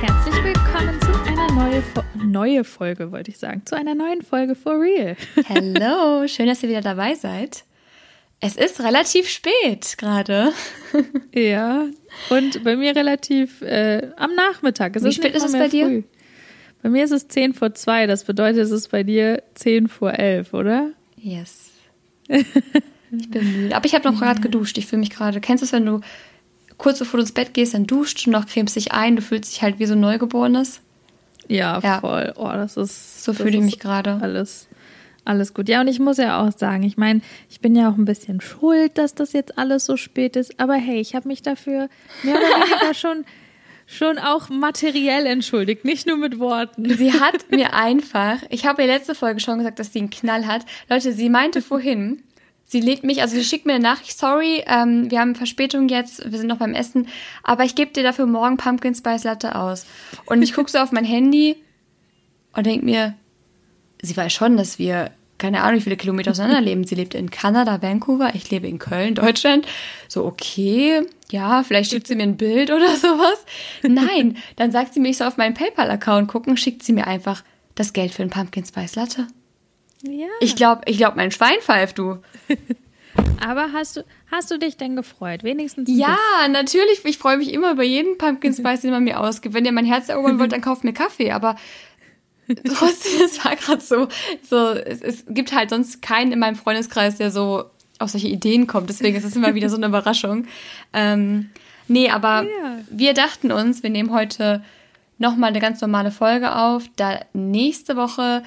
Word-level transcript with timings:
Herzlich 0.00 0.34
willkommen 0.42 0.98
zu 1.02 1.12
einer 1.28 1.52
neue, 1.52 1.82
Fo 1.82 2.02
neue 2.24 2.64
Folge, 2.64 3.12
wollte 3.12 3.30
ich 3.30 3.38
sagen, 3.38 3.66
zu 3.66 3.76
einer 3.76 3.94
neuen 3.94 4.22
Folge 4.22 4.54
For 4.54 4.80
Real. 4.80 5.14
Hallo, 5.50 6.26
schön, 6.26 6.46
dass 6.46 6.62
ihr 6.62 6.70
wieder 6.70 6.80
dabei 6.80 7.16
seid. 7.16 7.64
Es 8.40 8.56
ist 8.56 8.80
relativ 8.80 9.28
spät 9.28 9.98
gerade. 9.98 10.54
ja, 11.34 11.84
und 12.30 12.64
bei 12.64 12.76
mir 12.76 12.96
relativ 12.96 13.60
äh, 13.60 14.10
am 14.16 14.34
Nachmittag. 14.34 14.96
Es 14.96 15.04
Wie 15.04 15.12
spät 15.12 15.34
ist 15.34 15.44
es 15.44 15.52
bei 15.52 15.68
dir? 15.68 15.84
Früh. 15.84 16.02
Bei 16.82 16.88
mir 16.88 17.04
ist 17.04 17.10
es 17.10 17.28
10 17.28 17.52
vor 17.52 17.74
2, 17.74 18.06
das 18.06 18.24
bedeutet, 18.24 18.62
es 18.62 18.70
ist 18.70 18.88
bei 18.88 19.02
dir 19.02 19.42
10 19.54 19.88
vor 19.88 20.14
11, 20.14 20.54
oder? 20.54 20.92
Yes. 21.18 21.69
Ich 22.30 23.30
bin 23.30 23.62
müde. 23.62 23.76
Aber 23.76 23.86
ich 23.86 23.94
habe 23.94 24.10
noch 24.10 24.18
gerade 24.18 24.40
geduscht. 24.40 24.78
Ich 24.78 24.86
fühle 24.86 25.00
mich 25.00 25.10
gerade. 25.10 25.40
Kennst 25.40 25.62
du 25.62 25.66
es, 25.66 25.72
wenn 25.72 25.86
du 25.86 26.00
kurz 26.78 26.98
bevor 26.98 27.18
du 27.18 27.22
ins 27.22 27.32
Bett 27.32 27.54
gehst, 27.54 27.74
dann 27.74 27.86
duscht 27.86 28.26
und 28.26 28.32
noch 28.32 28.46
cremst 28.46 28.76
dich 28.76 28.92
ein, 28.92 29.16
du 29.16 29.22
fühlst 29.22 29.52
dich 29.52 29.62
halt 29.62 29.78
wie 29.78 29.86
so 29.86 29.94
ein 29.94 30.00
Neugeborenes? 30.00 30.80
Ja, 31.48 31.80
ja. 31.80 32.00
voll. 32.00 32.32
Oh, 32.36 32.50
das 32.52 32.76
ist. 32.76 33.24
So 33.24 33.32
fühle 33.32 33.58
ich 33.58 33.62
mich 33.62 33.78
gerade. 33.78 34.18
Alles. 34.22 34.68
Alles 35.24 35.52
gut. 35.52 35.68
Ja, 35.68 35.80
und 35.80 35.88
ich 35.88 36.00
muss 36.00 36.16
ja 36.16 36.40
auch 36.40 36.50
sagen, 36.56 36.82
ich 36.82 36.96
meine, 36.96 37.20
ich 37.50 37.60
bin 37.60 37.76
ja 37.76 37.90
auch 37.90 37.96
ein 37.96 38.04
bisschen 38.04 38.40
schuld, 38.40 38.96
dass 38.96 39.14
das 39.14 39.32
jetzt 39.32 39.58
alles 39.58 39.84
so 39.84 39.96
spät 39.96 40.36
ist. 40.36 40.58
Aber 40.58 40.74
hey, 40.74 41.00
ich 41.00 41.14
habe 41.14 41.28
mich 41.28 41.42
dafür 41.42 41.88
mehr 42.22 42.36
oder 42.36 42.42
weniger 42.42 42.94
schon 42.94 43.24
schon 43.90 44.18
auch 44.18 44.48
materiell 44.48 45.26
entschuldigt, 45.26 45.84
nicht 45.84 46.06
nur 46.06 46.16
mit 46.16 46.38
Worten. 46.38 46.88
Sie 46.96 47.12
hat 47.12 47.50
mir 47.50 47.74
einfach, 47.74 48.38
ich 48.48 48.64
habe 48.64 48.82
ihr 48.82 48.88
letzte 48.88 49.16
Folge 49.16 49.40
schon 49.40 49.58
gesagt, 49.58 49.80
dass 49.80 49.92
sie 49.92 49.98
einen 49.98 50.10
Knall 50.10 50.46
hat. 50.46 50.64
Leute, 50.88 51.12
sie 51.12 51.28
meinte 51.28 51.60
vorhin, 51.60 52.22
sie 52.64 52.80
lädt 52.80 53.02
mich, 53.02 53.20
also 53.20 53.34
sie 53.34 53.42
schickt 53.42 53.66
mir 53.66 53.74
eine 53.74 53.82
Nachricht, 53.82 54.16
sorry, 54.16 54.62
ähm, 54.66 55.10
wir 55.10 55.18
haben 55.18 55.34
Verspätung 55.34 55.88
jetzt, 55.88 56.30
wir 56.30 56.38
sind 56.38 56.46
noch 56.46 56.58
beim 56.58 56.72
Essen, 56.72 57.08
aber 57.42 57.64
ich 57.64 57.74
gebe 57.74 57.90
dir 57.90 58.04
dafür 58.04 58.26
morgen 58.26 58.56
Pumpkin 58.56 58.94
Spice 58.94 59.24
Latte 59.24 59.56
aus. 59.56 59.86
Und 60.26 60.42
ich 60.42 60.54
gucke 60.54 60.70
so 60.70 60.78
auf 60.78 60.92
mein 60.92 61.04
Handy 61.04 61.56
und 62.54 62.66
denke 62.66 62.84
mir, 62.84 63.14
sie 64.02 64.16
weiß 64.16 64.32
schon, 64.32 64.56
dass 64.56 64.78
wir 64.78 65.10
keine 65.40 65.62
Ahnung, 65.62 65.80
wie 65.80 65.84
viele 65.84 65.96
Kilometer 65.96 66.30
auseinander 66.30 66.60
leben. 66.60 66.84
Sie 66.84 66.94
lebt 66.94 67.14
in 67.14 67.30
Kanada, 67.30 67.82
Vancouver, 67.82 68.32
ich 68.34 68.50
lebe 68.50 68.68
in 68.68 68.78
Köln, 68.78 69.16
Deutschland. 69.16 69.66
So, 70.06 70.24
okay, 70.24 71.02
ja, 71.30 71.64
vielleicht 71.64 71.90
schickt 71.90 72.06
sie 72.06 72.14
mir 72.14 72.22
ein 72.22 72.36
Bild 72.36 72.70
oder 72.70 72.94
sowas. 72.96 73.44
Nein, 73.82 74.36
dann 74.56 74.70
sagt 74.70 74.94
sie 74.94 75.00
mir, 75.00 75.08
ich 75.08 75.16
soll 75.16 75.26
auf 75.26 75.36
meinen 75.36 75.54
PayPal-Account 75.54 76.28
gucken, 76.28 76.56
schickt 76.56 76.84
sie 76.84 76.92
mir 76.92 77.06
einfach 77.06 77.42
das 77.74 77.92
Geld 77.92 78.12
für 78.12 78.22
einen 78.22 78.30
Pumpkin 78.30 78.64
Spice 78.64 78.94
Latte. 78.94 79.26
Ja. 80.02 80.28
Ich 80.40 80.54
glaube, 80.56 80.82
ich 80.86 80.98
glaube, 80.98 81.16
mein 81.16 81.30
Schwein 81.30 81.60
pfeift, 81.60 81.98
du. 81.98 82.18
Aber 83.46 83.72
hast 83.72 83.96
du, 83.96 84.04
hast 84.30 84.50
du 84.50 84.58
dich 84.58 84.76
denn 84.76 84.96
gefreut? 84.96 85.42
Wenigstens. 85.42 85.88
Ja, 85.90 86.16
bisschen. 86.38 86.52
natürlich. 86.52 87.04
Ich 87.04 87.18
freue 87.18 87.36
mich 87.36 87.52
immer 87.52 87.72
über 87.72 87.82
jeden 87.82 88.18
Pumpkin 88.18 88.54
Spice, 88.54 88.82
den 88.82 88.90
man 88.90 89.04
mir 89.04 89.20
ausgibt. 89.20 89.54
Wenn 89.54 89.64
ihr 89.64 89.72
mein 89.72 89.84
Herz 89.84 90.08
erobern 90.08 90.38
wollt, 90.38 90.52
dann 90.52 90.60
kauft 90.60 90.84
mir 90.84 90.92
Kaffee. 90.92 91.32
Aber 91.32 91.56
trotzdem, 92.74 93.20
es 93.24 93.44
war 93.44 93.56
gerade 93.56 93.80
so, 93.80 94.08
so 94.48 94.70
es, 94.70 95.02
es, 95.02 95.24
gibt 95.28 95.54
halt 95.54 95.70
sonst 95.70 96.02
keinen 96.02 96.32
in 96.32 96.38
meinem 96.38 96.56
Freundeskreis, 96.56 97.16
der 97.16 97.30
so 97.30 97.64
auf 97.98 98.10
solche 98.10 98.28
Ideen 98.28 98.66
kommt. 98.66 98.88
Deswegen 98.88 99.16
ist 99.16 99.24
es 99.24 99.36
immer 99.36 99.54
wieder 99.54 99.68
so 99.68 99.76
eine 99.76 99.86
Überraschung. 99.86 100.46
Ähm, 100.92 101.50
nee, 101.86 102.10
aber 102.10 102.42
ja. 102.42 102.78
wir 102.90 103.14
dachten 103.14 103.52
uns, 103.52 103.82
wir 103.82 103.90
nehmen 103.90 104.12
heute 104.12 104.62
nochmal 105.18 105.50
eine 105.50 105.60
ganz 105.60 105.80
normale 105.80 106.10
Folge 106.10 106.56
auf, 106.56 106.84
da 106.96 107.20
nächste 107.34 107.96
Woche 107.96 108.42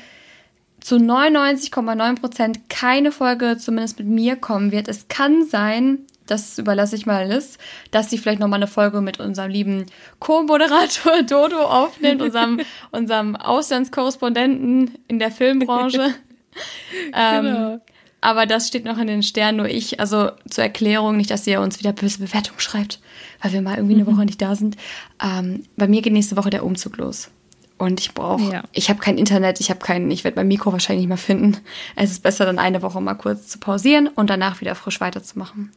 zu 0.80 0.96
99,9 0.96 2.20
Prozent 2.20 2.70
keine 2.70 3.12
Folge 3.12 3.58
zumindest 3.58 4.00
mit 4.00 4.08
mir 4.08 4.36
kommen 4.36 4.72
wird. 4.72 4.88
Es 4.88 5.08
kann 5.08 5.46
sein, 5.46 6.00
das 6.28 6.58
überlasse 6.58 6.96
ich 6.96 7.06
mal 7.06 7.28
Liz, 7.28 7.58
dass 7.92 8.10
sie 8.10 8.18
vielleicht 8.18 8.40
nochmal 8.40 8.60
eine 8.60 8.68
Folge 8.68 9.02
mit 9.02 9.20
unserem 9.20 9.52
lieben 9.52 9.86
Co-Moderator 10.20 11.24
Dodo 11.28 11.62
aufnimmt, 11.62 12.22
unserem, 12.22 12.60
unserem 12.92 13.36
Auslandskorrespondenten 13.36 14.98
in 15.08 15.20
der 15.20 15.32
Filmbranche. 15.32 16.14
ähm, 17.14 17.46
genau. 17.46 17.82
Aber 18.22 18.46
das 18.46 18.70
steht 18.70 18.86
noch 18.86 18.98
in 18.98 19.08
den 19.08 19.22
Sternen, 19.22 19.58
nur 19.58 19.68
ich. 19.68 20.00
Also 20.00 20.32
zur 20.50 20.64
Erklärung, 20.64 21.18
nicht, 21.18 21.30
dass 21.30 21.46
ihr 21.46 21.60
uns 21.60 21.80
wieder 21.80 21.92
böse 21.92 22.20
Bewertungen 22.20 22.60
schreibt, 22.60 23.02
weil 23.42 23.52
wir 23.52 23.62
mal 23.62 23.76
irgendwie 23.76 23.96
eine 23.96 24.06
mhm. 24.06 24.16
Woche 24.16 24.26
nicht 24.26 24.42
da 24.42 24.56
sind. 24.56 24.78
Ähm, 25.22 25.64
bei 25.76 25.90
mir 25.90 26.02
geht 26.02 26.14
nächste 26.14 26.38
Woche 26.38 26.50
der 26.50 26.64
Umzug 26.64 26.96
los. 26.98 27.30
Und 27.78 28.00
ich 28.00 28.14
brauche, 28.14 28.50
ja. 28.50 28.64
ich 28.72 28.90
habe 28.90 29.00
kein 29.00 29.18
Internet, 29.18 29.60
ich 29.60 29.70
habe 29.70 29.82
keinen, 29.82 30.10
ich 30.10 30.24
werde 30.24 30.38
mein 30.38 30.48
Mikro 30.48 30.72
wahrscheinlich 30.72 31.02
nicht 31.02 31.10
mehr 31.10 31.18
finden. 31.18 31.58
Es 31.98 32.12
ist 32.12 32.24
besser, 32.24 32.46
dann 32.46 32.60
eine 32.60 32.82
Woche 32.82 33.02
mal 33.02 33.16
kurz 33.16 33.50
zu 33.50 33.60
pausieren 33.60 34.08
und 34.08 34.30
danach 34.30 34.62
wieder 34.62 34.76
frisch 34.76 35.02
weiterzumachen. 35.02 35.72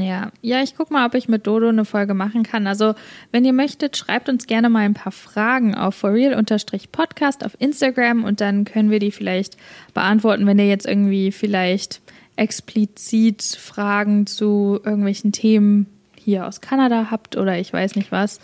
Ja, 0.00 0.30
ja, 0.42 0.62
ich 0.62 0.76
guck 0.76 0.90
mal, 0.90 1.06
ob 1.06 1.14
ich 1.14 1.28
mit 1.28 1.46
Dodo 1.46 1.68
eine 1.68 1.84
Folge 1.84 2.14
machen 2.14 2.42
kann. 2.42 2.66
Also, 2.66 2.94
wenn 3.32 3.44
ihr 3.44 3.52
möchtet, 3.52 3.96
schreibt 3.96 4.28
uns 4.28 4.46
gerne 4.46 4.68
mal 4.68 4.80
ein 4.80 4.94
paar 4.94 5.12
Fragen 5.12 5.74
auf 5.74 5.94
forreal-podcast 5.94 7.44
auf 7.44 7.56
Instagram 7.58 8.24
und 8.24 8.40
dann 8.40 8.64
können 8.64 8.90
wir 8.90 8.98
die 8.98 9.12
vielleicht 9.12 9.56
beantworten, 9.94 10.46
wenn 10.46 10.58
ihr 10.58 10.68
jetzt 10.68 10.86
irgendwie 10.86 11.32
vielleicht 11.32 12.00
explizit 12.36 13.42
Fragen 13.42 14.26
zu 14.26 14.80
irgendwelchen 14.84 15.32
Themen 15.32 15.86
hier 16.16 16.46
aus 16.46 16.60
Kanada 16.60 17.08
habt 17.10 17.36
oder 17.36 17.58
ich 17.58 17.72
weiß 17.72 17.96
nicht 17.96 18.12
was. 18.12 18.40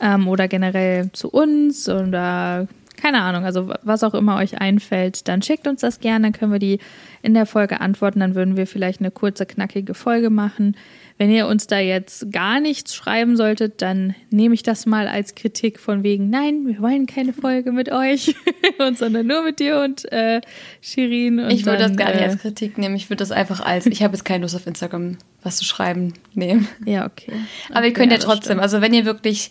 Ähm, 0.00 0.28
oder 0.28 0.48
generell 0.48 1.10
zu 1.12 1.28
uns 1.28 1.88
oder 1.88 2.66
keine 3.02 3.22
Ahnung, 3.22 3.44
also 3.44 3.68
was 3.82 4.04
auch 4.04 4.14
immer 4.14 4.36
euch 4.36 4.60
einfällt, 4.60 5.26
dann 5.26 5.42
schickt 5.42 5.66
uns 5.66 5.80
das 5.80 5.98
gerne, 5.98 6.26
dann 6.26 6.32
können 6.32 6.52
wir 6.52 6.60
die 6.60 6.78
in 7.20 7.34
der 7.34 7.46
Folge 7.46 7.80
antworten, 7.80 8.20
dann 8.20 8.36
würden 8.36 8.56
wir 8.56 8.68
vielleicht 8.68 9.00
eine 9.00 9.10
kurze, 9.10 9.44
knackige 9.44 9.94
Folge 9.94 10.30
machen. 10.30 10.76
Wenn 11.18 11.28
ihr 11.28 11.48
uns 11.48 11.66
da 11.66 11.80
jetzt 11.80 12.30
gar 12.30 12.60
nichts 12.60 12.94
schreiben 12.94 13.36
solltet, 13.36 13.82
dann 13.82 14.14
nehme 14.30 14.54
ich 14.54 14.62
das 14.62 14.86
mal 14.86 15.08
als 15.08 15.34
Kritik 15.34 15.80
von 15.80 16.04
wegen, 16.04 16.30
nein, 16.30 16.64
wir 16.64 16.80
wollen 16.80 17.06
keine 17.06 17.32
Folge 17.32 17.72
mit 17.72 17.90
euch, 17.90 18.36
und, 18.78 18.96
sondern 18.96 19.26
nur 19.26 19.42
mit 19.42 19.58
dir 19.58 19.80
und 19.80 20.10
äh, 20.12 20.40
Shirin. 20.80 21.40
Und 21.40 21.50
ich 21.50 21.66
würde 21.66 21.88
das 21.88 21.96
gar 21.96 22.10
nicht 22.10 22.20
äh, 22.20 22.26
als 22.26 22.38
Kritik 22.38 22.78
nehmen, 22.78 22.94
ich 22.94 23.10
würde 23.10 23.18
das 23.18 23.32
einfach 23.32 23.58
als, 23.58 23.86
ich 23.86 24.04
habe 24.04 24.14
jetzt 24.14 24.24
keine 24.24 24.42
Lust 24.42 24.54
auf 24.54 24.68
Instagram 24.68 25.18
was 25.42 25.56
zu 25.56 25.64
schreiben 25.64 26.14
nehmen. 26.34 26.68
Ja, 26.86 27.04
okay. 27.06 27.32
Aber 27.70 27.78
okay, 27.78 27.88
ihr 27.88 27.92
könnt 27.94 28.12
ja, 28.12 28.18
ja 28.18 28.24
trotzdem, 28.24 28.60
also 28.60 28.80
wenn 28.80 28.94
ihr 28.94 29.04
wirklich 29.04 29.50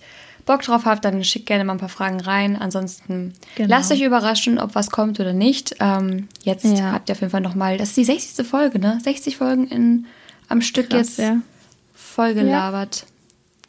Bock 0.52 0.64
drauf 0.64 0.84
habt, 0.84 1.06
dann 1.06 1.24
schickt 1.24 1.46
gerne 1.46 1.64
mal 1.64 1.74
ein 1.74 1.80
paar 1.80 1.88
Fragen 1.88 2.20
rein. 2.20 2.58
Ansonsten 2.58 3.34
genau. 3.56 3.70
lasst 3.70 3.90
euch 3.90 4.02
überraschen, 4.02 4.60
ob 4.60 4.76
was 4.76 4.92
kommt 4.92 5.18
oder 5.22 5.32
nicht. 5.32 5.76
Ähm, 5.80 6.28
jetzt 6.44 6.66
ja. 6.66 6.92
habt 6.92 7.08
ihr 7.08 7.14
auf 7.14 7.22
jeden 7.22 7.32
Fall 7.32 7.40
nochmal, 7.40 7.78
das 7.78 7.90
ist 7.90 7.98
die 7.98 8.04
60. 8.04 8.46
Folge, 8.46 8.78
ne? 8.78 9.00
60 9.02 9.38
Folgen 9.38 9.68
in, 9.68 10.08
am 10.50 10.62
Stück 10.62 10.90
Krass, 10.90 11.16
jetzt 11.16 11.20
ja. 11.20 11.38
vollgelabert. 11.94 12.98
Ja. 12.98 13.08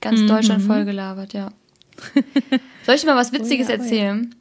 Ganz 0.00 0.20
mhm. 0.20 0.26
Deutschland 0.26 0.62
vollgelabert, 0.64 1.34
ja. 1.34 1.52
Soll 2.86 2.96
ich 2.96 3.06
mal 3.06 3.14
was 3.14 3.32
Witziges 3.32 3.68
oh, 3.68 3.72
erzählen? 3.72 4.34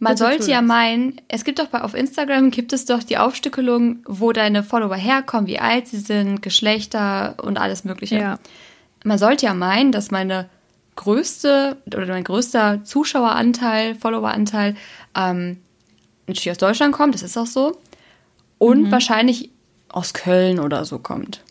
Man 0.00 0.14
Bitte 0.14 0.24
sollte 0.24 0.50
ja 0.50 0.60
meinen, 0.60 1.20
es 1.28 1.44
gibt 1.44 1.60
doch 1.60 1.68
bei, 1.68 1.82
auf 1.82 1.94
Instagram 1.94 2.50
gibt 2.50 2.72
es 2.72 2.86
doch 2.86 3.04
die 3.04 3.18
Aufstückelung, 3.18 4.00
wo 4.04 4.32
deine 4.32 4.64
Follower 4.64 4.96
herkommen, 4.96 5.46
wie 5.46 5.60
alt 5.60 5.86
sie 5.86 5.98
sind, 5.98 6.42
Geschlechter 6.42 7.36
und 7.40 7.56
alles 7.56 7.84
Mögliche. 7.84 8.18
Ja. 8.18 8.38
Man 9.04 9.18
sollte 9.18 9.46
ja 9.46 9.54
meinen, 9.54 9.92
dass 9.92 10.10
meine 10.10 10.48
größte 10.98 11.76
oder 11.86 12.06
mein 12.06 12.24
größter 12.24 12.84
Zuschaueranteil, 12.84 13.94
Followeranteil 13.94 14.76
ähm, 15.14 15.58
natürlich 16.26 16.50
aus 16.50 16.58
Deutschland 16.58 16.92
kommt, 16.92 17.14
das 17.14 17.22
ist 17.22 17.36
auch 17.36 17.46
so. 17.46 17.78
Und 18.58 18.82
mhm. 18.82 18.90
wahrscheinlich 18.90 19.50
aus 19.88 20.12
Köln 20.12 20.58
oder 20.58 20.84
so 20.84 20.98
kommt. 20.98 21.42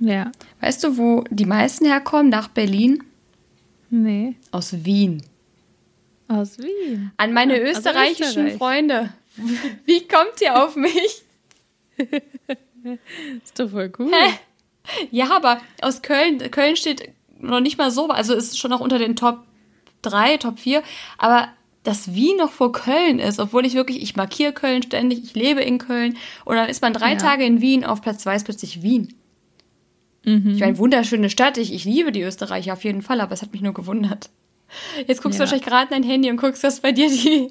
Ja. 0.00 0.32
Weißt 0.60 0.82
du, 0.82 0.96
wo 0.96 1.24
die 1.30 1.44
meisten 1.44 1.84
herkommen? 1.84 2.30
Nach 2.30 2.48
Berlin? 2.48 3.04
Nee. 3.90 4.34
Aus 4.50 4.84
Wien. 4.84 5.22
Aus 6.26 6.58
Wien. 6.58 7.12
An 7.18 7.32
meine 7.32 7.58
ja, 7.58 7.70
österreichischen 7.70 8.46
Österreich. 8.46 8.56
Freunde. 8.56 9.12
Wie 9.84 10.08
kommt 10.08 10.40
ihr 10.40 10.64
auf 10.64 10.74
mich? 10.74 11.22
ist 13.44 13.60
doch 13.60 13.70
voll 13.70 13.92
cool. 13.98 14.10
Hä? 14.10 14.38
Ja, 15.10 15.30
aber 15.36 15.60
aus 15.80 16.02
Köln, 16.02 16.38
Köln 16.50 16.76
steht 16.76 17.13
noch 17.40 17.60
nicht 17.60 17.78
mal 17.78 17.90
so, 17.90 18.08
also 18.08 18.34
ist 18.34 18.58
schon 18.58 18.70
noch 18.70 18.80
unter 18.80 18.98
den 18.98 19.16
Top 19.16 19.40
3, 20.02 20.38
Top 20.38 20.58
4, 20.58 20.82
aber 21.18 21.48
dass 21.82 22.14
Wien 22.14 22.38
noch 22.38 22.50
vor 22.50 22.72
Köln 22.72 23.18
ist, 23.18 23.38
obwohl 23.38 23.66
ich 23.66 23.74
wirklich, 23.74 24.02
ich 24.02 24.16
markiere 24.16 24.52
Köln 24.52 24.82
ständig, 24.82 25.22
ich 25.22 25.34
lebe 25.34 25.60
in 25.60 25.78
Köln 25.78 26.16
und 26.44 26.56
dann 26.56 26.68
ist 26.68 26.82
man 26.82 26.92
drei 26.94 27.12
ja. 27.12 27.18
Tage 27.18 27.44
in 27.44 27.60
Wien, 27.60 27.84
auf 27.84 28.00
Platz 28.00 28.22
2 28.22 28.36
ist 28.36 28.44
plötzlich 28.44 28.82
Wien. 28.82 29.14
Mhm. 30.24 30.52
Ich 30.54 30.60
meine, 30.60 30.78
wunderschöne 30.78 31.28
Stadt, 31.28 31.58
ich, 31.58 31.72
ich 31.72 31.84
liebe 31.84 32.10
die 32.10 32.22
Österreicher 32.22 32.72
auf 32.72 32.84
jeden 32.84 33.02
Fall, 33.02 33.20
aber 33.20 33.32
es 33.32 33.42
hat 33.42 33.52
mich 33.52 33.60
nur 33.60 33.74
gewundert. 33.74 34.30
Jetzt 35.06 35.22
guckst 35.22 35.38
ja. 35.38 35.44
du 35.44 35.50
wahrscheinlich 35.50 35.66
gerade 35.66 35.90
dein 35.90 36.02
Handy 36.02 36.30
und 36.30 36.38
guckst, 36.38 36.62
was 36.62 36.80
bei 36.80 36.92
dir 36.92 37.08
die 37.08 37.50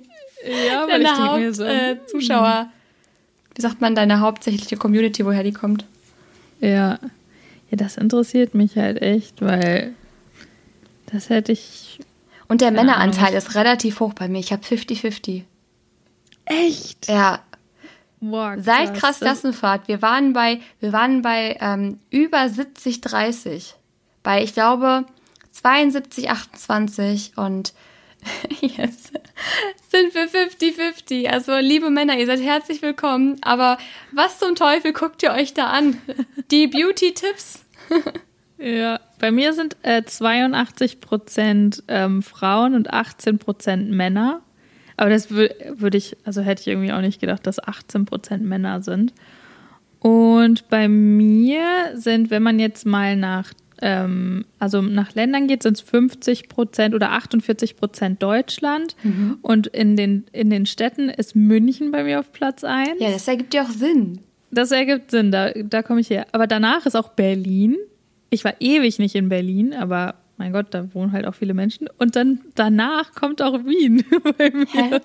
ja, 0.68 0.88
deine 0.88 1.18
Haupt, 1.18 1.56
so. 1.56 1.64
äh, 1.64 1.98
Zuschauer, 2.08 2.70
wie 3.56 3.62
sagt 3.62 3.82
man, 3.82 3.96
deine 3.96 4.20
hauptsächliche 4.20 4.78
Community, 4.78 5.26
woher 5.26 5.44
die 5.44 5.54
kommt. 5.54 5.86
Ja. 6.60 7.00
Ja, 7.74 7.78
das 7.78 7.98
interessiert 7.98 8.54
mich 8.54 8.76
halt 8.76 9.02
echt, 9.02 9.42
weil 9.42 9.96
das 11.08 11.30
hätte 11.30 11.52
ich. 11.54 12.00
Und 12.48 12.62
der 12.62 12.70
Männeranteil 12.70 13.34
ist 13.34 13.56
relativ 13.56 14.00
hoch 14.00 14.14
bei 14.14 14.28
mir. 14.28 14.38
Ich 14.38 14.52
habe 14.52 14.62
50-50. 14.62 15.42
Echt? 16.46 17.08
Ja. 17.08 17.40
Seit 18.20 18.90
krass. 18.90 19.00
krass 19.00 19.20
Klassenfahrt. 19.22 19.88
Wir 19.88 20.04
waren 20.04 20.34
bei, 20.34 20.60
wir 20.82 20.94
waren 20.94 21.24
bei 21.24 21.58
ähm, 21.62 22.00
über 22.12 22.48
70, 22.48 23.02
30. 23.02 23.74
Bei, 24.22 24.44
ich 24.44 24.54
glaube, 24.54 25.06
72, 25.54 26.30
28 26.30 27.38
und 27.38 27.74
jetzt 28.62 29.14
sind 29.90 30.14
wir 30.14 30.30
50-50. 30.30 31.28
Also, 31.28 31.58
liebe 31.58 31.90
Männer, 31.90 32.20
ihr 32.20 32.28
seid 32.28 32.40
herzlich 32.40 32.84
willkommen. 32.84 33.40
Aber 33.42 33.80
was 34.12 34.38
zum 34.38 34.54
Teufel 34.54 34.94
guckt 34.94 35.24
ihr 35.24 35.32
euch 35.32 35.56
da 35.56 35.72
an? 35.72 36.00
Die 36.52 36.68
Beauty-Tipps? 36.68 37.63
Ja, 38.64 39.02
bei 39.20 39.32
mir 39.32 39.52
sind 39.52 39.76
äh, 39.82 40.04
82 40.04 41.02
Prozent 41.02 41.84
ähm, 41.90 42.22
Frauen 42.22 42.76
und 42.76 42.94
18 42.94 43.38
Prozent 43.38 43.92
Männer. 43.92 44.42
Aber 44.96 45.10
das 45.10 45.32
würde 45.32 45.74
würd 45.76 45.96
ich, 45.96 46.16
also 46.24 46.42
hätte 46.42 46.62
ich 46.62 46.68
irgendwie 46.68 46.94
auch 46.94 47.02
nicht 47.02 47.20
gedacht, 47.20 47.46
dass 47.46 47.62
18 47.62 48.06
Prozent 48.06 48.44
Männer 48.44 48.82
sind. 48.82 49.14
Und 50.00 50.70
bei 50.70 50.88
mir 50.88 51.64
sind, 51.96 52.30
wenn 52.30 52.44
man 52.44 52.58
jetzt 52.60 52.86
mal 52.86 53.18
nach, 53.18 53.54
ähm, 53.82 54.46
also 54.60 54.82
nach 54.82 55.14
Ländern 55.14 55.48
geht, 55.48 55.64
sind 55.64 55.78
es 55.78 55.82
50 55.82 56.48
Prozent 56.48 56.96
oder 56.96 57.12
48 57.12 57.76
Prozent 57.76 58.24
Deutschland. 58.24 58.96
Und 59.42 59.68
in 59.68 59.98
den, 59.98 60.26
in 60.32 60.50
den 60.50 60.66
Städten 60.66 61.10
ist 61.10 61.36
München 61.36 61.92
bei 61.92 62.04
mir 62.04 62.20
auf 62.20 62.32
Platz 62.32 62.64
1. 62.64 63.00
Ja, 63.00 63.12
das 63.12 63.28
ergibt 63.28 63.54
ja 63.54 63.64
auch 63.64 63.72
Sinn. 63.72 64.20
Das 64.54 64.72
ergibt 64.72 65.12
Sinn, 65.12 65.32
da, 65.32 65.52
da 65.52 65.82
komme 65.82 66.00
ich 66.02 66.10
her. 66.10 66.28
Aber 66.32 66.48
danach 66.48 66.86
ist 66.86 66.96
auch 66.96 67.10
Berlin. 67.10 67.78
Ich 68.30 68.44
war 68.44 68.54
ewig 68.60 69.00
nicht 69.00 69.16
in 69.16 69.30
Berlin, 69.30 69.74
aber 69.74 70.16
mein 70.38 70.52
Gott, 70.54 70.68
da 70.72 70.94
wohnen 70.94 71.12
halt 71.12 71.26
auch 71.26 71.36
viele 71.36 71.54
Menschen. 71.54 71.88
Und 71.98 72.16
dann 72.16 72.40
danach 72.56 73.14
kommt 73.14 73.42
auch 73.42 73.66
Wien 73.66 74.04
bei 74.38 74.50
mir. 74.52 74.66
Hä? 74.72 75.00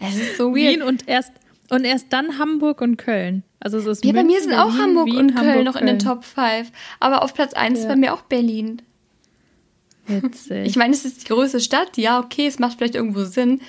Es 0.00 0.16
ist 0.16 0.36
so 0.36 0.54
weird. 0.54 0.74
Wien 0.74 0.82
und 0.82 1.08
erst, 1.08 1.32
und 1.70 1.84
erst 1.84 2.12
dann 2.12 2.38
Hamburg 2.38 2.80
und 2.82 2.96
Köln. 2.98 3.42
Also 3.60 3.78
es 3.78 3.86
ist 3.86 4.04
Ja, 4.04 4.12
bei 4.12 4.22
mir 4.24 4.40
sind 4.40 4.52
auch 4.54 4.66
Berlin, 4.66 4.80
Hamburg 4.82 5.06
Wien, 5.06 5.16
und 5.16 5.34
Köln 5.34 5.48
Hamburg, 5.48 5.64
noch 5.64 5.76
in 5.76 5.86
den. 5.86 5.98
Top 5.98 6.24
5. 6.24 6.70
Aber 7.00 7.22
auf 7.22 7.32
Platz 7.34 7.54
1 7.54 7.78
ist 7.78 7.84
Ja. 7.84 7.90
bei 7.90 7.96
mir 7.96 8.12
auch 8.14 8.22
Berlin. 8.22 8.82
Witzig. 10.06 10.66
Ich 10.66 10.76
meine, 10.76 10.92
es 10.94 11.04
ist 11.04 11.22
die 11.22 11.32
größte 11.32 11.60
Stadt. 11.60 11.96
Ja, 11.96 12.20
okay, 12.20 12.46
es 12.46 12.58
macht 12.58 12.78
vielleicht 12.78 12.94
irgendwo 12.94 13.24
Sinn. 13.24 13.60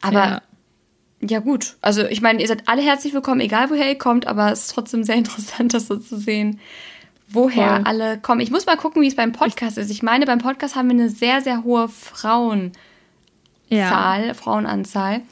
Aber 0.00 0.12
Ja. 0.18 0.42
Ja, 1.28 1.40
gut. 1.40 1.76
Also 1.80 2.04
ich 2.04 2.20
meine, 2.20 2.40
ihr 2.40 2.48
seid 2.48 2.68
alle 2.68 2.82
herzlich 2.82 3.14
willkommen, 3.14 3.40
egal 3.40 3.70
woher 3.70 3.88
ihr 3.88 3.98
kommt. 3.98 4.26
Aber 4.26 4.52
es 4.52 4.60
ist 4.66 4.74
trotzdem 4.74 5.04
sehr 5.04 5.14
interessant, 5.22 5.74
das 5.74 5.86
so 5.86 5.96
zu 5.96 6.16
sehen, 6.18 6.60
woher 7.28 7.76
Voll. 7.76 7.84
alle 7.84 8.18
kommen. 8.18 8.40
Ich 8.40 8.50
muss 8.50 8.66
mal 8.66 8.76
gucken, 8.76 9.02
wie 9.02 9.08
es 9.08 9.16
beim 9.16 9.32
Podcast 9.32 9.78
ist. 9.78 9.90
Ich 9.90 10.02
meine, 10.02 10.26
beim 10.26 10.38
Podcast 10.38 10.76
haben 10.76 10.88
wir 10.88 10.94
eine 10.94 11.10
sehr, 11.10 11.40
sehr 11.40 11.64
hohe 11.64 11.88
Frauenzahl, 11.88 12.72
ja. 13.68 14.34
Frauenanzahl. 14.34 15.22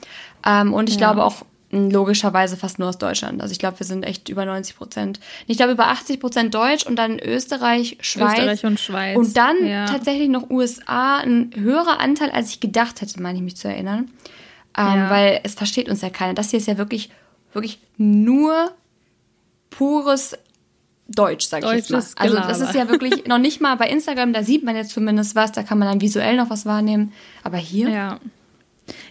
Ähm, 0.47 0.73
und 0.73 0.89
ich 0.89 0.97
Ja. 0.97 1.13
glaube 1.13 1.25
auch 1.25 1.37
mh, 1.71 1.93
logischerweise 1.93 2.57
fast 2.57 2.79
nur 2.79 2.89
aus 2.89 2.99
Deutschland. 2.99 3.41
Also 3.41 3.53
ich 3.53 3.59
glaube, 3.59 3.79
wir 3.79 3.87
sind 3.87 4.03
echt 4.05 4.29
über 4.29 4.45
90 4.45 4.77
Prozent. 4.77 5.21
Ich 5.47 5.57
glaube 5.57 5.73
über 5.73 5.89
80 5.89 6.21
Prozent 6.21 6.55
Deutsch 6.55 6.85
und 6.87 6.97
dann 6.97 7.19
Österreich, 7.19 7.99
Schweiz. 8.01 8.39
Österreich 8.39 8.65
und 8.65 8.81
Schweiz. 8.81 9.17
Und 9.17 9.37
dann 9.37 9.65
ja. 9.67 9.87
tatsächlich 9.87 10.29
noch 10.29 10.51
USA, 10.51 11.19
ein 11.19 11.51
höherer 11.55 12.01
Anteil, 12.01 12.31
als 12.31 12.51
ich 12.51 12.61
gedacht 12.61 13.01
hätte, 13.01 13.21
meine 13.23 13.39
ich 13.39 13.45
mich 13.45 13.57
zu 13.57 13.69
erinnern. 13.69 14.11
Ähm, 14.77 14.87
Ja. 14.87 15.11
Weil 15.11 15.41
es 15.43 15.55
versteht 15.55 15.89
uns 15.89 16.03
ja 16.03 16.11
keiner. 16.11 16.35
Das 16.35 16.51
hier 16.51 16.59
ist 16.59 16.67
ja 16.67 16.79
wirklich, 16.79 17.11
wirklich 17.53 17.79
nur 17.97 18.73
pures 19.71 20.37
Deutsch, 21.07 21.47
sag 21.47 21.63
ich 21.65 21.71
jetzt 21.71 21.91
mal. 21.91 21.99
Deutsches 21.99 22.17
Also 22.17 22.37
das 22.37 22.61
ist 22.61 22.75
ja 22.75 22.89
wirklich 22.89 23.27
noch 23.27 23.39
nicht 23.39 23.61
mal 23.61 23.75
bei 23.77 23.89
Instagram, 23.89 24.33
da 24.33 24.43
sieht 24.43 24.65
man 24.65 24.75
jetzt 24.75 24.91
zumindest 24.91 25.37
was, 25.37 25.53
da 25.53 25.63
kann 25.63 25.79
man 25.79 25.89
dann 25.89 26.01
visuell 26.01 26.37
noch 26.37 26.49
was 26.49 26.65
wahrnehmen. 26.65 27.13
Aber 27.43 27.59
hier, 27.59 27.91
Ja. 27.91 28.21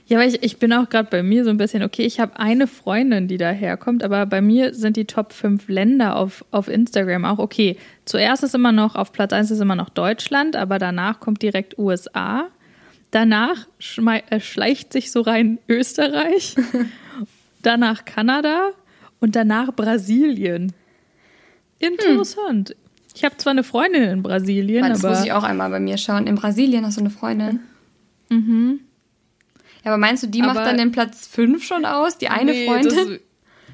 Ja, 0.05 0.17
aber 0.19 0.27
ich, 0.27 0.43
ich 0.43 0.57
bin 0.57 0.71
auch 0.73 0.89
gerade 0.89 1.09
bei 1.09 1.23
mir 1.23 1.43
so 1.43 1.49
ein 1.49 1.57
bisschen, 1.57 1.81
okay, 1.81 2.03
ich 2.03 2.19
habe 2.19 2.37
eine 2.37 2.67
Freundin, 2.67 3.27
die 3.27 3.37
daherkommt, 3.37 4.03
aber 4.03 4.25
bei 4.25 4.41
mir 4.41 4.73
sind 4.73 4.97
die 4.97 5.05
Top 5.05 5.33
5 5.33 5.67
Länder 5.67 6.15
auf, 6.15 6.45
auf 6.51 6.67
Instagram 6.67 7.25
auch 7.25 7.39
okay. 7.39 7.77
Zuerst 8.05 8.43
ist 8.43 8.53
immer 8.53 8.71
noch, 8.71 8.95
auf 8.95 9.11
Platz 9.13 9.33
1 9.33 9.49
ist 9.49 9.59
immer 9.59 9.75
noch 9.75 9.89
Deutschland, 9.89 10.55
aber 10.55 10.77
danach 10.77 11.19
kommt 11.19 11.41
direkt 11.41 11.79
USA. 11.79 12.49
Danach 13.13 13.67
äh, 14.29 14.39
schleicht 14.39 14.91
sich 14.91 15.11
so 15.11 15.21
rein 15.21 15.59
Österreich, 15.69 16.55
danach 17.61 18.05
Kanada 18.05 18.71
und 19.19 19.35
danach 19.35 19.71
Brasilien. 19.71 20.73
Interessant. 21.77 22.75
Ich 23.15 23.23
habe 23.23 23.37
zwar 23.37 23.51
eine 23.51 23.63
Freundin 23.63 24.01
in 24.03 24.23
Brasilien, 24.23 24.89
das 24.89 25.05
aber 25.05 25.15
muss 25.15 25.23
ich 25.25 25.31
auch 25.31 25.43
einmal 25.43 25.69
bei 25.69 25.79
mir 25.79 25.97
schauen. 25.99 26.25
In 26.25 26.33
Brasilien 26.33 26.83
hast 26.85 26.97
du 26.97 27.01
eine 27.01 27.11
Freundin. 27.11 27.59
Mhm. 28.29 28.79
Ja, 29.85 29.91
aber 29.91 29.97
meinst 29.99 30.23
du, 30.23 30.27
die 30.27 30.41
macht 30.41 30.57
Aber- 30.57 30.65
dann 30.65 30.77
den 30.77 30.91
Platz 30.91 31.27
5 31.27 31.63
schon 31.63 31.85
aus, 31.85 32.17
die 32.17 32.29
eine 32.29 32.51
Nee, 32.51 32.65
Freundin? 32.65 32.89
des- 32.89 33.19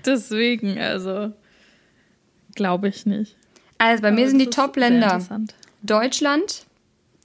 deswegen, 0.05 0.77
also 0.77 1.31
glaube 2.55 2.89
ich 2.89 3.05
nicht. 3.05 3.37
Also 3.77 4.01
bei 4.01 4.11
mir 4.11 4.21
Aber 4.23 4.29
sind 4.31 4.39
die 4.39 4.47
das 4.47 4.55
Top-Länder. 4.55 5.25
Deutschland, 5.83 6.65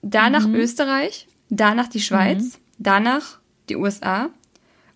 danach 0.02 0.46
Mhm. 0.46 0.54
Österreich, 0.54 1.26
danach 1.60 1.88
die 1.88 2.00
Schweiz, 2.00 2.58
danach 2.78 3.38
die 3.68 3.76
USA 3.76 4.30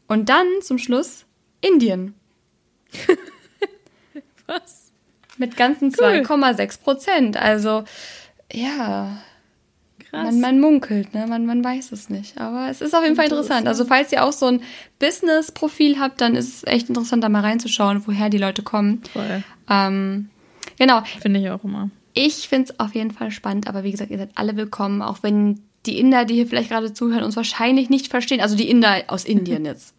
und 0.06 0.28
dann 0.28 0.46
zum 0.62 0.78
Schluss 0.78 1.24
Indien 1.60 2.14
Was? 4.46 4.92
mit 5.36 5.56
ganzen 5.56 5.92
2,6 5.92 6.80
Prozent. 6.80 7.36
Also 7.36 7.84
ja, 8.52 9.18
Krass. 10.10 10.24
man, 10.24 10.40
man 10.40 10.60
munkelt, 10.60 11.14
ne? 11.14 11.26
man, 11.26 11.46
man 11.46 11.62
weiß 11.62 11.92
es 11.92 12.08
nicht. 12.08 12.38
Aber 12.38 12.68
es 12.70 12.80
ist 12.80 12.94
auf 12.94 13.02
jeden 13.02 13.16
Fall 13.16 13.26
interessant. 13.26 13.68
Also 13.68 13.84
falls 13.84 14.10
ihr 14.12 14.24
auch 14.24 14.32
so 14.32 14.46
ein 14.46 14.62
Business-Profil 14.98 15.98
habt, 15.98 16.20
dann 16.20 16.34
ist 16.34 16.48
es 16.48 16.64
echt 16.66 16.88
interessant, 16.88 17.22
da 17.22 17.28
mal 17.28 17.40
reinzuschauen, 17.42 18.06
woher 18.06 18.30
die 18.30 18.38
Leute 18.38 18.62
kommen. 18.62 19.02
Voll. 19.12 19.42
Ähm, 19.68 20.30
genau, 20.78 21.02
Finde 21.20 21.40
ich 21.40 21.50
auch 21.50 21.62
immer. 21.62 21.90
Ich 22.14 22.48
finde 22.48 22.72
es 22.72 22.80
auf 22.80 22.94
jeden 22.94 23.10
Fall 23.10 23.30
spannend, 23.30 23.68
aber 23.68 23.84
wie 23.84 23.92
gesagt, 23.92 24.10
ihr 24.10 24.18
seid 24.18 24.30
alle 24.34 24.56
willkommen, 24.56 25.02
auch 25.02 25.22
wenn 25.22 25.60
die 25.88 25.98
Inder, 25.98 26.24
die 26.24 26.34
hier 26.34 26.46
vielleicht 26.46 26.68
gerade 26.70 26.92
zuhören, 26.92 27.24
uns 27.24 27.34
wahrscheinlich 27.36 27.90
nicht 27.90 28.08
verstehen. 28.08 28.40
Also 28.40 28.56
die 28.56 28.70
Inder 28.70 29.04
aus 29.08 29.24
Indien 29.24 29.64
jetzt. 29.64 29.94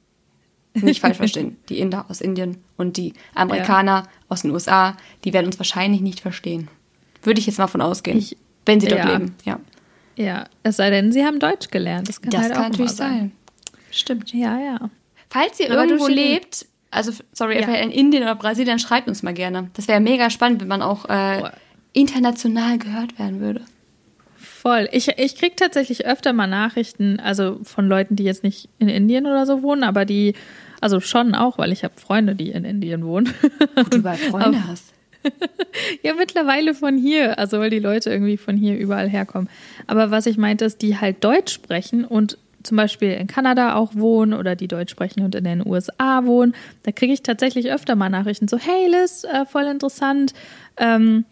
Nicht 0.73 1.01
falsch 1.01 1.17
verstehen. 1.17 1.57
Die 1.67 1.79
Inder 1.79 2.05
aus 2.09 2.21
Indien 2.21 2.57
und 2.77 2.95
die 2.97 3.13
Amerikaner 3.35 4.07
aus 4.29 4.43
den 4.43 4.51
USA, 4.51 4.95
die 5.25 5.33
werden 5.33 5.47
uns 5.47 5.57
wahrscheinlich 5.59 5.99
nicht 6.01 6.19
verstehen. 6.19 6.69
Würde 7.23 7.39
ich 7.39 7.47
jetzt 7.47 7.57
mal 7.57 7.67
von 7.67 7.81
ausgehen. 7.81 8.17
Ich- 8.17 8.37
wenn 8.65 8.79
sie 8.79 8.87
dort 8.87 9.03
ja. 9.03 9.11
leben. 9.17 9.35
Ja. 9.45 9.59
Ja, 10.15 10.45
es 10.63 10.75
sei 10.77 10.89
denn, 10.91 11.11
sie 11.11 11.25
haben 11.25 11.39
Deutsch 11.39 11.69
gelernt. 11.71 12.07
Das 12.07 12.21
kann, 12.21 12.29
Das 12.29 12.41
halt 12.41 12.53
kann 12.53 12.61
auch 12.65 12.69
natürlich 12.69 12.91
immer 12.91 12.97
sein. 12.97 13.31
Stimmt. 13.89 14.31
Ja, 14.33 14.59
ja. 14.59 14.89
Falls 15.29 15.59
ihr 15.59 15.71
Aber 15.71 15.83
irgendwo 15.85 16.07
lebt, 16.07 16.67
also 16.91 17.11
sorry, 17.33 17.59
Ja. 17.59 17.67
in 17.75 17.89
Indien 17.89 18.21
oder 18.23 18.35
Brasilien, 18.35 18.77
schreibt 18.77 19.07
uns 19.07 19.23
mal 19.23 19.33
gerne. 19.33 19.71
Das 19.73 19.87
wäre 19.87 19.99
mega 19.99 20.29
spannend, 20.29 20.61
wenn 20.61 20.67
man 20.67 20.81
auch 20.83 21.05
äh, 21.05 21.39
Boah. 21.39 21.53
international 21.93 22.77
gehört 22.77 23.17
werden 23.17 23.39
würde. 23.39 23.61
Voll. 24.61 24.89
Ich, 24.91 25.07
ich 25.07 25.37
kriege 25.37 25.55
tatsächlich 25.55 26.05
öfter 26.05 26.33
mal 26.33 26.45
Nachrichten, 26.45 27.21
also 27.21 27.61
von 27.63 27.87
Leuten, 27.87 28.17
die 28.17 28.25
jetzt 28.25 28.43
nicht 28.43 28.67
in 28.77 28.89
Indien 28.89 29.25
oder 29.25 29.45
so 29.45 29.63
wohnen, 29.63 29.83
aber 29.85 30.03
die, 30.03 30.33
also 30.81 30.99
schon 30.99 31.33
auch, 31.33 31.57
weil 31.57 31.71
ich 31.71 31.85
habe 31.85 31.93
Freunde, 31.97 32.35
die 32.35 32.49
in 32.51 32.65
Indien 32.65 33.05
wohnen. 33.05 33.33
Wo 33.75 33.83
du 33.83 33.99
überall 33.99 34.17
Freunde 34.31 34.67
hast. 34.67 34.93
Ja, 36.03 36.13
mittlerweile 36.13 36.73
von 36.73 36.97
hier, 36.97 37.39
also 37.39 37.59
weil 37.59 37.69
die 37.69 37.79
Leute 37.79 38.09
irgendwie 38.09 38.37
von 38.37 38.57
hier 38.57 38.77
überall 38.77 39.07
herkommen. 39.07 39.49
Aber 39.87 40.11
was 40.11 40.25
ich 40.25 40.37
meinte, 40.37 40.65
ist, 40.65 40.81
die 40.81 40.97
halt 40.97 41.23
Deutsch 41.23 41.53
sprechen 41.53 42.03
und 42.03 42.37
zum 42.63 42.75
Beispiel 42.75 43.11
in 43.11 43.27
Kanada 43.27 43.75
auch 43.75 43.95
wohnen 43.95 44.33
oder 44.33 44.55
die 44.55 44.67
Deutsch 44.67 44.91
sprechen 44.91 45.23
und 45.23 45.35
in 45.35 45.43
den 45.43 45.65
USA 45.65 46.25
wohnen, 46.25 46.53
da 46.83 46.91
kriege 46.91 47.13
ich 47.13 47.21
tatsächlich 47.21 47.71
öfter 47.71 47.95
mal 47.95 48.09
Nachrichten 48.09 48.47
so, 48.47 48.57
hey 48.57 48.87
Liz, 48.89 49.23
äh, 49.23 49.45
voll 49.45 49.65
interessant. 49.65 50.33
Ähm, 50.77 51.25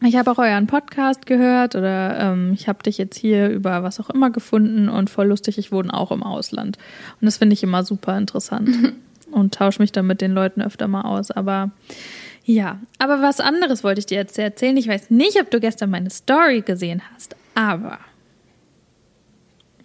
ich 0.00 0.16
habe 0.16 0.30
auch 0.30 0.38
euren 0.38 0.66
Podcast 0.66 1.26
gehört 1.26 1.74
oder 1.74 2.18
ähm, 2.20 2.52
ich 2.52 2.68
habe 2.68 2.82
dich 2.82 2.98
jetzt 2.98 3.18
hier 3.18 3.48
über 3.48 3.82
was 3.82 3.98
auch 3.98 4.10
immer 4.10 4.30
gefunden 4.30 4.88
und 4.88 5.10
voll 5.10 5.26
lustig, 5.26 5.58
ich 5.58 5.72
wohne 5.72 5.92
auch 5.92 6.12
im 6.12 6.22
Ausland. 6.22 6.78
Und 7.20 7.26
das 7.26 7.38
finde 7.38 7.54
ich 7.54 7.62
immer 7.62 7.82
super 7.82 8.16
interessant 8.16 8.94
und 9.32 9.54
tausche 9.54 9.82
mich 9.82 9.90
dann 9.90 10.06
mit 10.06 10.20
den 10.20 10.32
Leuten 10.32 10.62
öfter 10.62 10.86
mal 10.86 11.02
aus. 11.02 11.30
Aber 11.32 11.70
ja, 12.44 12.78
aber 12.98 13.20
was 13.22 13.40
anderes 13.40 13.82
wollte 13.82 13.98
ich 13.98 14.06
dir 14.06 14.18
jetzt 14.18 14.38
erzählen. 14.38 14.76
Ich 14.76 14.88
weiß 14.88 15.10
nicht, 15.10 15.40
ob 15.40 15.50
du 15.50 15.58
gestern 15.58 15.90
meine 15.90 16.10
Story 16.10 16.60
gesehen 16.60 17.02
hast, 17.14 17.34
aber 17.54 17.98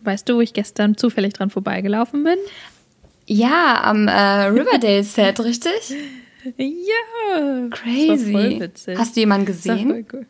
weißt 0.03 0.29
du, 0.29 0.35
wo 0.35 0.41
ich 0.41 0.53
gestern 0.53 0.95
zufällig 0.95 1.33
dran 1.33 1.49
vorbeigelaufen 1.49 2.23
bin? 2.23 2.37
Ja, 3.25 3.81
am 3.83 4.07
äh, 4.07 4.11
Riverdale-Set, 4.11 5.39
richtig? 5.43 5.95
Ja, 6.57 7.67
Crazy. 7.69 8.07
Das 8.07 8.33
war 8.33 8.41
voll 8.41 8.59
witzig. 8.59 8.97
Hast 8.99 9.15
du 9.15 9.19
jemanden 9.21 9.45
Das 9.47 9.67
war 9.67 9.75
gesehen? 9.75 9.89
voll 9.89 10.05
cool. 10.13 10.25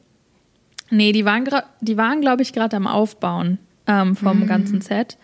Nee, 0.89 1.12
die 1.12 1.25
waren, 1.25 1.48
die 1.82 1.98
waren 1.98 2.22
glaube 2.22 2.41
ich, 2.43 2.53
gerade 2.53 2.75
am 2.75 2.88
Aufbauen 2.88 3.58
ähm, 3.88 4.15
vom 4.15 4.41
Mhm. 4.41 4.48
ganzen 4.48 4.82
Set. 4.82 5.17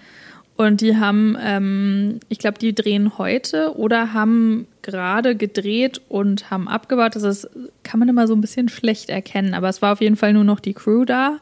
Und 0.55 0.81
die 0.81 0.97
haben, 0.97 1.37
ähm, 1.41 2.19
ich 2.27 2.37
glaube, 2.39 2.57
die 2.59 2.75
drehen 2.75 3.17
heute 3.17 3.77
oder 3.77 4.11
haben 4.13 4.67
gerade 4.81 5.35
gedreht 5.35 6.01
und 6.09 6.51
haben 6.51 6.67
abgebaut. 6.67 7.15
Das 7.15 7.23
ist, 7.23 7.49
kann 7.83 7.99
man 7.99 8.09
immer 8.09 8.27
so 8.27 8.33
ein 8.35 8.41
bisschen 8.41 8.67
schlecht 8.67 9.09
erkennen. 9.09 9.53
Aber 9.53 9.69
es 9.69 9.81
war 9.81 9.93
auf 9.93 10.01
jeden 10.01 10.17
Fall 10.17 10.33
nur 10.33 10.43
noch 10.43 10.59
die 10.59 10.73
Crew 10.73 11.05
da. 11.05 11.37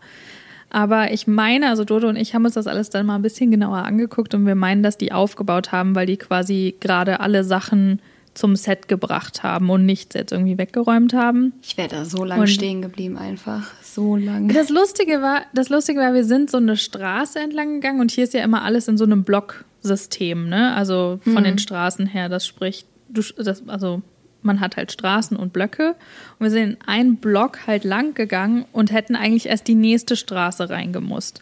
Aber 0.70 1.12
ich 1.14 1.26
meine, 1.26 1.70
also 1.70 1.84
Dodo 1.86 2.10
und 2.10 2.16
ich 2.18 2.36
haben 2.36 2.46
uns 2.46 2.54
das 2.56 2.68
alles 2.68 2.90
dann 2.92 3.06
mal 3.08 3.16
ein 3.16 3.22
bisschen 3.24 3.50
genauer 3.50 3.78
angeguckt 3.78 4.36
und 4.36 4.46
wir 4.46 4.54
meinen, 4.56 4.84
dass 4.84 4.98
die 4.98 5.14
aufgebaut 5.14 5.72
haben, 5.72 5.96
weil 5.96 6.06
die 6.06 6.18
quasi 6.18 6.76
gerade 6.80 7.20
alle 7.22 7.44
Sachen 7.46 8.00
zum 8.38 8.56
Set 8.56 8.88
gebracht 8.88 9.44
haben 9.44 9.70
und 9.70 9.86
nichts 9.86 10.16
jetzt 10.16 10.32
irgendwie 10.32 10.58
weggeräumt 10.58 11.14
haben. 11.14 11.54
Ich 11.62 11.78
wäre 11.78 11.90
da 11.90 12.06
so 12.06 12.24
lange 12.24 12.48
stehen 12.48 12.82
geblieben, 12.82 13.18
einfach. 13.18 13.72
So 13.82 14.16
lange. 14.16 14.54
Das 14.54 14.70
Lustige 14.70 15.22
war, 15.22 15.42
das 15.54 15.70
Lustige 15.70 16.00
war, 16.00 16.14
wir 16.14 16.26
sind 16.26 16.50
so 16.50 16.58
eine 16.58 16.78
Straße 16.78 17.40
entlang 17.40 17.76
gegangen 17.76 18.00
und 18.00 18.12
hier 18.12 18.24
ist 18.24 18.34
ja 18.34 18.44
immer 18.44 18.64
alles 18.64 18.88
in 18.88 18.98
so 18.98 19.06
einem 19.06 19.24
Blocksystem, 19.24 20.48
ne? 20.50 20.74
Also 20.76 21.20
von 21.24 21.38
hm. 21.38 21.44
den 21.44 21.60
Straßen 21.60 22.06
her, 22.06 22.30
das 22.30 22.46
spricht, 22.46 22.88
du, 23.10 23.22
das, 23.38 23.68
also 23.68 24.02
man 24.42 24.60
hat 24.60 24.78
halt 24.78 24.92
Straßen 24.92 25.38
und 25.38 25.54
Blöcke. 25.54 25.96
Und 26.40 26.46
wir 26.46 26.50
sind 26.50 26.64
in 26.64 26.78
einen 26.86 27.18
Block 27.18 27.68
halt 27.68 27.84
lang 27.84 28.14
gegangen 28.14 28.66
und 28.72 28.92
hätten 28.92 29.16
eigentlich 29.16 29.48
erst 29.48 29.68
die 29.68 29.76
nächste 29.76 30.16
Straße 30.16 30.70
reingemusst. 30.70 31.42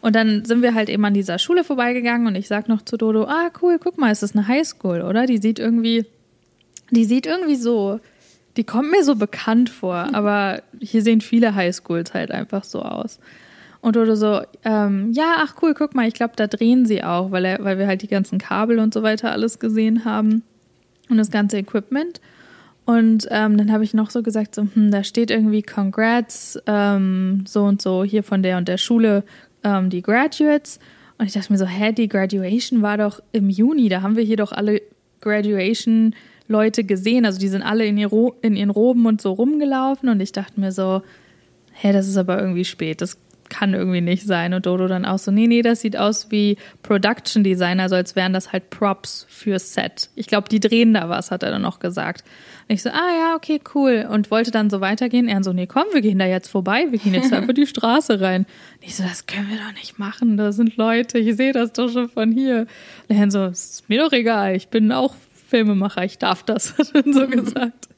Und 0.00 0.14
dann 0.14 0.44
sind 0.44 0.60
wir 0.60 0.74
halt 0.74 0.90
eben 0.90 1.04
an 1.04 1.14
dieser 1.14 1.38
Schule 1.38 1.64
vorbeigegangen 1.64 2.26
und 2.26 2.34
ich 2.34 2.46
sag 2.46 2.68
noch 2.68 2.82
zu 2.82 2.98
Dodo, 2.98 3.24
ah 3.24 3.50
cool, 3.62 3.78
guck 3.82 3.96
mal, 3.96 4.12
ist 4.12 4.22
das 4.22 4.36
eine 4.36 4.46
Highschool, 4.46 5.00
oder? 5.00 5.24
Die 5.24 5.38
sieht 5.38 5.58
irgendwie, 5.58 6.04
die 6.90 7.04
sieht 7.04 7.26
irgendwie 7.26 7.56
so, 7.56 8.00
die 8.56 8.64
kommt 8.64 8.90
mir 8.90 9.04
so 9.04 9.16
bekannt 9.16 9.70
vor, 9.70 10.08
aber 10.12 10.62
hier 10.80 11.02
sehen 11.02 11.20
viele 11.20 11.54
Highschools 11.54 12.14
halt 12.14 12.30
einfach 12.30 12.64
so 12.64 12.82
aus. 12.82 13.18
Und 13.80 13.96
Dodo 13.96 14.14
so, 14.14 14.40
ähm, 14.64 15.12
ja, 15.12 15.36
ach 15.38 15.56
cool, 15.60 15.74
guck 15.74 15.94
mal, 15.94 16.08
ich 16.08 16.14
glaube, 16.14 16.34
da 16.36 16.46
drehen 16.46 16.86
sie 16.86 17.04
auch, 17.04 17.32
weil, 17.32 17.44
er, 17.44 17.64
weil 17.64 17.78
wir 17.78 17.86
halt 17.86 18.02
die 18.02 18.08
ganzen 18.08 18.38
Kabel 18.38 18.78
und 18.78 18.94
so 18.94 19.02
weiter 19.02 19.30
alles 19.30 19.58
gesehen 19.58 20.04
haben 20.04 20.42
und 21.10 21.18
das 21.18 21.30
ganze 21.30 21.58
Equipment. 21.58 22.20
Und 22.86 23.26
ähm, 23.30 23.56
dann 23.56 23.72
habe 23.72 23.84
ich 23.84 23.92
noch 23.94 24.10
so 24.10 24.22
gesagt, 24.22 24.54
so, 24.54 24.66
hm, 24.72 24.90
da 24.90 25.04
steht 25.04 25.30
irgendwie 25.30 25.62
Congrats, 25.62 26.58
ähm, 26.66 27.44
so 27.46 27.64
und 27.64 27.82
so, 27.82 28.04
hier 28.04 28.22
von 28.22 28.42
der 28.42 28.58
und 28.58 28.68
der 28.68 28.78
Schule 28.78 29.24
ähm, 29.64 29.90
die 29.90 30.02
Graduates. 30.02 30.78
Und 31.18 31.26
ich 31.26 31.32
dachte 31.32 31.52
mir 31.52 31.58
so, 31.58 31.66
hä, 31.66 31.92
die 31.92 32.08
Graduation 32.08 32.82
war 32.82 32.98
doch 32.98 33.20
im 33.32 33.48
Juni, 33.48 33.88
da 33.88 34.02
haben 34.02 34.16
wir 34.16 34.24
hier 34.24 34.36
doch 34.36 34.52
alle 34.52 34.82
Graduation-Leute 36.48 36.84
gesehen. 36.84 37.26
Also 37.26 37.38
die 37.38 37.48
sind 37.48 37.62
alle 37.62 37.86
in, 37.86 37.98
in 37.98 38.56
ihren 38.56 38.70
Roben 38.70 39.06
und 39.06 39.20
so 39.20 39.32
rumgelaufen. 39.32 40.08
Und 40.08 40.20
ich 40.20 40.32
dachte 40.32 40.60
mir 40.60 40.72
so, 40.72 41.02
hä, 41.72 41.92
das 41.92 42.08
ist 42.08 42.16
aber 42.16 42.40
irgendwie 42.40 42.64
spät. 42.64 43.00
Das 43.00 43.18
kann 43.50 43.74
irgendwie 43.74 44.00
nicht 44.00 44.24
sein. 44.24 44.54
Und 44.54 44.66
Dodo 44.66 44.88
dann 44.88 45.04
auch 45.04 45.18
so, 45.18 45.30
nee, 45.30 45.46
nee, 45.46 45.62
das 45.62 45.80
sieht 45.80 45.96
aus 45.96 46.30
wie 46.30 46.56
Production 46.82 47.44
Design, 47.44 47.78
also 47.78 47.94
als 47.94 48.16
wären 48.16 48.32
das 48.32 48.52
halt 48.52 48.70
Props 48.70 49.26
fürs 49.28 49.74
Set. 49.74 50.08
Ich 50.16 50.26
glaube, 50.26 50.48
die 50.48 50.60
drehen 50.60 50.94
da 50.94 51.10
was, 51.10 51.30
hat 51.30 51.42
er 51.42 51.50
dann 51.50 51.62
noch 51.62 51.78
gesagt. 51.78 52.24
Und 52.66 52.74
ich 52.74 52.82
so, 52.82 52.88
ah 52.88 53.10
ja, 53.18 53.36
okay, 53.36 53.60
cool. 53.74 54.08
Und 54.10 54.30
wollte 54.30 54.50
dann 54.50 54.70
so 54.70 54.80
weitergehen. 54.80 55.28
Er 55.28 55.44
so, 55.44 55.52
nee, 55.52 55.66
komm, 55.66 55.84
wir 55.92 56.00
gehen 56.00 56.18
da 56.18 56.26
jetzt 56.26 56.48
vorbei, 56.48 56.86
wir 56.90 56.98
gehen 56.98 57.12
jetzt 57.12 57.32
einfach 57.34 57.52
die 57.54 57.66
Straße 57.66 58.20
rein. 58.20 58.46
Und 58.80 58.88
ich 58.88 58.96
so, 58.96 59.04
das 59.04 59.26
können 59.26 59.50
wir 59.50 59.58
doch 59.58 59.74
nicht 59.74 59.98
machen, 59.98 60.38
da 60.38 60.50
sind 60.50 60.76
Leute, 60.76 61.18
ich 61.18 61.36
sehe 61.36 61.52
das 61.52 61.74
doch 61.74 61.90
schon 61.90 62.08
von 62.08 62.32
hier. 62.32 62.66
Und 63.08 63.16
er 63.16 63.30
so, 63.30 63.44
ist 63.44 63.88
mir 63.88 64.02
doch 64.02 64.12
egal, 64.12 64.56
ich 64.56 64.68
bin 64.68 64.90
auch 64.90 65.14
Filmemacher, 65.54 66.04
ich 66.04 66.18
darf 66.18 66.42
das, 66.42 66.76
hat 66.78 66.90
er 66.94 67.12
so 67.12 67.28
gesagt. 67.28 67.88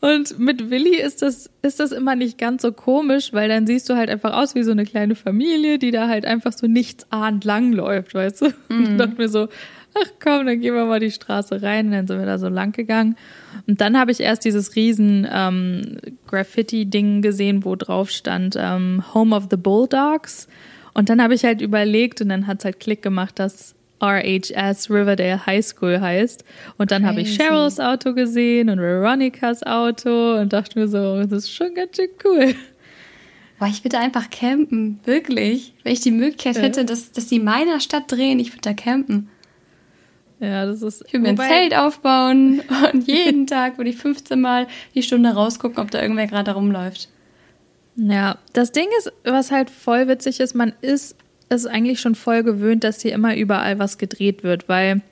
Und 0.00 0.38
mit 0.38 0.70
Willi 0.70 0.96
ist 0.96 1.20
das, 1.20 1.50
ist 1.60 1.78
das 1.78 1.92
immer 1.92 2.16
nicht 2.16 2.38
ganz 2.38 2.62
so 2.62 2.72
komisch, 2.72 3.34
weil 3.34 3.50
dann 3.50 3.66
siehst 3.66 3.90
du 3.90 3.96
halt 3.96 4.08
einfach 4.08 4.32
aus 4.32 4.54
wie 4.54 4.62
so 4.62 4.70
eine 4.70 4.86
kleine 4.86 5.14
Familie, 5.14 5.78
die 5.78 5.90
da 5.90 6.08
halt 6.08 6.24
einfach 6.24 6.54
so 6.54 6.66
nichtsahnd 6.66 7.44
langläuft, 7.44 8.14
weißt 8.14 8.40
du? 8.40 8.46
Mhm. 8.70 8.86
Und 8.86 8.98
dachte 8.98 9.16
mir 9.18 9.28
so, 9.28 9.48
ach 9.94 10.10
komm, 10.24 10.46
dann 10.46 10.58
gehen 10.62 10.74
wir 10.74 10.86
mal 10.86 11.00
die 11.00 11.10
Straße 11.10 11.60
rein. 11.60 11.88
Und 11.88 11.92
dann 11.92 12.06
sind 12.06 12.18
wir 12.18 12.24
da 12.24 12.38
so 12.38 12.48
lang 12.48 12.72
gegangen. 12.72 13.16
Und 13.66 13.82
dann 13.82 13.98
habe 13.98 14.10
ich 14.10 14.20
erst 14.20 14.46
dieses 14.46 14.74
riesen 14.74 15.28
ähm, 15.30 15.98
Graffiti-Ding 16.28 17.20
gesehen, 17.20 17.66
wo 17.66 17.76
drauf 17.76 18.08
stand 18.08 18.56
ähm, 18.58 19.04
Home 19.12 19.36
of 19.36 19.48
the 19.50 19.58
Bulldogs. 19.58 20.48
Und 20.94 21.10
dann 21.10 21.22
habe 21.22 21.34
ich 21.34 21.44
halt 21.44 21.60
überlegt 21.60 22.22
und 22.22 22.30
dann 22.30 22.46
hat 22.46 22.60
es 22.60 22.64
halt 22.64 22.80
Klick 22.80 23.02
gemacht, 23.02 23.38
dass 23.38 23.74
RHS 24.00 24.90
Riverdale 24.90 25.44
High 25.46 25.64
School 25.64 26.00
heißt. 26.00 26.44
Und 26.78 26.90
dann 26.90 27.06
habe 27.06 27.20
ich 27.20 27.36
Cheryls 27.36 27.78
Auto 27.78 28.14
gesehen 28.14 28.70
und 28.70 28.78
Veronikas 28.78 29.62
Auto 29.62 30.38
und 30.38 30.52
dachte 30.52 30.78
mir 30.78 30.88
so, 30.88 31.22
das 31.22 31.32
ist 31.32 31.52
schon 31.52 31.74
ganz 31.74 31.96
schön 31.96 32.08
cool. 32.24 32.54
Boah, 33.58 33.68
ich 33.68 33.84
würde 33.84 33.98
einfach 33.98 34.30
campen, 34.30 35.00
wirklich. 35.04 35.74
Wenn 35.82 35.92
ich 35.92 36.00
die 36.00 36.12
Möglichkeit 36.12 36.56
ja. 36.56 36.62
hätte, 36.62 36.84
dass, 36.86 37.12
dass 37.12 37.26
die 37.26 37.36
in 37.36 37.44
meiner 37.44 37.78
Stadt 37.80 38.10
drehen, 38.10 38.38
ich 38.38 38.52
würde 38.52 38.62
da 38.62 38.72
campen. 38.72 39.28
Ja, 40.40 40.64
das 40.64 40.80
ist. 40.80 41.04
Ich 41.06 41.12
würde 41.12 41.24
mir 41.24 41.28
ein 41.28 41.36
Zelt 41.36 41.76
aufbauen 41.76 42.62
und 42.92 43.06
jeden 43.06 43.46
Tag 43.46 43.76
würde 43.76 43.90
ich 43.90 43.98
15 43.98 44.40
Mal 44.40 44.66
die 44.94 45.02
Stunde 45.02 45.30
rausgucken, 45.30 45.78
ob 45.78 45.90
da 45.90 46.00
irgendwer 46.00 46.26
gerade 46.26 46.52
rumläuft. 46.52 47.10
Ja, 47.96 48.38
das 48.54 48.72
Ding 48.72 48.86
ist, 48.98 49.12
was 49.24 49.50
halt 49.50 49.68
voll 49.68 50.08
witzig 50.08 50.40
ist, 50.40 50.54
man 50.54 50.72
ist 50.80 51.16
ist 51.56 51.66
eigentlich 51.66 52.00
schon 52.00 52.14
voll 52.14 52.42
gewöhnt, 52.42 52.84
dass 52.84 53.02
hier 53.02 53.12
immer 53.12 53.36
überall 53.36 53.78
was 53.78 53.98
gedreht 53.98 54.42
wird, 54.42 54.68
weil 54.68 55.02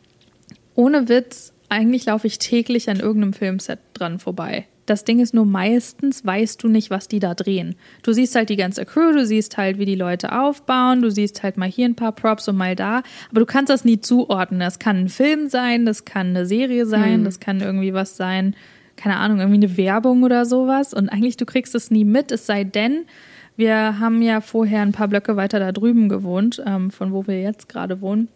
ohne 0.74 1.08
Witz, 1.08 1.52
eigentlich 1.68 2.06
laufe 2.06 2.26
ich 2.26 2.38
täglich 2.38 2.88
an 2.88 3.00
irgendeinem 3.00 3.32
Filmset 3.32 3.80
dran 3.94 4.18
vorbei. 4.18 4.66
Das 4.86 5.04
Ding 5.04 5.20
ist 5.20 5.34
nur 5.34 5.44
meistens 5.44 6.24
weißt 6.24 6.62
du 6.62 6.68
nicht, 6.68 6.88
was 6.88 7.08
die 7.08 7.18
da 7.18 7.34
drehen. 7.34 7.74
Du 8.02 8.14
siehst 8.14 8.34
halt 8.34 8.48
die 8.48 8.56
ganze 8.56 8.86
Crew, 8.86 9.12
du 9.12 9.26
siehst 9.26 9.58
halt, 9.58 9.78
wie 9.78 9.84
die 9.84 9.96
Leute 9.96 10.32
aufbauen, 10.32 11.02
du 11.02 11.10
siehst 11.10 11.42
halt 11.42 11.58
mal 11.58 11.68
hier 11.68 11.84
ein 11.84 11.94
paar 11.94 12.12
Props 12.12 12.48
und 12.48 12.56
mal 12.56 12.74
da, 12.74 13.02
aber 13.30 13.40
du 13.40 13.44
kannst 13.44 13.68
das 13.68 13.84
nie 13.84 14.00
zuordnen. 14.00 14.60
Das 14.60 14.78
kann 14.78 14.96
ein 14.96 15.08
Film 15.10 15.48
sein, 15.50 15.84
das 15.84 16.06
kann 16.06 16.28
eine 16.28 16.46
Serie 16.46 16.86
sein, 16.86 17.20
mhm. 17.20 17.24
das 17.24 17.38
kann 17.38 17.60
irgendwie 17.60 17.92
was 17.92 18.16
sein, 18.16 18.56
keine 18.96 19.18
Ahnung, 19.18 19.40
irgendwie 19.40 19.66
eine 19.66 19.76
Werbung 19.76 20.22
oder 20.22 20.46
sowas. 20.46 20.94
Und 20.94 21.10
eigentlich 21.10 21.36
du 21.36 21.44
kriegst 21.44 21.74
es 21.74 21.90
nie 21.90 22.06
mit, 22.06 22.32
es 22.32 22.46
sei 22.46 22.64
denn, 22.64 23.04
wir 23.58 23.98
haben 23.98 24.22
ja 24.22 24.40
vorher 24.40 24.82
ein 24.82 24.92
paar 24.92 25.08
Blöcke 25.08 25.34
weiter 25.34 25.58
da 25.58 25.72
drüben 25.72 26.08
gewohnt, 26.08 26.62
ähm, 26.64 26.92
von 26.92 27.12
wo 27.12 27.26
wir 27.26 27.42
jetzt 27.42 27.68
gerade 27.68 28.00
wohnen. 28.00 28.28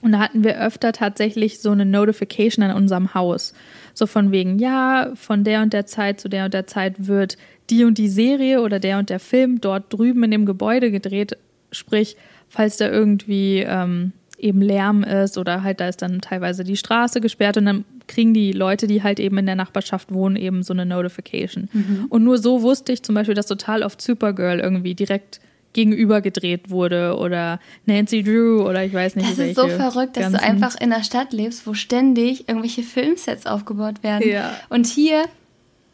Und 0.00 0.12
da 0.12 0.20
hatten 0.20 0.44
wir 0.44 0.60
öfter 0.60 0.92
tatsächlich 0.92 1.58
so 1.58 1.72
eine 1.72 1.84
Notification 1.84 2.64
an 2.64 2.76
unserem 2.76 3.12
Haus. 3.12 3.52
So 3.94 4.06
von 4.06 4.30
wegen, 4.30 4.60
ja, 4.60 5.10
von 5.16 5.42
der 5.42 5.62
und 5.62 5.72
der 5.72 5.86
Zeit 5.86 6.20
zu 6.20 6.28
der 6.28 6.44
und 6.44 6.54
der 6.54 6.68
Zeit 6.68 7.08
wird 7.08 7.36
die 7.68 7.82
und 7.82 7.98
die 7.98 8.08
Serie 8.08 8.62
oder 8.62 8.78
der 8.78 8.98
und 8.98 9.10
der 9.10 9.18
Film 9.18 9.60
dort 9.60 9.92
drüben 9.92 10.22
in 10.22 10.30
dem 10.30 10.46
Gebäude 10.46 10.92
gedreht. 10.92 11.36
Sprich, 11.72 12.16
falls 12.48 12.76
da 12.76 12.88
irgendwie 12.88 13.64
ähm, 13.66 14.12
eben 14.38 14.62
Lärm 14.62 15.02
ist 15.02 15.36
oder 15.36 15.64
halt 15.64 15.80
da 15.80 15.88
ist 15.88 16.00
dann 16.00 16.20
teilweise 16.20 16.62
die 16.62 16.76
Straße 16.76 17.20
gesperrt 17.20 17.56
und 17.56 17.66
dann 17.66 17.84
kriegen 18.10 18.34
die 18.34 18.52
Leute, 18.52 18.86
die 18.86 19.02
halt 19.02 19.20
eben 19.20 19.38
in 19.38 19.46
der 19.46 19.54
Nachbarschaft 19.54 20.12
wohnen, 20.12 20.36
eben 20.36 20.62
so 20.62 20.74
eine 20.74 20.84
Notification. 20.84 21.68
Mhm. 21.72 22.06
Und 22.10 22.24
nur 22.24 22.36
so 22.38 22.60
wusste 22.62 22.92
ich 22.92 23.02
zum 23.02 23.14
Beispiel, 23.14 23.34
dass 23.34 23.46
total 23.46 23.82
oft 23.82 24.02
Supergirl 24.02 24.60
irgendwie 24.60 24.94
direkt 24.94 25.40
gegenüber 25.72 26.20
gedreht 26.20 26.70
wurde 26.70 27.16
oder 27.16 27.60
Nancy 27.86 28.24
Drew 28.24 28.68
oder 28.68 28.84
ich 28.84 28.92
weiß 28.92 29.14
nicht 29.14 29.30
Das 29.30 29.38
ist 29.38 29.54
so 29.54 29.68
verrückt, 29.68 30.16
dass 30.16 30.32
du 30.32 30.42
einfach 30.42 30.74
in 30.80 30.92
einer 30.92 31.04
Stadt 31.04 31.32
lebst, 31.32 31.66
wo 31.66 31.74
ständig 31.74 32.48
irgendwelche 32.48 32.82
Filmsets 32.82 33.46
aufgebaut 33.46 34.02
werden. 34.02 34.28
Ja. 34.28 34.56
Und 34.68 34.88
hier, 34.88 35.26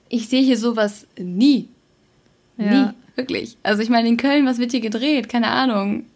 ich 0.09 0.29
sehe 0.29 0.43
hier 0.43 0.57
sowas 0.57 1.07
nie. 1.19 1.69
Ja. 2.57 2.87
Nie, 2.87 2.91
wirklich. 3.17 3.59
Also 3.63 3.83
ich 3.83 3.91
meine, 3.91 4.09
in 4.09 4.17
Köln, 4.17 4.47
was 4.47 4.59
wird 4.59 4.71
hier 4.71 4.81
gedreht? 4.81 5.29
Keine 5.29 5.49
Ahnung. 5.49 6.07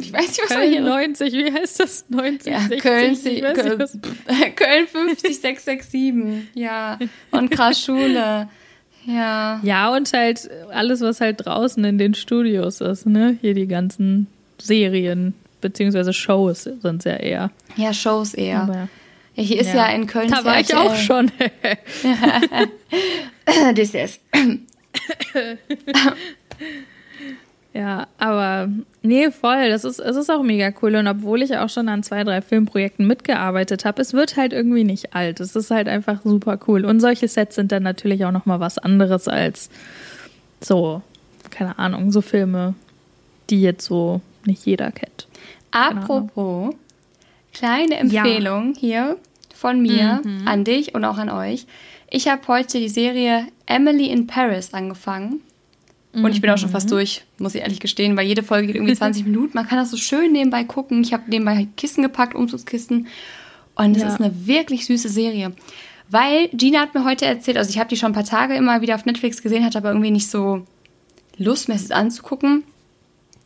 Ich 0.00 0.12
weiß 0.12 0.28
nicht, 0.28 0.42
was 0.42 0.48
Köln 0.48 0.70
hier 0.70 0.80
90, 0.80 1.32
wie 1.32 1.52
heißt 1.52 1.80
das? 1.80 2.04
90, 2.08 2.52
ja, 2.52 2.60
60, 2.60 2.80
Köln, 2.82 3.16
Köln, 3.54 3.78
nicht, 3.78 4.56
Köln 4.56 4.86
50, 4.86 5.40
667. 5.40 6.48
Ja. 6.54 6.98
Und 7.30 7.50
krass 7.50 7.80
Schule. 7.80 8.48
Ja. 9.06 9.60
Ja, 9.62 9.94
und 9.94 10.12
halt 10.12 10.48
alles, 10.72 11.00
was 11.00 11.20
halt 11.20 11.44
draußen 11.44 11.84
in 11.84 11.98
den 11.98 12.14
Studios 12.14 12.80
ist, 12.80 13.06
ne? 13.06 13.36
Hier 13.40 13.54
die 13.54 13.66
ganzen 13.66 14.26
Serien, 14.58 15.34
beziehungsweise 15.60 16.12
Shows 16.12 16.64
sind 16.64 16.98
es 16.98 17.04
ja 17.04 17.16
eher. 17.16 17.50
Ja, 17.76 17.92
Shows 17.92 18.34
eher. 18.34 18.62
Aber, 18.62 18.88
ja, 19.34 19.42
hier 19.42 19.60
ist 19.60 19.74
ja, 19.74 19.88
ja 19.88 19.94
in 19.94 20.06
Köln. 20.06 20.30
Da 20.30 20.44
war 20.44 20.60
ich 20.60 20.74
auch 20.74 20.94
schon. 20.96 21.30
das 23.74 23.94
ist. 23.94 24.20
Ja, 27.74 28.06
aber 28.18 28.68
nee, 29.02 29.32
voll. 29.32 29.68
Das 29.68 29.84
ist, 29.84 29.98
es 29.98 30.16
ist 30.16 30.30
auch 30.30 30.44
mega 30.44 30.72
cool. 30.80 30.94
Und 30.94 31.08
obwohl 31.08 31.42
ich 31.42 31.56
auch 31.56 31.68
schon 31.68 31.88
an 31.88 32.04
zwei, 32.04 32.22
drei 32.22 32.40
Filmprojekten 32.40 33.04
mitgearbeitet 33.04 33.84
habe, 33.84 34.00
es 34.00 34.12
wird 34.12 34.36
halt 34.36 34.52
irgendwie 34.52 34.84
nicht 34.84 35.14
alt. 35.14 35.40
Es 35.40 35.56
ist 35.56 35.72
halt 35.72 35.88
einfach 35.88 36.20
super 36.22 36.58
cool. 36.68 36.84
Und 36.84 37.00
solche 37.00 37.26
Sets 37.26 37.56
sind 37.56 37.72
dann 37.72 37.82
natürlich 37.82 38.24
auch 38.24 38.30
nochmal 38.30 38.60
was 38.60 38.78
anderes 38.78 39.26
als 39.26 39.70
so, 40.60 41.02
keine 41.50 41.76
Ahnung, 41.80 42.12
so 42.12 42.20
Filme, 42.20 42.74
die 43.50 43.60
jetzt 43.60 43.86
so 43.86 44.20
nicht 44.46 44.64
jeder 44.64 44.92
kennt. 44.92 45.26
Apropos, 45.72 46.76
kleine 47.52 47.96
Empfehlung 47.96 48.74
ja. 48.74 48.80
hier 48.80 49.16
von 49.52 49.82
mir 49.82 50.20
mhm. 50.22 50.46
an 50.46 50.62
dich 50.62 50.94
und 50.94 51.04
auch 51.04 51.18
an 51.18 51.28
euch. 51.28 51.66
Ich 52.08 52.28
habe 52.28 52.46
heute 52.46 52.78
die 52.78 52.88
Serie 52.88 53.48
Emily 53.66 54.06
in 54.06 54.28
Paris 54.28 54.72
angefangen. 54.72 55.40
Und 56.22 56.32
ich 56.32 56.40
bin 56.40 56.50
auch 56.50 56.58
schon 56.58 56.70
fast 56.70 56.86
mhm. 56.86 56.92
durch, 56.92 57.24
muss 57.38 57.54
ich 57.54 57.62
ehrlich 57.62 57.80
gestehen, 57.80 58.16
weil 58.16 58.26
jede 58.26 58.42
Folge 58.42 58.68
geht 58.68 58.76
irgendwie 58.76 58.94
20 58.94 59.24
Minuten. 59.26 59.52
Man 59.54 59.66
kann 59.66 59.78
das 59.78 59.90
so 59.90 59.96
schön 59.96 60.32
nebenbei 60.32 60.64
gucken. 60.64 61.02
Ich 61.02 61.12
habe 61.12 61.24
nebenbei 61.28 61.66
Kissen 61.76 62.02
gepackt, 62.02 62.34
Umzugskissen. 62.34 63.08
Und 63.74 63.96
es 63.96 64.02
ja. 64.02 64.08
ist 64.08 64.20
eine 64.20 64.46
wirklich 64.46 64.86
süße 64.86 65.08
Serie. 65.08 65.52
Weil 66.08 66.48
Gina 66.52 66.80
hat 66.80 66.94
mir 66.94 67.04
heute 67.04 67.24
erzählt, 67.24 67.56
also 67.56 67.70
ich 67.70 67.78
habe 67.78 67.88
die 67.88 67.96
schon 67.96 68.12
ein 68.12 68.14
paar 68.14 68.24
Tage 68.24 68.54
immer 68.54 68.80
wieder 68.80 68.94
auf 68.94 69.06
Netflix 69.06 69.42
gesehen, 69.42 69.64
hatte 69.64 69.78
aber 69.78 69.88
irgendwie 69.88 70.10
nicht 70.10 70.30
so 70.30 70.64
Lust, 71.36 71.68
mir 71.68 71.74
es 71.74 71.90
anzugucken. 71.90 72.62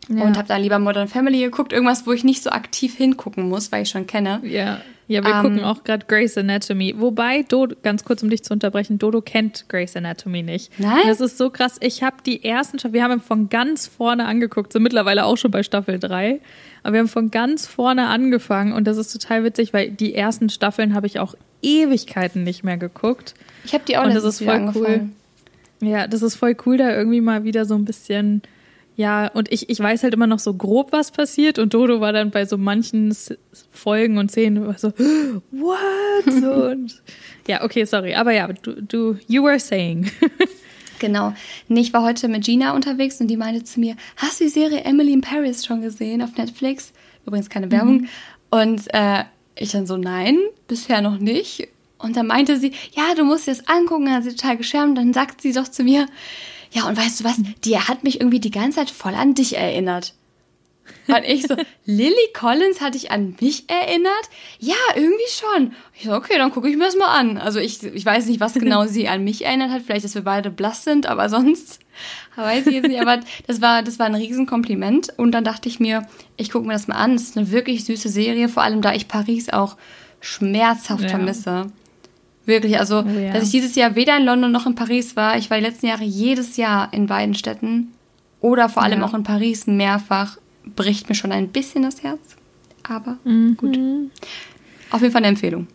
Ja. 0.09 0.25
Und 0.25 0.37
habe 0.37 0.49
da 0.49 0.57
lieber 0.57 0.79
Modern 0.79 1.09
Family 1.09 1.41
geguckt. 1.41 1.73
Irgendwas, 1.73 2.07
wo 2.07 2.13
ich 2.13 2.25
nicht 2.25 2.43
so 2.43 2.51
aktiv 2.51 2.97
hingucken 2.97 3.49
muss, 3.49 3.73
weil 3.73 3.83
ich 3.83 3.91
schon 3.91 4.07
kenne. 4.07 4.41
Ja. 4.43 4.81
Ja, 5.09 5.25
wir 5.25 5.35
um, 5.37 5.43
gucken 5.43 5.65
auch 5.65 5.85
gerade 5.85 6.05
Grey's 6.07 6.37
Anatomy. 6.37 6.95
Wobei, 6.99 7.43
Dodo, 7.43 7.75
ganz 7.83 8.05
kurz, 8.05 8.23
um 8.23 8.29
dich 8.29 8.45
zu 8.45 8.53
unterbrechen, 8.53 8.99
Dodo 8.99 9.23
kennt 9.23 9.67
Grey's 9.69 9.97
Anatomy 9.97 10.43
nicht. 10.43 10.79
Nein? 10.79 11.01
Das 11.07 11.23
ist 11.23 11.39
so 11.39 11.49
krass. 11.49 11.77
Ich 11.81 12.03
habe 12.03 12.17
die 12.25 12.45
ersten, 12.45 12.79
wir 12.93 13.03
haben 13.03 13.21
von 13.21 13.49
ganz 13.49 13.87
vorne 13.87 14.27
angeguckt, 14.27 14.73
sind 14.73 14.83
mittlerweile 14.83 15.25
auch 15.25 15.37
schon 15.37 15.51
bei 15.51 15.63
Staffel 15.63 15.99
3. 15.99 16.41
Aber 16.83 16.93
wir 16.93 17.01
haben 17.01 17.09
von 17.09 17.31
ganz 17.31 17.67
vorne 17.67 18.09
angefangen 18.09 18.75
und 18.75 18.85
das 18.87 18.99
ist 18.99 19.11
total 19.11 19.45
witzig, 19.45 19.73
weil 19.73 19.91
die 19.91 20.15
ersten 20.15 20.51
Staffeln 20.51 20.95
habe 20.95 21.07
ich 21.07 21.19
auch 21.19 21.35
Ewigkeiten 21.63 22.45
nicht 22.45 22.63
mehr 22.63 22.77
geguckt. 22.77 23.35
Ich 23.65 23.73
habe 23.73 23.85
die 23.89 23.97
auch 23.97 24.05
und 24.05 24.15
das 24.15 24.25
ist 24.25 24.43
voll 24.43 24.73
cool. 24.75 25.09
Ja, 25.81 26.07
das 26.07 26.23
ist 26.23 26.37
voll 26.37 26.57
cool, 26.67 26.77
da 26.77 26.95
irgendwie 26.95 27.21
mal 27.21 27.45
wieder 27.45 27.65
so 27.65 27.75
ein 27.75 27.85
bisschen 27.85 28.43
ja, 28.99 29.29
und 29.29 29.53
ich, 29.53 29.71
ich 29.71 29.79
weiß 29.79 30.03
halt 30.03 30.13
immer 30.13 30.27
noch 30.27 30.41
so 30.41 30.53
grob, 30.55 30.91
was 30.91 31.13
passiert. 31.13 31.61
Und 31.61 31.73
Dodo 31.73 32.01
war 32.01 32.13
dann 32.13 32.33
bei 32.33 32.45
so 32.47 32.59
manchen 32.59 33.17
Folgen 33.71 34.19
und 34.19 34.33
Szenen 34.33 34.75
so, 34.77 34.89
what? 35.53 36.27
und, 36.27 37.01
ja, 37.47 37.63
okay, 37.63 37.85
sorry. 37.85 38.17
Aber 38.17 38.33
ja, 38.33 38.49
du, 38.49 38.83
du 38.83 39.17
you 39.29 39.45
were 39.45 39.61
saying. 39.61 40.11
Genau. 41.01 41.33
Ich 41.69 41.93
war 41.93 42.03
heute 42.03 42.27
mit 42.27 42.45
Gina 42.45 42.75
unterwegs 42.75 43.21
und 43.21 43.29
die 43.29 43.37
meinte 43.37 43.63
zu 43.63 43.79
mir, 43.79 43.95
hast 44.17 44.41
du 44.41 44.45
die 44.45 44.51
Serie 44.51 44.81
Emily 44.81 45.13
in 45.13 45.21
Paris 45.21 45.65
schon 45.65 45.81
gesehen 45.81 46.23
auf 46.23 46.37
Netflix? 46.37 46.93
Übrigens 47.25 47.49
keine 47.49 47.71
Werbung. 47.71 48.01
Mhm. 48.01 48.09
Und 48.51 48.83
äh, 48.93 49.23
ich 49.55 49.71
dann 49.71 49.87
so, 49.87 49.97
nein, 49.97 50.37
bisher 50.67 51.01
noch 51.01 51.21
nicht. 51.21 51.69
Und 51.99 52.17
dann 52.17 52.27
meinte 52.27 52.57
sie, 52.57 52.73
ja, 52.97 53.15
du 53.15 53.23
musst 53.23 53.47
dir 53.47 53.53
das 53.55 53.69
angucken. 53.69 54.07
Dann 54.07 54.15
hat 54.15 54.25
sie 54.25 54.35
total 54.35 54.57
geschärmt. 54.57 54.99
Dann 54.99 55.13
sagt 55.13 55.41
sie 55.41 55.53
doch 55.53 55.69
zu 55.69 55.85
mir, 55.85 56.07
ja, 56.73 56.87
und 56.87 56.97
weißt 56.97 57.21
du 57.21 57.25
was, 57.25 57.37
die 57.65 57.79
hat 57.79 58.05
mich 58.05 58.21
irgendwie 58.21 58.41
die 58.41 58.51
ganze 58.51 58.79
Zeit 58.79 58.91
voll 58.91 59.15
an 59.15 59.35
dich 59.35 59.57
erinnert. 59.57 60.15
Und 61.07 61.25
ich 61.27 61.47
so, 61.47 61.57
Lily 61.87 62.15
Collins 62.35 62.81
hat 62.81 62.95
dich 62.95 63.11
an 63.11 63.37
mich 63.41 63.65
erinnert? 63.69 64.29
Ja, 64.59 64.75
irgendwie 64.95 65.23
schon. 65.29 65.73
Ich 65.95 66.05
so, 66.05 66.13
okay, 66.13 66.35
dann 66.37 66.51
gucke 66.51 66.69
ich 66.69 66.77
mir 66.77 66.85
das 66.85 66.97
mal 66.97 67.19
an. 67.19 67.39
Also 67.39 67.59
ich, 67.59 67.83
ich 67.83 68.05
weiß 68.05 68.27
nicht, 68.27 68.41
was 68.41 68.55
genau 68.55 68.85
sie 68.87 69.09
an 69.09 69.25
mich 69.25 69.45
erinnert 69.45 69.71
hat. 69.71 69.83
Vielleicht, 69.83 70.05
dass 70.05 70.15
wir 70.15 70.23
beide 70.23 70.51
blass 70.51 70.85
sind, 70.85 71.07
aber 71.07 71.29
sonst 71.29 71.81
weiß 72.37 72.67
ich 72.67 72.75
jetzt 72.75 72.89
nicht. 72.89 73.01
Aber 73.01 73.21
das 73.47 73.61
war, 73.61 73.83
das 73.83 73.99
war 73.99 74.07
ein 74.07 74.15
Riesenkompliment. 74.15 75.13
Und 75.17 75.33
dann 75.33 75.45
dachte 75.45 75.69
ich 75.69 75.81
mir, 75.81 76.07
ich 76.37 76.51
gucke 76.51 76.67
mir 76.67 76.75
das 76.75 76.89
mal 76.89 76.97
an. 76.97 77.15
Es 77.15 77.25
ist 77.25 77.37
eine 77.37 77.51
wirklich 77.51 77.85
süße 77.85 78.09
Serie, 78.09 78.49
vor 78.49 78.63
allem 78.63 78.83
da 78.83 78.93
ich 78.93 79.09
Paris 79.09 79.49
auch 79.49 79.77
schmerzhaft 80.21 81.05
ja. 81.05 81.09
vermisse. 81.09 81.73
Wirklich, 82.49 82.79
also, 82.79 83.01
oh, 83.01 83.09
ja. 83.11 83.35
dass 83.35 83.43
ich 83.43 83.51
dieses 83.51 83.75
Jahr 83.75 83.95
weder 83.95 84.17
in 84.17 84.25
London 84.25 84.51
noch 84.51 84.65
in 84.65 84.75
Paris 84.75 85.17
war. 85.17 85.37
Ich 85.37 85.51
war 85.51 85.59
die 85.59 85.65
letzten 85.65 85.87
Jahre 85.87 86.05
jedes 86.05 86.57
Jahr 86.57 86.91
in 86.95 87.07
beiden 87.07 87.35
Städten 87.35 87.93
oder 88.41 88.71
vor 88.71 88.83
allem 88.83 89.01
ja. 89.01 89.07
auch 89.07 89.13
in 89.13 89.23
Paris 89.23 89.67
mehrfach. 89.67 90.39
Bricht 90.65 91.11
mir 91.11 91.15
schon 91.15 91.31
ein 91.31 91.49
bisschen 91.49 91.83
das 91.83 92.03
Herz. 92.03 92.37
Aber 92.85 93.19
mhm. 93.25 93.55
gut. 93.59 93.79
Auf 94.91 95.03
jeden 95.03 95.13
Fall 95.13 95.21
eine 95.21 95.29
Empfehlung. 95.29 95.67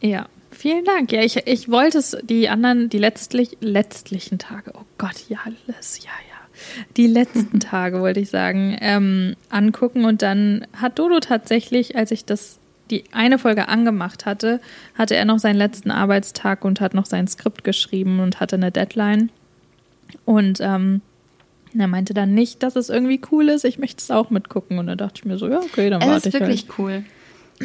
Ja, 0.00 0.28
vielen 0.50 0.86
Dank. 0.86 1.12
Ja, 1.12 1.20
ich, 1.20 1.46
ich 1.46 1.70
wollte 1.70 1.98
es 1.98 2.16
die 2.22 2.48
anderen, 2.48 2.88
die 2.88 2.96
letztlich, 2.96 3.58
letztlichen 3.60 4.38
Tage, 4.38 4.72
oh 4.74 4.86
Gott, 4.96 5.28
ja, 5.28 5.40
alles, 5.44 5.98
ja, 5.98 6.04
ja. 6.04 6.66
Die 6.96 7.06
letzten 7.06 7.60
Tage, 7.60 8.00
wollte 8.00 8.20
ich 8.20 8.30
sagen, 8.30 8.78
ähm, 8.80 9.36
angucken. 9.50 10.06
Und 10.06 10.22
dann 10.22 10.66
hat 10.72 10.98
Dodo 10.98 11.20
tatsächlich, 11.20 11.96
als 11.96 12.12
ich 12.12 12.24
das 12.24 12.60
die 12.90 13.04
eine 13.12 13.38
Folge 13.38 13.68
angemacht 13.68 14.26
hatte, 14.26 14.60
hatte 14.96 15.16
er 15.16 15.24
noch 15.24 15.38
seinen 15.38 15.56
letzten 15.56 15.90
Arbeitstag 15.90 16.64
und 16.64 16.80
hat 16.80 16.94
noch 16.94 17.06
sein 17.06 17.26
Skript 17.26 17.64
geschrieben 17.64 18.20
und 18.20 18.40
hatte 18.40 18.56
eine 18.56 18.70
Deadline. 18.70 19.30
Und 20.24 20.60
ähm, 20.60 21.00
er 21.78 21.88
meinte 21.88 22.12
dann 22.12 22.34
nicht, 22.34 22.62
dass 22.62 22.76
es 22.76 22.90
irgendwie 22.90 23.20
cool 23.30 23.48
ist, 23.48 23.64
ich 23.64 23.78
möchte 23.78 24.02
es 24.02 24.10
auch 24.10 24.30
mitgucken. 24.30 24.78
Und 24.78 24.86
da 24.88 24.96
dachte 24.96 25.14
ich 25.16 25.24
mir 25.24 25.38
so, 25.38 25.48
ja, 25.48 25.58
okay, 25.58 25.88
dann 25.88 26.02
warte 26.02 26.12
ich. 26.12 26.16
Es 26.18 26.26
ist 26.26 26.40
wirklich 26.40 26.62
halt. 26.68 26.78
cool. 26.78 27.04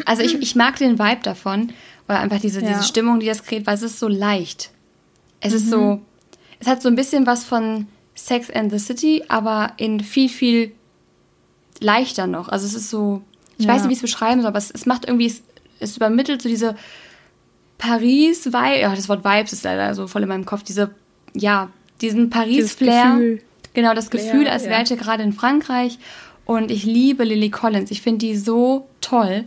Also 0.06 0.22
ich, 0.22 0.36
ich 0.36 0.56
mag 0.56 0.78
den 0.78 1.00
Vibe 1.00 1.24
davon, 1.24 1.74
oder 2.08 2.20
einfach 2.20 2.40
diese, 2.40 2.62
ja. 2.62 2.70
diese 2.70 2.84
Stimmung, 2.84 3.20
die 3.20 3.26
das 3.26 3.44
kreiert, 3.44 3.68
weil 3.68 3.76
es 3.76 3.82
ist 3.82 4.00
so 4.00 4.08
leicht. 4.08 4.72
Es 5.42 5.52
mhm. 5.52 5.58
ist 5.58 5.70
so, 5.70 5.82
mhm. 5.82 6.02
es 6.60 6.68
hat 6.68 6.82
so 6.82 6.90
ein 6.90 6.96
bisschen 6.96 7.26
was 7.26 7.44
von 7.44 7.88
Sex 8.16 8.50
and 8.50 8.72
the 8.72 8.80
City, 8.80 9.24
aber 9.28 9.74
in 9.78 10.00
viel, 10.00 10.30
viel 10.30 10.72
leichter 11.80 12.28
noch. 12.28 12.50
Also 12.50 12.66
es 12.66 12.74
ist 12.74 12.90
so, 12.90 13.22
ich 13.58 13.66
ja. 13.66 13.74
weiß 13.74 13.82
nicht, 13.82 13.90
wie 13.90 13.94
ich 13.94 14.00
es 14.00 14.02
beschreiben 14.02 14.42
soll, 14.42 14.50
aber 14.50 14.58
es, 14.58 14.72
es 14.72 14.86
macht 14.86 15.06
irgendwie, 15.06 15.28
es, 15.28 15.44
es 15.80 15.98
übermittelt 15.98 16.42
so 16.42 16.50
diese 16.50 16.76
Paris-Vibe, 17.78 18.80
ja, 18.80 18.96
das 18.96 19.10
Wort 19.10 19.24
Vibes 19.24 19.54
ist 19.54 19.64
leider 19.64 19.94
so 19.96 20.08
voll 20.08 20.24
in 20.24 20.30
meinem 20.30 20.46
Kopf, 20.46 20.64
diese, 20.64 20.92
ja, 21.34 21.70
diesen 22.02 22.30
Paris-Flair. 22.30 23.40
Genau, 23.74 23.94
das 23.94 24.10
Gefühl, 24.10 24.46
ja, 24.46 24.54
als 24.54 24.64
wäre 24.66 24.82
ich 24.82 24.90
gerade 24.90 25.22
in 25.22 25.34
Frankreich. 25.34 26.00
Und 26.46 26.72
ich 26.72 26.84
liebe 26.84 27.24
Lily 27.26 27.52
Collins. 27.52 27.92
Ich 27.92 28.02
finde 28.02 28.26
die 28.26 28.36
so 28.36 28.88
toll. 29.02 29.44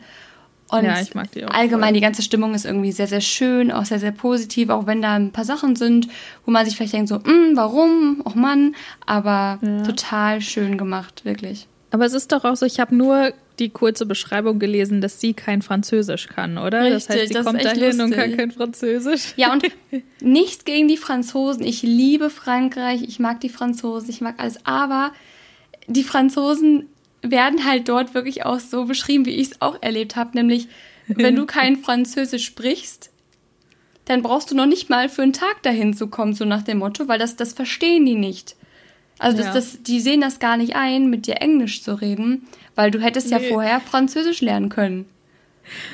Und 0.68 0.84
ja, 0.84 1.00
ich 1.00 1.14
mag 1.16 1.32
die 1.32 1.44
auch 1.44 1.50
allgemein, 1.50 1.88
voll. 1.88 1.94
die 1.94 2.00
ganze 2.00 2.22
Stimmung 2.22 2.54
ist 2.54 2.64
irgendwie 2.64 2.92
sehr, 2.92 3.08
sehr 3.08 3.22
schön, 3.22 3.72
auch 3.72 3.84
sehr, 3.84 3.98
sehr 3.98 4.12
positiv, 4.12 4.68
auch 4.68 4.86
wenn 4.86 5.02
da 5.02 5.14
ein 5.14 5.32
paar 5.32 5.44
Sachen 5.44 5.74
sind, 5.74 6.06
wo 6.44 6.52
man 6.52 6.64
sich 6.64 6.76
vielleicht 6.76 6.92
denkt, 6.92 7.08
so, 7.08 7.16
mm, 7.16 7.56
warum? 7.56 8.22
Och 8.24 8.36
Mann, 8.36 8.76
aber 9.04 9.58
ja. 9.62 9.82
total 9.82 10.40
schön 10.40 10.78
gemacht, 10.78 11.24
wirklich. 11.24 11.66
Aber 11.90 12.04
es 12.04 12.12
ist 12.12 12.30
doch 12.30 12.44
auch 12.44 12.54
so, 12.54 12.66
ich 12.66 12.78
habe 12.78 12.94
nur 12.94 13.32
die 13.60 13.70
kurze 13.70 14.06
Beschreibung 14.06 14.58
gelesen, 14.58 15.00
dass 15.00 15.20
sie 15.20 15.34
kein 15.34 15.62
Französisch 15.62 16.26
kann, 16.26 16.58
oder? 16.58 16.82
Richtig, 16.84 17.06
das 17.06 17.08
heißt, 17.08 17.34
sie 17.34 17.42
kommt 17.42 17.64
dahin 17.64 17.82
lustig. 17.82 18.04
und 18.04 18.10
kann 18.12 18.36
kein 18.36 18.50
Französisch. 18.50 19.34
Ja, 19.36 19.52
und 19.52 19.64
nichts 20.20 20.64
gegen 20.64 20.88
die 20.88 20.96
Franzosen. 20.96 21.64
Ich 21.64 21.82
liebe 21.82 22.30
Frankreich, 22.30 23.02
ich 23.02 23.20
mag 23.20 23.40
die 23.40 23.48
Franzosen, 23.48 24.10
ich 24.10 24.20
mag 24.20 24.34
alles. 24.38 24.64
Aber 24.64 25.12
die 25.86 26.04
Franzosen 26.04 26.86
werden 27.22 27.64
halt 27.64 27.88
dort 27.88 28.14
wirklich 28.14 28.44
auch 28.44 28.60
so 28.60 28.86
beschrieben, 28.86 29.26
wie 29.26 29.36
ich 29.36 29.52
es 29.52 29.62
auch 29.62 29.80
erlebt 29.82 30.16
habe. 30.16 30.30
Nämlich, 30.34 30.68
wenn 31.06 31.36
du 31.36 31.46
kein 31.46 31.76
Französisch 31.76 32.46
sprichst, 32.46 33.10
dann 34.06 34.22
brauchst 34.22 34.50
du 34.50 34.56
noch 34.56 34.66
nicht 34.66 34.90
mal 34.90 35.08
für 35.08 35.22
einen 35.22 35.32
Tag 35.32 35.62
dahin 35.62 35.94
zu 35.94 36.08
kommen, 36.08 36.34
so 36.34 36.44
nach 36.44 36.62
dem 36.62 36.78
Motto, 36.78 37.06
weil 37.06 37.18
das, 37.18 37.36
das 37.36 37.52
verstehen 37.52 38.06
die 38.06 38.16
nicht. 38.16 38.56
Also 39.20 39.36
das, 39.36 39.46
ja. 39.46 39.52
das, 39.52 39.82
die 39.82 40.00
sehen 40.00 40.22
das 40.22 40.38
gar 40.38 40.56
nicht 40.56 40.74
ein, 40.74 41.10
mit 41.10 41.26
dir 41.26 41.42
Englisch 41.42 41.82
zu 41.82 42.00
reden, 42.00 42.46
weil 42.80 42.90
du 42.90 42.98
hättest 42.98 43.30
nee. 43.30 43.34
ja 43.34 43.40
vorher 43.40 43.78
Französisch 43.78 44.40
lernen 44.40 44.70
können. 44.70 45.04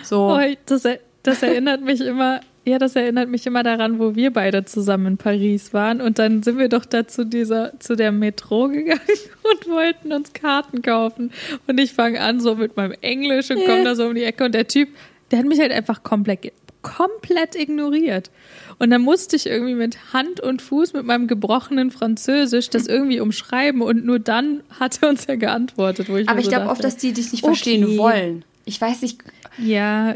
So. 0.04 0.30
Oh, 0.30 0.54
das, 0.66 0.86
das 1.24 1.42
erinnert 1.42 1.80
mich 1.80 2.00
immer, 2.00 2.40
ja, 2.64 2.78
das 2.78 2.94
erinnert 2.94 3.28
mich 3.28 3.44
immer 3.44 3.64
daran, 3.64 3.98
wo 3.98 4.14
wir 4.14 4.32
beide 4.32 4.64
zusammen 4.64 5.06
in 5.06 5.16
Paris 5.16 5.74
waren. 5.74 6.00
Und 6.00 6.20
dann 6.20 6.44
sind 6.44 6.58
wir 6.58 6.68
doch 6.68 6.84
da 6.84 7.08
zu 7.08 7.26
dieser, 7.26 7.72
zu 7.80 7.96
der 7.96 8.12
Metro 8.12 8.68
gegangen 8.68 9.00
und 9.42 9.68
wollten 9.68 10.12
uns 10.12 10.32
Karten 10.32 10.80
kaufen. 10.80 11.32
Und 11.66 11.80
ich 11.80 11.92
fange 11.92 12.20
an 12.20 12.38
so 12.38 12.54
mit 12.54 12.76
meinem 12.76 12.94
Englisch 13.00 13.50
und 13.50 13.64
komme 13.66 13.82
da 13.82 13.96
so 13.96 14.06
um 14.06 14.14
die 14.14 14.22
Ecke 14.22 14.44
und 14.44 14.54
der 14.54 14.68
Typ, 14.68 14.88
der 15.32 15.40
hat 15.40 15.46
mich 15.46 15.58
halt 15.58 15.72
einfach 15.72 16.04
komplett, 16.04 16.52
komplett 16.86 17.54
ignoriert. 17.54 18.30
Und 18.78 18.90
dann 18.90 19.02
musste 19.02 19.36
ich 19.36 19.46
irgendwie 19.46 19.74
mit 19.74 20.12
Hand 20.12 20.40
und 20.40 20.60
Fuß 20.62 20.92
mit 20.92 21.04
meinem 21.06 21.26
gebrochenen 21.26 21.90
Französisch 21.90 22.68
das 22.70 22.86
irgendwie 22.86 23.20
umschreiben 23.20 23.80
und 23.80 24.04
nur 24.04 24.18
dann 24.18 24.60
hat 24.78 25.02
er 25.02 25.08
uns 25.08 25.26
ja 25.26 25.36
geantwortet. 25.36 26.08
Ich 26.08 26.28
Aber 26.28 26.38
ich 26.38 26.46
so 26.46 26.50
glaube 26.50 26.68
oft, 26.68 26.84
dass 26.84 26.96
die 26.96 27.12
dich 27.12 27.32
nicht 27.32 27.42
okay. 27.42 27.54
verstehen 27.54 27.98
wollen. 27.98 28.44
Ich 28.64 28.80
weiß 28.80 29.02
nicht. 29.02 29.18
Ja, 29.58 30.14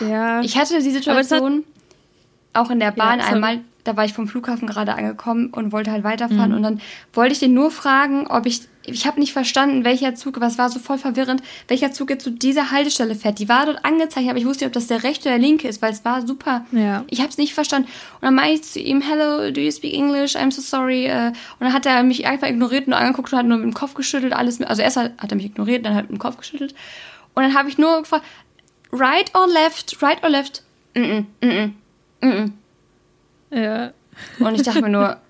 ja. 0.00 0.40
Ich 0.40 0.56
hatte 0.56 0.80
die 0.82 0.90
Situation 0.90 1.64
auch 2.54 2.70
in 2.70 2.80
der 2.80 2.92
Bahn 2.92 3.20
ja, 3.20 3.26
einmal, 3.26 3.60
da 3.84 3.96
war 3.96 4.04
ich 4.04 4.12
vom 4.12 4.26
Flughafen 4.26 4.66
gerade 4.66 4.94
angekommen 4.94 5.48
und 5.48 5.72
wollte 5.72 5.90
halt 5.90 6.04
weiterfahren. 6.04 6.50
Mhm. 6.50 6.56
Und 6.56 6.62
dann 6.62 6.80
wollte 7.12 7.32
ich 7.32 7.38
den 7.38 7.54
nur 7.54 7.70
fragen, 7.70 8.26
ob 8.26 8.46
ich 8.46 8.62
ich 8.90 9.06
habe 9.06 9.20
nicht 9.20 9.32
verstanden, 9.32 9.84
welcher 9.84 10.14
Zug, 10.14 10.40
was 10.40 10.58
war 10.58 10.68
so 10.68 10.78
voll 10.78 10.98
verwirrend, 10.98 11.42
welcher 11.68 11.92
Zug 11.92 12.10
jetzt 12.10 12.24
zu 12.24 12.30
dieser 12.30 12.70
Haltestelle 12.70 13.14
fährt. 13.14 13.38
Die 13.38 13.48
war 13.48 13.66
dort 13.66 13.84
angezeigt, 13.84 14.28
aber 14.28 14.38
ich 14.38 14.46
wusste 14.46 14.64
nicht, 14.64 14.68
ob 14.68 14.72
das 14.74 14.86
der 14.86 15.02
rechte 15.02 15.28
oder 15.28 15.38
der 15.38 15.46
linke 15.46 15.68
ist, 15.68 15.82
weil 15.82 15.92
es 15.92 16.04
war 16.04 16.26
super. 16.26 16.66
Ja. 16.72 17.04
Ich 17.08 17.20
habe 17.20 17.30
es 17.30 17.38
nicht 17.38 17.54
verstanden. 17.54 17.88
Und 18.14 18.22
dann 18.22 18.34
meinte 18.34 18.54
ich 18.54 18.62
zu 18.64 18.80
ihm, 18.80 19.00
hello, 19.00 19.50
do 19.50 19.60
you 19.60 19.70
speak 19.70 19.94
English? 19.94 20.36
I'm 20.36 20.50
so 20.50 20.60
sorry. 20.60 21.06
Äh, 21.06 21.28
und 21.28 21.60
dann 21.60 21.72
hat 21.72 21.86
er 21.86 22.02
mich 22.02 22.26
einfach 22.26 22.48
ignoriert 22.48 22.86
und 22.86 22.92
angeguckt 22.92 23.32
und 23.32 23.38
hat 23.38 23.46
nur 23.46 23.58
mit 23.58 23.66
dem 23.66 23.74
Kopf 23.74 23.94
geschüttelt, 23.94 24.32
alles. 24.32 24.60
Also 24.62 24.82
erst 24.82 24.96
hat 24.96 25.12
er 25.30 25.36
mich 25.36 25.46
ignoriert, 25.46 25.84
dann 25.84 25.94
hat 25.94 26.04
er 26.04 26.10
mit 26.10 26.12
dem 26.12 26.18
Kopf 26.18 26.36
geschüttelt. 26.36 26.74
Und 27.34 27.42
dann 27.42 27.54
habe 27.54 27.68
ich 27.68 27.78
nur 27.78 28.00
gefragt, 28.00 28.24
right 28.92 29.30
or 29.34 29.46
left, 29.46 30.02
right 30.02 30.22
or 30.22 30.30
left? 30.30 30.62
Mm 30.94 31.00
-mm, 31.00 31.24
mm 31.40 31.72
-mm, 32.20 32.26
mm 32.26 32.52
Ja. 33.50 33.92
Und 34.40 34.54
ich 34.54 34.62
dachte 34.62 34.82
mir 34.82 34.88
nur, 34.88 35.16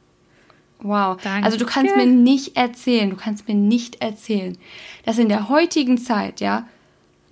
Wow. 0.80 1.18
Danke. 1.22 1.44
Also 1.44 1.58
du 1.58 1.66
kannst 1.66 1.96
mir 1.96 2.06
nicht 2.06 2.56
erzählen, 2.56 3.10
du 3.10 3.16
kannst 3.16 3.48
mir 3.48 3.54
nicht 3.54 4.00
erzählen, 4.00 4.56
dass 5.04 5.18
in 5.18 5.28
der 5.28 5.48
heutigen 5.48 5.98
Zeit, 5.98 6.40
ja, 6.40 6.68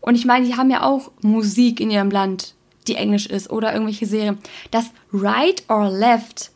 und 0.00 0.14
ich 0.14 0.24
meine, 0.24 0.46
die 0.46 0.54
haben 0.54 0.70
ja 0.70 0.82
auch 0.82 1.10
Musik 1.20 1.80
in 1.80 1.90
ihrem 1.90 2.10
Land, 2.10 2.54
die 2.86 2.94
Englisch 2.94 3.26
ist 3.26 3.50
oder 3.50 3.72
irgendwelche 3.72 4.06
Serien, 4.06 4.38
dass 4.70 4.92
right 5.12 5.64
or 5.68 5.90
left 5.90 6.50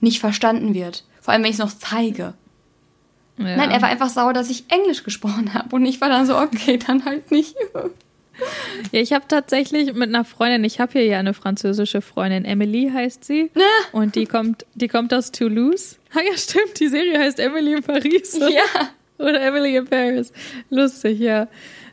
nicht 0.00 0.20
verstanden 0.20 0.74
wird. 0.74 1.04
Vor 1.20 1.32
allem, 1.32 1.42
wenn 1.42 1.50
ich 1.50 1.56
es 1.56 1.62
noch 1.62 1.76
zeige. 1.76 2.34
Ja. 3.38 3.56
Nein, 3.56 3.70
er 3.70 3.82
war 3.82 3.90
einfach 3.90 4.08
sauer, 4.08 4.32
dass 4.32 4.48
ich 4.48 4.64
Englisch 4.68 5.02
gesprochen 5.04 5.52
habe. 5.52 5.74
Und 5.76 5.84
ich 5.84 6.00
war 6.00 6.08
dann 6.08 6.24
so, 6.24 6.38
okay, 6.38 6.78
dann 6.78 7.04
halt 7.04 7.30
nicht. 7.30 7.54
Ja, 8.92 9.00
ich 9.00 9.12
habe 9.12 9.26
tatsächlich 9.28 9.94
mit 9.94 10.08
einer 10.08 10.24
Freundin, 10.24 10.64
ich 10.64 10.80
habe 10.80 10.92
hier 10.92 11.04
ja 11.04 11.18
eine 11.18 11.34
französische 11.34 12.00
Freundin, 12.00 12.44
Emily 12.44 12.90
heißt 12.92 13.24
sie. 13.24 13.50
Na? 13.54 13.64
Und 13.92 14.14
die 14.14 14.26
kommt, 14.26 14.66
die 14.74 14.88
kommt 14.88 15.12
aus 15.12 15.32
Toulouse. 15.32 15.98
Ah 16.16 16.22
ja, 16.26 16.36
stimmt, 16.38 16.80
die 16.80 16.88
Serie 16.88 17.18
heißt 17.18 17.38
Emily 17.38 17.74
in 17.74 17.82
Paris. 17.82 18.36
Oder? 18.36 18.48
Ja. 18.50 18.88
Oder 19.18 19.42
Emily 19.42 19.76
in 19.76 19.84
Paris. 19.86 20.32
Lustig, 20.70 21.18
ja. 21.20 21.48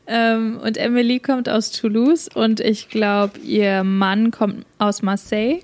Ähm, 0.07 0.59
und 0.63 0.77
Emily 0.77 1.19
kommt 1.19 1.49
aus 1.49 1.71
Toulouse 1.71 2.29
und 2.33 2.59
ich 2.61 2.89
glaube, 2.89 3.39
ihr 3.39 3.83
Mann 3.83 4.31
kommt 4.31 4.65
aus 4.77 5.01
Marseille. 5.01 5.59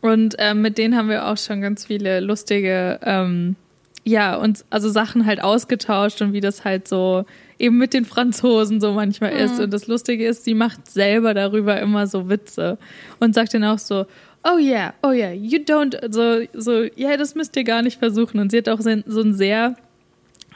Und 0.00 0.34
ähm, 0.38 0.62
mit 0.62 0.78
denen 0.78 0.96
haben 0.96 1.08
wir 1.08 1.26
auch 1.26 1.36
schon 1.36 1.60
ganz 1.60 1.86
viele 1.86 2.20
lustige, 2.20 2.98
ähm, 3.02 3.56
ja, 4.04 4.36
und 4.36 4.64
also 4.70 4.88
Sachen 4.88 5.26
halt 5.26 5.42
ausgetauscht 5.42 6.22
und 6.22 6.32
wie 6.32 6.40
das 6.40 6.64
halt 6.64 6.86
so 6.86 7.24
eben 7.58 7.78
mit 7.78 7.94
den 7.94 8.04
Franzosen 8.04 8.80
so 8.80 8.92
manchmal 8.92 9.32
mhm. 9.32 9.40
ist. 9.40 9.60
Und 9.60 9.72
das 9.72 9.86
Lustige 9.86 10.26
ist, 10.26 10.44
sie 10.44 10.54
macht 10.54 10.88
selber 10.88 11.34
darüber 11.34 11.80
immer 11.80 12.06
so 12.06 12.28
Witze 12.28 12.78
und 13.20 13.34
sagt 13.34 13.54
dann 13.54 13.64
auch 13.64 13.78
so, 13.78 14.06
oh 14.46 14.58
yeah, 14.58 14.92
oh 15.02 15.12
yeah, 15.12 15.32
you 15.32 15.58
don't, 15.58 15.96
so, 16.12 16.46
so, 16.54 16.84
ja, 16.96 17.08
yeah, 17.08 17.16
das 17.16 17.34
müsst 17.34 17.56
ihr 17.56 17.64
gar 17.64 17.82
nicht 17.82 17.98
versuchen. 17.98 18.38
Und 18.40 18.50
sie 18.50 18.58
hat 18.58 18.68
auch 18.68 18.80
so, 18.80 18.90
einen 18.90 19.34
sehr 19.34 19.76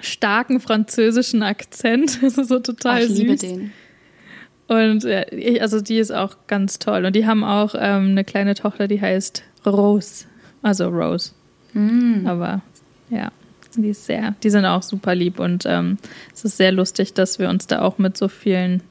starken 0.00 0.60
französischen 0.60 1.42
Akzent. 1.42 2.20
Das 2.22 2.38
ist 2.38 2.48
so 2.48 2.60
total 2.60 3.02
oh, 3.02 3.04
ich 3.04 3.08
süß. 3.08 3.18
Liebe 3.18 3.36
den. 3.36 3.72
Und 4.68 5.02
ja, 5.02 5.24
also 5.60 5.80
die 5.80 5.98
ist 5.98 6.12
auch 6.12 6.36
ganz 6.46 6.78
toll. 6.78 7.04
Und 7.04 7.16
die 7.16 7.26
haben 7.26 7.42
auch 7.42 7.74
ähm, 7.76 8.10
eine 8.10 8.24
kleine 8.24 8.54
Tochter, 8.54 8.86
die 8.86 9.00
heißt 9.00 9.42
Rose. 9.66 10.26
Also 10.62 10.88
Rose. 10.88 11.32
Mm. 11.72 12.26
Aber 12.26 12.62
ja, 13.10 13.32
die 13.76 13.88
ist 13.88 14.06
sehr, 14.06 14.34
die 14.42 14.50
sind 14.50 14.64
auch 14.64 14.82
super 14.82 15.14
lieb 15.14 15.38
und 15.40 15.64
ähm, 15.66 15.98
es 16.32 16.44
ist 16.44 16.56
sehr 16.56 16.72
lustig, 16.72 17.14
dass 17.14 17.38
wir 17.38 17.48
uns 17.48 17.66
da 17.66 17.82
auch 17.82 17.98
mit 17.98 18.16
so 18.16 18.28
vielen 18.28 18.82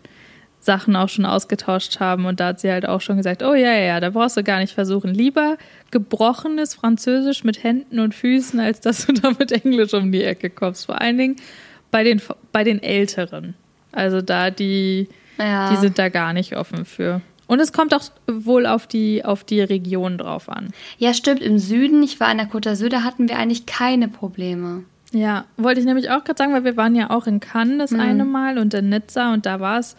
Sachen 0.60 0.96
auch 0.96 1.10
schon 1.10 1.26
ausgetauscht 1.26 2.00
haben. 2.00 2.26
Und 2.26 2.40
da 2.40 2.48
hat 2.48 2.60
sie 2.60 2.72
halt 2.72 2.88
auch 2.88 3.02
schon 3.02 3.18
gesagt, 3.18 3.44
oh 3.44 3.54
ja, 3.54 3.72
ja, 3.72 3.86
ja, 3.86 4.00
da 4.00 4.10
brauchst 4.10 4.38
du 4.38 4.44
gar 4.44 4.60
nicht 4.60 4.74
versuchen. 4.74 5.14
Lieber 5.14 5.58
gebrochenes 5.92 6.76
Französisch 6.76 7.44
mit 7.44 7.64
Händen 7.64 8.00
und 8.00 8.14
Füßen, 8.14 8.60
als 8.60 8.82
dass 8.82 9.06
du 9.06 9.14
da 9.22 9.32
mit 9.38 9.52
Englisch 9.52 9.94
um 9.94 10.12
die 10.12 10.24
Ecke 10.24 10.50
kommst. 10.50 10.86
Vor 10.86 11.00
allen 11.00 11.18
Dingen 11.18 11.36
bei 11.92 12.04
den, 12.04 12.22
bei 12.52 12.64
den 12.64 12.84
Älteren. 12.84 13.56
Also 13.92 14.22
da 14.22 14.52
die 14.52 15.08
ja. 15.40 15.72
Die 15.72 15.78
sind 15.78 15.98
da 15.98 16.10
gar 16.10 16.34
nicht 16.34 16.56
offen 16.56 16.86
für. 16.86 17.22
Und 17.48 17.60
es 17.60 17.74
kommt 17.74 17.96
auch 17.96 18.04
wohl 18.28 18.68
auf 18.68 18.86
die, 18.86 19.26
auf 19.26 19.44
die 19.44 19.62
Region 19.62 20.18
drauf 20.18 20.50
an. 20.50 20.72
Ja, 20.98 21.14
stimmt. 21.14 21.42
Im 21.42 21.58
Süden, 21.58 22.04
ich 22.04 22.20
war 22.20 22.32
in 22.32 22.38
der 22.38 22.48
Côte 22.48 22.70
d'Azur, 22.70 22.90
da 22.90 23.04
hatten 23.04 23.28
wir 23.28 23.40
eigentlich 23.40 23.66
keine 23.66 24.08
Probleme. 24.08 24.84
Ja, 25.12 25.46
wollte 25.58 25.80
ich 25.80 25.88
nämlich 25.88 26.12
auch 26.12 26.24
gerade 26.24 26.38
sagen, 26.38 26.54
weil 26.54 26.64
wir 26.64 26.78
waren 26.78 26.94
ja 26.94 27.10
auch 27.10 27.26
in 27.26 27.40
Cannes 27.40 27.80
das 27.80 27.92
mhm. 27.92 28.00
eine 28.02 28.26
Mal 28.26 28.60
und 28.60 28.74
in 28.76 28.90
Nizza 28.90 29.34
und 29.34 29.48
da 29.48 29.60
war 29.60 29.80
es. 29.80 29.96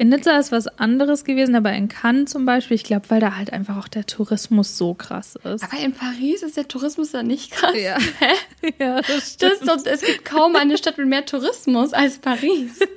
In 0.00 0.10
Nizza 0.10 0.38
ist 0.38 0.52
was 0.52 0.68
anderes 0.78 1.24
gewesen, 1.24 1.56
aber 1.56 1.72
in 1.72 1.88
Cannes 1.88 2.30
zum 2.30 2.44
Beispiel, 2.44 2.76
ich 2.76 2.84
glaube, 2.84 3.10
weil 3.10 3.18
da 3.18 3.36
halt 3.36 3.52
einfach 3.52 3.76
auch 3.76 3.88
der 3.88 4.06
Tourismus 4.06 4.78
so 4.78 4.94
krass 4.94 5.34
ist. 5.34 5.64
Aber 5.64 5.76
in 5.82 5.92
Paris 5.92 6.44
ist 6.44 6.56
der 6.56 6.68
Tourismus 6.68 7.10
da 7.10 7.24
nicht 7.24 7.50
krass. 7.50 7.74
Ja, 7.76 7.98
Hä? 8.20 8.72
ja 8.78 9.00
das 9.00 9.32
stimmt. 9.34 9.56
Das 9.60 9.82
doch, 9.82 9.90
es 9.90 10.02
gibt 10.02 10.24
kaum 10.24 10.54
eine 10.54 10.78
Stadt 10.78 10.98
mit 10.98 11.08
mehr 11.08 11.26
Tourismus 11.26 11.92
als 11.92 12.18
Paris. 12.18 12.78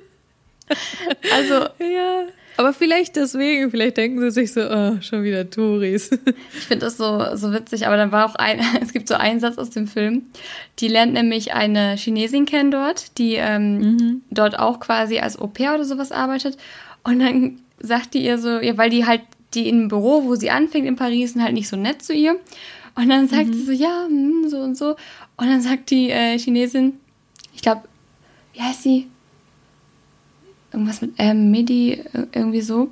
Also. 1.34 1.68
Ja. 1.80 2.28
Aber 2.56 2.74
vielleicht 2.74 3.16
deswegen, 3.16 3.72
vielleicht 3.72 3.98
denken 3.98 4.22
sie 4.22 4.32
sich 4.32 4.54
so, 4.54 4.62
oh, 4.62 5.02
schon 5.02 5.24
wieder 5.24 5.50
Touris. 5.50 6.12
Ich 6.54 6.66
finde 6.66 6.86
das 6.86 6.96
so, 6.96 7.36
so 7.36 7.52
witzig, 7.52 7.88
aber 7.88 7.98
dann 7.98 8.12
war 8.12 8.26
auch 8.26 8.36
ein, 8.36 8.62
es 8.82 8.94
gibt 8.94 9.08
so 9.08 9.16
einen 9.16 9.40
Satz 9.40 9.58
aus 9.58 9.72
dem 9.72 9.88
Film. 9.88 10.28
Die 10.80 10.88
lernt 10.88 11.14
nämlich 11.14 11.54
eine 11.54 11.96
Chinesin 11.98 12.46
kennen 12.46 12.72
dort, 12.72 13.18
die 13.18 13.34
ähm, 13.36 13.80
mhm. 13.80 14.22
dort 14.30 14.58
auch 14.58 14.80
quasi 14.80 15.20
als 15.20 15.38
Au 15.40 15.48
pair 15.48 15.74
oder 15.74 15.86
sowas 15.86 16.12
arbeitet. 16.12 16.58
Und 17.04 17.20
dann 17.20 17.62
sagt 17.80 18.14
die 18.14 18.24
ihr 18.24 18.38
so, 18.38 18.60
ja, 18.60 18.78
weil 18.78 18.90
die 18.90 19.06
halt, 19.06 19.22
die 19.54 19.68
im 19.68 19.88
Büro, 19.88 20.24
wo 20.24 20.36
sie 20.36 20.52
anfängt 20.52 20.88
in 20.88 20.96
Paris, 20.96 21.34
sind 21.34 21.44
halt 21.44 21.54
nicht 21.54 21.68
so 21.68 21.76
nett 21.76 22.02
zu 22.02 22.14
ihr. 22.14 22.40
Und 22.96 23.10
dann 23.10 23.28
sagt 23.28 23.48
mhm. 23.48 23.54
sie 23.54 23.64
so, 23.64 23.72
ja, 23.72 24.06
hm, 24.08 24.50
so 24.50 24.58
und 24.60 24.78
so. 24.78 24.96
Und 25.38 25.48
dann 25.48 25.62
sagt 25.62 25.90
die 25.92 26.10
äh, 26.10 26.38
Chinesin, 26.38 27.00
ich 27.54 27.62
glaube, 27.62 27.84
wie 28.54 28.62
heißt 28.62 28.84
sie? 28.84 29.08
irgendwas 30.72 31.02
mit 31.02 31.14
ähm, 31.18 31.52
Midi, 31.52 31.94
äh, 31.94 32.28
irgendwie 32.34 32.62
so. 32.62 32.90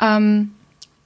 Ähm, 0.00 0.52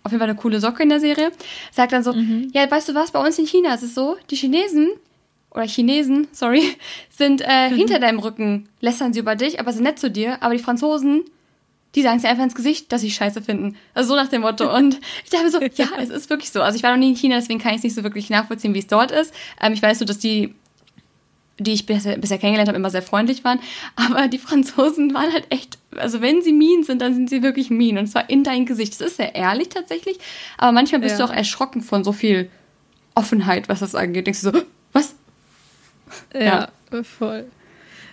auf 0.02 0.12
jeden 0.12 0.20
Fall 0.20 0.30
eine 0.30 0.38
coole 0.38 0.60
Socke 0.60 0.82
in 0.82 0.88
der 0.88 1.00
Serie. 1.00 1.32
Sagt 1.72 1.92
dann 1.92 2.02
so, 2.02 2.12
mhm. 2.12 2.50
ja, 2.52 2.70
weißt 2.70 2.88
du 2.88 2.94
was, 2.94 3.10
bei 3.10 3.24
uns 3.24 3.38
in 3.38 3.46
China 3.46 3.74
ist 3.74 3.82
es 3.82 3.94
so, 3.94 4.16
die 4.30 4.36
Chinesen 4.36 4.88
oder 5.50 5.64
Chinesen, 5.64 6.28
sorry, 6.32 6.62
sind 7.10 7.42
äh, 7.44 7.70
mhm. 7.70 7.76
hinter 7.76 7.98
deinem 7.98 8.18
Rücken, 8.18 8.68
lästern 8.80 9.12
sie 9.12 9.20
über 9.20 9.36
dich, 9.36 9.58
aber 9.58 9.72
sind 9.72 9.84
nett 9.84 9.98
zu 9.98 10.10
dir. 10.10 10.42
Aber 10.42 10.54
die 10.54 10.62
Franzosen, 10.62 11.24
die 11.96 12.02
sagen 12.02 12.18
es 12.18 12.24
einfach 12.24 12.44
ins 12.44 12.54
Gesicht, 12.54 12.92
dass 12.92 13.00
sie 13.00 13.10
scheiße 13.10 13.42
finden. 13.42 13.76
Also 13.94 14.10
so 14.10 14.16
nach 14.16 14.28
dem 14.28 14.42
Motto. 14.42 14.72
Und 14.72 15.00
ich 15.24 15.30
dachte 15.30 15.50
so, 15.50 15.60
ja, 15.60 15.88
es 15.98 16.10
ist 16.10 16.30
wirklich 16.30 16.52
so. 16.52 16.62
Also 16.62 16.76
ich 16.76 16.82
war 16.82 16.90
noch 16.90 16.98
nie 16.98 17.08
in 17.08 17.16
China, 17.16 17.36
deswegen 17.36 17.58
kann 17.58 17.72
ich 17.72 17.78
es 17.78 17.84
nicht 17.84 17.94
so 17.94 18.02
wirklich 18.02 18.30
nachvollziehen, 18.30 18.74
wie 18.74 18.78
es 18.78 18.86
dort 18.86 19.10
ist. 19.10 19.34
Ähm, 19.60 19.72
ich 19.72 19.82
weiß 19.82 19.98
so, 19.98 20.04
dass 20.04 20.18
die 20.18 20.54
die 21.58 21.72
ich 21.72 21.86
bisher, 21.86 22.18
bisher 22.18 22.36
kennengelernt 22.36 22.68
habe, 22.68 22.76
immer 22.76 22.90
sehr 22.90 23.00
freundlich 23.00 23.42
waren. 23.42 23.60
Aber 23.94 24.28
die 24.28 24.36
Franzosen 24.36 25.14
waren 25.14 25.32
halt 25.32 25.46
echt, 25.48 25.78
also 25.96 26.20
wenn 26.20 26.42
sie 26.42 26.52
mean 26.52 26.84
sind, 26.84 27.00
dann 27.00 27.14
sind 27.14 27.30
sie 27.30 27.42
wirklich 27.42 27.70
mean. 27.70 27.96
Und 27.96 28.08
zwar 28.08 28.28
in 28.28 28.44
dein 28.44 28.66
Gesicht. 28.66 28.92
Das 28.92 29.00
ist 29.00 29.16
sehr 29.16 29.34
ehrlich 29.34 29.70
tatsächlich. 29.70 30.18
Aber 30.58 30.72
manchmal 30.72 31.00
bist 31.00 31.18
ja. 31.18 31.24
du 31.24 31.32
auch 31.32 31.34
erschrocken 31.34 31.80
von 31.80 32.04
so 32.04 32.12
viel 32.12 32.50
Offenheit, 33.14 33.70
was 33.70 33.80
das 33.80 33.94
angeht. 33.94 34.26
Denkst 34.26 34.42
du 34.42 34.50
so, 34.50 34.62
was? 34.92 35.14
Ja, 36.34 36.68
ja. 36.92 37.02
voll. 37.02 37.46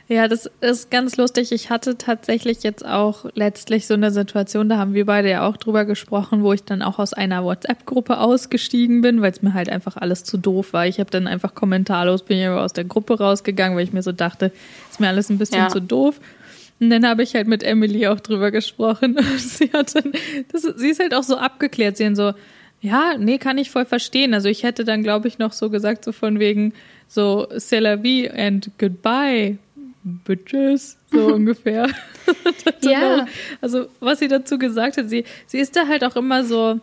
Ja, 0.09 0.27
das 0.27 0.49
ist 0.59 0.91
ganz 0.91 1.15
lustig. 1.15 1.53
Ich 1.53 1.69
hatte 1.69 1.97
tatsächlich 1.97 2.61
jetzt 2.63 2.85
auch 2.85 3.25
letztlich 3.35 3.87
so 3.87 3.93
eine 3.93 4.11
Situation, 4.11 4.67
da 4.67 4.77
haben 4.77 4.93
wir 4.93 5.05
beide 5.05 5.29
ja 5.29 5.47
auch 5.47 5.55
drüber 5.55 5.85
gesprochen, 5.85 6.43
wo 6.43 6.51
ich 6.51 6.63
dann 6.63 6.81
auch 6.81 6.99
aus 6.99 7.13
einer 7.13 7.45
WhatsApp-Gruppe 7.45 8.19
ausgestiegen 8.19 9.01
bin, 9.01 9.21
weil 9.21 9.31
es 9.31 9.41
mir 9.41 9.53
halt 9.53 9.69
einfach 9.69 9.95
alles 9.95 10.25
zu 10.25 10.37
doof 10.37 10.73
war. 10.73 10.87
Ich 10.87 10.99
habe 10.99 11.09
dann 11.09 11.25
einfach 11.25 11.55
kommentarlos 11.55 12.23
bin 12.23 12.37
ich 12.37 12.47
aus 12.47 12.73
der 12.73 12.83
Gruppe 12.83 13.17
rausgegangen, 13.17 13.77
weil 13.77 13.85
ich 13.85 13.93
mir 13.93 14.03
so 14.03 14.11
dachte, 14.11 14.51
ist 14.91 14.99
mir 14.99 15.07
alles 15.07 15.29
ein 15.29 15.37
bisschen 15.37 15.59
ja. 15.59 15.69
zu 15.69 15.79
doof. 15.79 16.19
Und 16.81 16.89
dann 16.89 17.07
habe 17.07 17.23
ich 17.23 17.33
halt 17.33 17.47
mit 17.47 17.63
Emily 17.63 18.07
auch 18.07 18.19
drüber 18.19 18.51
gesprochen. 18.51 19.17
sie 19.37 19.71
hat 19.71 19.95
dann, 19.95 20.11
das, 20.51 20.63
sie 20.63 20.89
ist 20.89 20.99
halt 20.99 21.13
auch 21.13 21.23
so 21.23 21.37
abgeklärt. 21.37 21.95
Sie 21.95 22.03
sind 22.03 22.17
so, 22.17 22.33
ja, 22.81 23.15
nee, 23.17 23.37
kann 23.37 23.57
ich 23.57 23.71
voll 23.71 23.85
verstehen. 23.85 24.33
Also 24.33 24.49
ich 24.49 24.63
hätte 24.63 24.83
dann, 24.83 25.01
glaube 25.01 25.29
ich, 25.29 25.39
noch 25.39 25.53
so 25.53 25.69
gesagt, 25.69 26.03
so 26.03 26.11
von 26.11 26.39
wegen 26.39 26.73
so, 27.07 27.47
c'est 27.55 27.79
la 27.79 28.03
vie 28.03 28.29
and 28.29 28.69
goodbye. 28.77 29.57
Bitches, 30.03 30.97
so 31.11 31.27
ungefähr. 31.33 31.87
ja. 32.81 33.25
Also, 33.61 33.87
was 33.99 34.19
sie 34.19 34.27
dazu 34.27 34.57
gesagt 34.57 34.97
hat, 34.97 35.09
sie, 35.09 35.23
sie 35.47 35.59
ist 35.59 35.75
da 35.75 35.87
halt 35.87 36.03
auch 36.03 36.15
immer 36.15 36.43
so, 36.43 36.79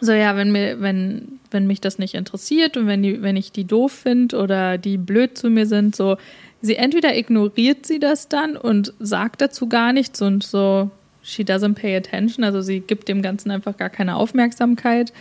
so 0.00 0.12
ja, 0.12 0.36
wenn 0.36 0.50
mir, 0.50 0.80
wenn, 0.80 1.40
wenn 1.50 1.66
mich 1.66 1.80
das 1.80 1.98
nicht 1.98 2.14
interessiert 2.14 2.76
und 2.76 2.86
wenn 2.86 3.02
die, 3.02 3.22
wenn 3.22 3.36
ich 3.36 3.52
die 3.52 3.64
doof 3.64 3.92
finde 3.92 4.38
oder 4.38 4.78
die 4.78 4.96
blöd 4.96 5.36
zu 5.36 5.50
mir 5.50 5.66
sind, 5.66 5.94
so, 5.94 6.16
sie 6.62 6.76
entweder 6.76 7.16
ignoriert 7.16 7.86
sie 7.86 7.98
das 7.98 8.28
dann 8.28 8.56
und 8.56 8.92
sagt 8.98 9.40
dazu 9.40 9.68
gar 9.68 9.92
nichts 9.92 10.20
und 10.22 10.42
so, 10.42 10.90
she 11.22 11.42
doesn't 11.42 11.74
pay 11.74 11.96
attention, 11.96 12.44
also 12.44 12.60
sie 12.60 12.80
gibt 12.80 13.08
dem 13.08 13.22
Ganzen 13.22 13.50
einfach 13.50 13.76
gar 13.76 13.90
keine 13.90 14.16
Aufmerksamkeit. 14.16 15.12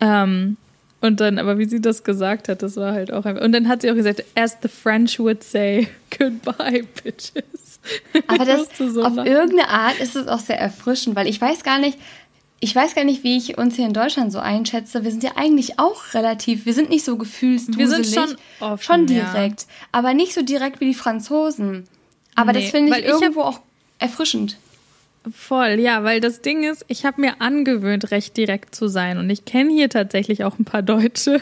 Ähm, 0.00 0.56
und 1.00 1.20
dann, 1.20 1.38
aber 1.38 1.58
wie 1.58 1.64
sie 1.64 1.80
das 1.80 2.04
gesagt 2.04 2.48
hat, 2.48 2.62
das 2.62 2.76
war 2.76 2.92
halt 2.92 3.12
auch 3.12 3.24
einfach. 3.24 3.42
Und 3.42 3.52
dann 3.52 3.68
hat 3.68 3.82
sie 3.82 3.90
auch 3.90 3.94
gesagt, 3.94 4.24
as 4.34 4.58
the 4.62 4.68
French 4.68 5.18
would 5.18 5.42
say, 5.42 5.88
goodbye, 6.18 6.84
bitches. 7.02 7.80
Aber 8.26 8.44
das, 8.44 8.68
so 8.76 9.02
auf 9.02 9.16
irgendeine 9.16 9.68
Art 9.68 9.98
ist 10.00 10.14
es 10.14 10.28
auch 10.28 10.40
sehr 10.40 10.60
erfrischend, 10.60 11.16
weil 11.16 11.26
ich 11.26 11.40
weiß 11.40 11.64
gar 11.64 11.78
nicht, 11.78 11.98
ich 12.62 12.76
weiß 12.76 12.94
gar 12.94 13.04
nicht, 13.04 13.24
wie 13.24 13.38
ich 13.38 13.56
uns 13.56 13.76
hier 13.76 13.86
in 13.86 13.94
Deutschland 13.94 14.32
so 14.32 14.38
einschätze. 14.38 15.02
Wir 15.02 15.10
sind 15.10 15.22
ja 15.22 15.32
eigentlich 15.36 15.78
auch 15.78 16.12
relativ, 16.12 16.66
wir 16.66 16.74
sind 16.74 16.90
nicht 16.90 17.06
so 17.06 17.16
gefühlsduselig. 17.16 17.78
Wir 17.78 17.88
sind 17.88 18.14
schon 18.14 18.36
offen, 18.60 18.82
Schon 18.82 19.06
direkt. 19.06 19.62
Ja. 19.62 19.66
Aber 19.92 20.12
nicht 20.12 20.34
so 20.34 20.42
direkt 20.42 20.80
wie 20.80 20.86
die 20.86 20.94
Franzosen. 20.94 21.88
Aber 22.34 22.52
nee, 22.52 22.60
das 22.60 22.70
finde 22.70 22.98
ich 22.98 23.06
irgendwo 23.06 23.40
auch 23.40 23.60
erfrischend. 23.98 24.58
Voll, 25.30 25.78
ja, 25.80 26.02
weil 26.02 26.20
das 26.20 26.40
Ding 26.40 26.64
ist, 26.64 26.84
ich 26.88 27.04
habe 27.04 27.20
mir 27.20 27.40
angewöhnt, 27.40 28.10
recht 28.10 28.36
direkt 28.36 28.74
zu 28.74 28.88
sein. 28.88 29.18
Und 29.18 29.28
ich 29.28 29.44
kenne 29.44 29.70
hier 29.70 29.90
tatsächlich 29.90 30.44
auch 30.44 30.58
ein 30.58 30.64
paar 30.64 30.82
Deutsche. 30.82 31.40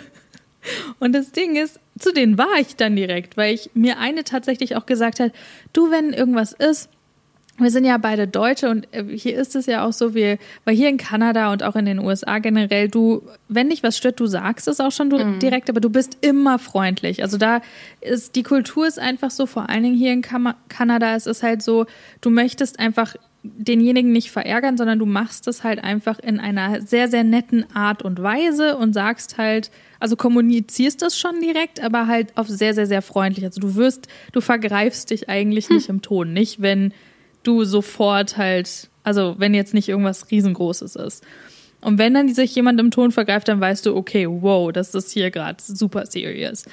Und 0.99 1.12
das 1.12 1.31
Ding 1.31 1.55
ist, 1.55 1.79
zu 1.99 2.12
denen 2.12 2.38
war 2.38 2.59
ich 2.61 2.75
dann 2.75 2.97
direkt, 2.97 3.37
weil 3.37 3.55
ich 3.55 3.71
mir 3.75 3.99
eine 3.99 4.25
tatsächlich 4.25 4.77
auch 4.77 4.87
gesagt 4.87 5.21
hat, 5.21 5.33
du, 5.73 5.91
wenn 5.91 6.12
irgendwas 6.12 6.53
ist, 6.53 6.91
wir 7.59 7.71
sind 7.71 7.85
ja 7.85 7.99
beide 7.99 8.29
Deutsche 8.29 8.71
und 8.71 8.87
äh, 8.93 9.05
hier 9.05 9.37
ist 9.37 9.57
es 9.57 9.67
ja 9.67 9.85
auch 9.85 9.93
so, 9.93 10.14
wie, 10.14 10.38
weil 10.64 10.77
hier 10.77 10.88
in 10.88 10.97
Kanada 10.97 11.53
und 11.53 11.62
auch 11.62 11.75
in 11.75 11.87
den 11.87 11.99
USA 11.99 12.38
generell, 12.38 12.88
du, 12.88 13.23
wenn 13.49 13.71
dich 13.71 13.83
was 13.83 13.97
stört, 13.97 14.21
du 14.21 14.27
sagst 14.27 14.69
es 14.69 14.81
auch 14.81 14.93
schon 14.93 15.09
mhm. 15.09 15.38
direkt, 15.41 15.69
aber 15.69 15.81
du 15.81 15.91
bist 15.91 16.19
immer 16.21 16.59
freundlich. 16.59 17.23
Also 17.23 17.37
da 17.37 17.61
ist, 18.01 18.37
die 18.37 18.45
Kultur 18.45 18.87
ist 18.87 18.99
einfach 18.99 19.31
so, 19.31 19.47
vor 19.47 19.69
allen 19.69 19.83
Dingen 19.83 19.97
hier 19.97 20.12
in 20.12 20.23
Kanada, 20.23 21.17
es 21.17 21.27
ist 21.27 21.43
halt 21.43 21.62
so, 21.62 21.87
du 22.21 22.31
möchtest 22.31 22.79
einfach 22.79 23.17
denjenigen 23.56 24.12
nicht 24.12 24.30
verärgern, 24.30 24.76
sondern 24.76 24.98
du 24.98 25.06
machst 25.06 25.48
es 25.48 25.64
halt 25.64 25.82
einfach 25.82 26.18
in 26.18 26.40
einer 26.40 26.80
sehr, 26.80 27.08
sehr 27.08 27.24
netten 27.24 27.64
Art 27.74 28.02
und 28.02 28.22
Weise 28.22 28.76
und 28.76 28.92
sagst 28.92 29.38
halt, 29.38 29.70
also 30.00 30.16
kommunizierst 30.16 31.02
das 31.02 31.18
schon 31.18 31.40
direkt, 31.40 31.82
aber 31.82 32.06
halt 32.06 32.37
auf 32.37 32.48
sehr, 32.48 32.74
sehr, 32.74 32.87
sehr 32.87 33.02
freundlich. 33.02 33.44
Also 33.44 33.61
du 33.61 33.74
wirst, 33.74 34.08
du 34.32 34.40
vergreifst 34.40 35.11
dich 35.11 35.28
eigentlich 35.28 35.68
hm. 35.68 35.76
nicht 35.76 35.88
im 35.88 36.02
Ton. 36.02 36.32
Nicht, 36.32 36.62
wenn 36.62 36.92
du 37.42 37.64
sofort 37.64 38.37
halt, 38.37 38.90
also 39.02 39.37
wenn 39.38 39.54
jetzt 39.54 39.74
nicht 39.74 39.88
irgendwas 39.88 40.30
riesengroßes 40.30 40.96
ist. 40.96 41.24
Und 41.80 41.98
wenn 41.98 42.14
dann 42.14 42.34
sich 42.34 42.54
jemand 42.54 42.80
im 42.80 42.90
Ton 42.90 43.12
vergreift, 43.12 43.48
dann 43.48 43.61
weißt 43.61 43.87
du, 43.87 43.94
okay, 43.94 44.26
wow, 44.28 44.72
das 44.72 44.94
ist 44.94 45.12
hier 45.12 45.30
gerade 45.30 45.62
super 45.62 46.06
serious. 46.06 46.64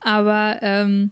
Aber 0.00 0.58
ähm, 0.60 1.10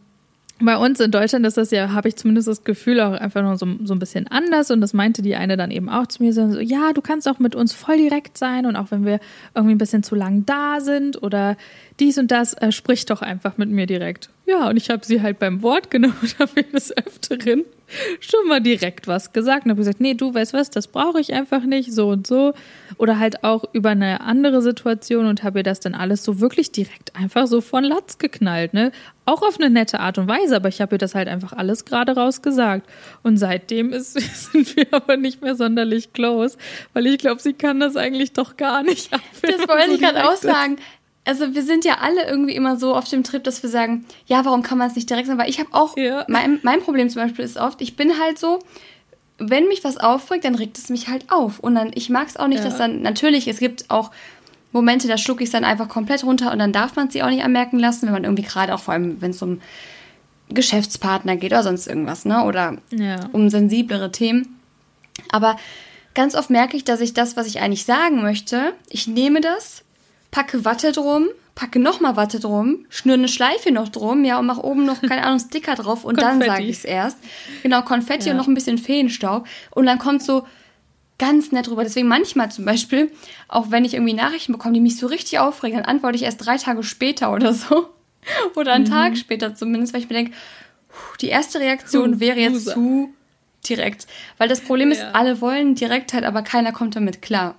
bei 0.60 0.76
uns 0.76 1.00
in 1.00 1.10
Deutschland 1.10 1.46
ist 1.46 1.56
das 1.56 1.70
ja, 1.70 1.92
habe 1.92 2.08
ich 2.08 2.16
zumindest 2.16 2.48
das 2.48 2.64
Gefühl, 2.64 3.00
auch 3.00 3.12
einfach 3.12 3.42
nur 3.42 3.56
so, 3.56 3.66
so 3.84 3.94
ein 3.94 3.98
bisschen 3.98 4.26
anders. 4.28 4.70
Und 4.70 4.80
das 4.80 4.92
meinte 4.92 5.22
die 5.22 5.34
eine 5.34 5.56
dann 5.56 5.70
eben 5.70 5.88
auch 5.88 6.06
zu 6.06 6.22
mir 6.22 6.32
so, 6.32 6.58
ja, 6.60 6.92
du 6.92 7.00
kannst 7.00 7.28
auch 7.28 7.38
mit 7.38 7.54
uns 7.54 7.72
voll 7.72 7.96
direkt 7.96 8.36
sein 8.36 8.66
und 8.66 8.76
auch 8.76 8.90
wenn 8.90 9.04
wir 9.04 9.20
irgendwie 9.54 9.74
ein 9.74 9.78
bisschen 9.78 10.02
zu 10.02 10.14
lang 10.14 10.44
da 10.46 10.80
sind 10.80 11.22
oder 11.22 11.56
dies 11.98 12.18
und 12.18 12.30
das, 12.30 12.54
äh, 12.54 12.72
sprich 12.72 13.06
doch 13.06 13.22
einfach 13.22 13.56
mit 13.56 13.70
mir 13.70 13.86
direkt. 13.86 14.30
Ja, 14.50 14.68
und 14.68 14.76
ich 14.76 14.90
habe 14.90 15.04
sie 15.04 15.22
halt 15.22 15.38
beim 15.38 15.62
Wort 15.62 15.92
genommen 15.92 16.16
und 16.22 16.38
habe 16.40 16.60
ihr 16.60 16.64
des 16.64 16.96
Öfteren 16.96 17.64
schon 18.20 18.48
mal 18.48 18.60
direkt 18.60 19.06
was 19.06 19.32
gesagt 19.32 19.64
und 19.64 19.70
habe 19.70 19.80
gesagt, 19.80 20.00
nee, 20.00 20.14
du 20.14 20.34
weißt 20.34 20.52
was, 20.52 20.70
das 20.70 20.88
brauche 20.88 21.20
ich 21.20 21.32
einfach 21.32 21.62
nicht, 21.62 21.92
so 21.92 22.08
und 22.08 22.26
so. 22.26 22.52
Oder 22.96 23.18
halt 23.18 23.44
auch 23.44 23.64
über 23.72 23.90
eine 23.90 24.20
andere 24.20 24.60
Situation 24.60 25.26
und 25.26 25.44
habe 25.44 25.60
ihr 25.60 25.62
das 25.62 25.78
dann 25.80 25.94
alles 25.94 26.24
so 26.24 26.40
wirklich 26.40 26.72
direkt 26.72 27.14
einfach 27.14 27.46
so 27.46 27.60
von 27.60 27.84
Latz 27.84 28.18
geknallt, 28.18 28.74
ne? 28.74 28.90
Auch 29.24 29.42
auf 29.42 29.58
eine 29.60 29.70
nette 29.70 30.00
Art 30.00 30.18
und 30.18 30.26
Weise, 30.26 30.56
aber 30.56 30.68
ich 30.68 30.80
habe 30.80 30.96
ihr 30.96 30.98
das 30.98 31.14
halt 31.14 31.28
einfach 31.28 31.52
alles 31.52 31.84
gerade 31.84 32.12
raus 32.16 32.42
gesagt. 32.42 32.88
Und 33.22 33.36
seitdem 33.36 33.92
ist, 33.92 34.12
sind 34.52 34.76
wir 34.76 34.86
aber 34.90 35.16
nicht 35.16 35.42
mehr 35.42 35.54
sonderlich 35.54 36.12
close, 36.12 36.58
weil 36.92 37.06
ich 37.06 37.18
glaube, 37.18 37.40
sie 37.40 37.52
kann 37.52 37.78
das 37.78 37.96
eigentlich 37.96 38.32
doch 38.32 38.56
gar 38.56 38.82
nicht 38.82 39.12
ab. 39.12 39.20
Das 39.42 39.68
wollte 39.68 39.92
ich 39.92 40.00
gerade 40.00 40.28
auch 40.28 40.36
sagen 40.36 40.78
also 41.24 41.54
wir 41.54 41.62
sind 41.62 41.84
ja 41.84 41.98
alle 42.00 42.26
irgendwie 42.26 42.54
immer 42.54 42.76
so 42.76 42.94
auf 42.94 43.08
dem 43.08 43.24
Trip, 43.24 43.44
dass 43.44 43.62
wir 43.62 43.70
sagen, 43.70 44.06
ja, 44.26 44.44
warum 44.44 44.62
kann 44.62 44.78
man 44.78 44.88
es 44.88 44.96
nicht 44.96 45.08
direkt 45.08 45.26
sagen? 45.26 45.38
Weil 45.38 45.50
ich 45.50 45.60
habe 45.60 45.70
auch, 45.72 45.96
ja. 45.96 46.24
mein, 46.28 46.60
mein 46.62 46.80
Problem 46.80 47.08
zum 47.08 47.22
Beispiel 47.22 47.44
ist 47.44 47.58
oft, 47.58 47.80
ich 47.82 47.96
bin 47.96 48.18
halt 48.18 48.38
so, 48.38 48.58
wenn 49.38 49.68
mich 49.68 49.84
was 49.84 49.96
aufregt, 49.96 50.44
dann 50.44 50.54
regt 50.54 50.78
es 50.78 50.88
mich 50.88 51.08
halt 51.08 51.30
auf. 51.30 51.58
Und 51.58 51.74
dann, 51.74 51.90
ich 51.94 52.10
mag 52.10 52.28
es 52.28 52.36
auch 52.36 52.46
nicht, 52.46 52.62
ja. 52.62 52.68
dass 52.68 52.78
dann, 52.78 53.02
natürlich, 53.02 53.48
es 53.48 53.58
gibt 53.58 53.90
auch 53.90 54.10
Momente, 54.72 55.08
da 55.08 55.18
schlucke 55.18 55.42
ich 55.42 55.48
es 55.48 55.52
dann 55.52 55.64
einfach 55.64 55.88
komplett 55.88 56.24
runter 56.24 56.52
und 56.52 56.58
dann 56.58 56.72
darf 56.72 56.96
man 56.96 57.08
es 57.08 57.12
sich 57.12 57.22
auch 57.22 57.30
nicht 57.30 57.42
anmerken 57.42 57.78
lassen, 57.78 58.06
wenn 58.06 58.12
man 58.12 58.24
irgendwie 58.24 58.44
gerade 58.44 58.74
auch 58.74 58.80
vor 58.80 58.94
allem, 58.94 59.20
wenn 59.20 59.32
es 59.32 59.42
um 59.42 59.60
Geschäftspartner 60.48 61.36
geht 61.36 61.52
oder 61.52 61.62
sonst 61.62 61.86
irgendwas, 61.86 62.24
ne? 62.24 62.44
Oder 62.44 62.78
ja. 62.90 63.28
um 63.32 63.50
sensiblere 63.50 64.12
Themen. 64.12 64.60
Aber 65.30 65.56
ganz 66.14 66.34
oft 66.34 66.50
merke 66.50 66.76
ich, 66.76 66.84
dass 66.84 67.00
ich 67.00 67.14
das, 67.14 67.36
was 67.36 67.46
ich 67.46 67.60
eigentlich 67.60 67.84
sagen 67.84 68.22
möchte, 68.22 68.72
ich 68.88 69.06
nehme 69.06 69.40
das 69.40 69.84
packe 70.30 70.64
Watte 70.64 70.92
drum, 70.92 71.28
packe 71.54 71.78
nochmal 71.78 72.16
Watte 72.16 72.40
drum, 72.40 72.86
schnür 72.88 73.14
eine 73.14 73.28
Schleife 73.28 73.72
noch 73.72 73.88
drum, 73.88 74.24
ja, 74.24 74.38
und 74.38 74.46
mach 74.46 74.58
oben 74.58 74.84
noch, 74.84 75.00
keine 75.00 75.24
Ahnung, 75.24 75.40
Sticker 75.40 75.74
drauf 75.74 76.04
und 76.04 76.20
dann 76.20 76.40
sage 76.40 76.64
ich 76.64 76.78
es 76.78 76.84
erst. 76.84 77.18
Genau, 77.62 77.82
Konfetti 77.82 78.26
ja. 78.26 78.32
und 78.32 78.38
noch 78.38 78.48
ein 78.48 78.54
bisschen 78.54 78.78
Feenstaub. 78.78 79.46
Und 79.70 79.86
dann 79.86 79.98
kommt 79.98 80.22
so 80.22 80.46
ganz 81.18 81.52
nett 81.52 81.68
rüber. 81.68 81.84
Deswegen 81.84 82.08
manchmal 82.08 82.50
zum 82.50 82.64
Beispiel, 82.64 83.12
auch 83.48 83.70
wenn 83.70 83.84
ich 83.84 83.94
irgendwie 83.94 84.14
Nachrichten 84.14 84.52
bekomme, 84.52 84.74
die 84.74 84.80
mich 84.80 84.96
so 84.96 85.06
richtig 85.06 85.38
aufregen, 85.38 85.76
dann 85.76 85.86
antworte 85.86 86.16
ich 86.16 86.22
erst 86.22 86.44
drei 86.44 86.56
Tage 86.56 86.82
später 86.82 87.32
oder 87.32 87.52
so. 87.52 87.90
oder 88.56 88.72
einen 88.72 88.84
mhm. 88.84 88.90
Tag 88.90 89.16
später 89.16 89.54
zumindest, 89.54 89.92
weil 89.92 90.00
ich 90.00 90.08
mir 90.08 90.16
denke, 90.16 90.32
die 91.20 91.28
erste 91.28 91.60
Reaktion 91.60 92.20
wäre 92.20 92.38
jetzt 92.38 92.70
zu 92.70 93.12
direkt. 93.68 94.06
Weil 94.38 94.48
das 94.48 94.60
Problem 94.60 94.90
ist, 94.90 95.02
alle 95.12 95.40
wollen 95.40 95.74
Direktheit, 95.74 96.24
aber 96.24 96.42
keiner 96.42 96.72
kommt 96.72 96.96
damit 96.96 97.22
klar. 97.22 97.56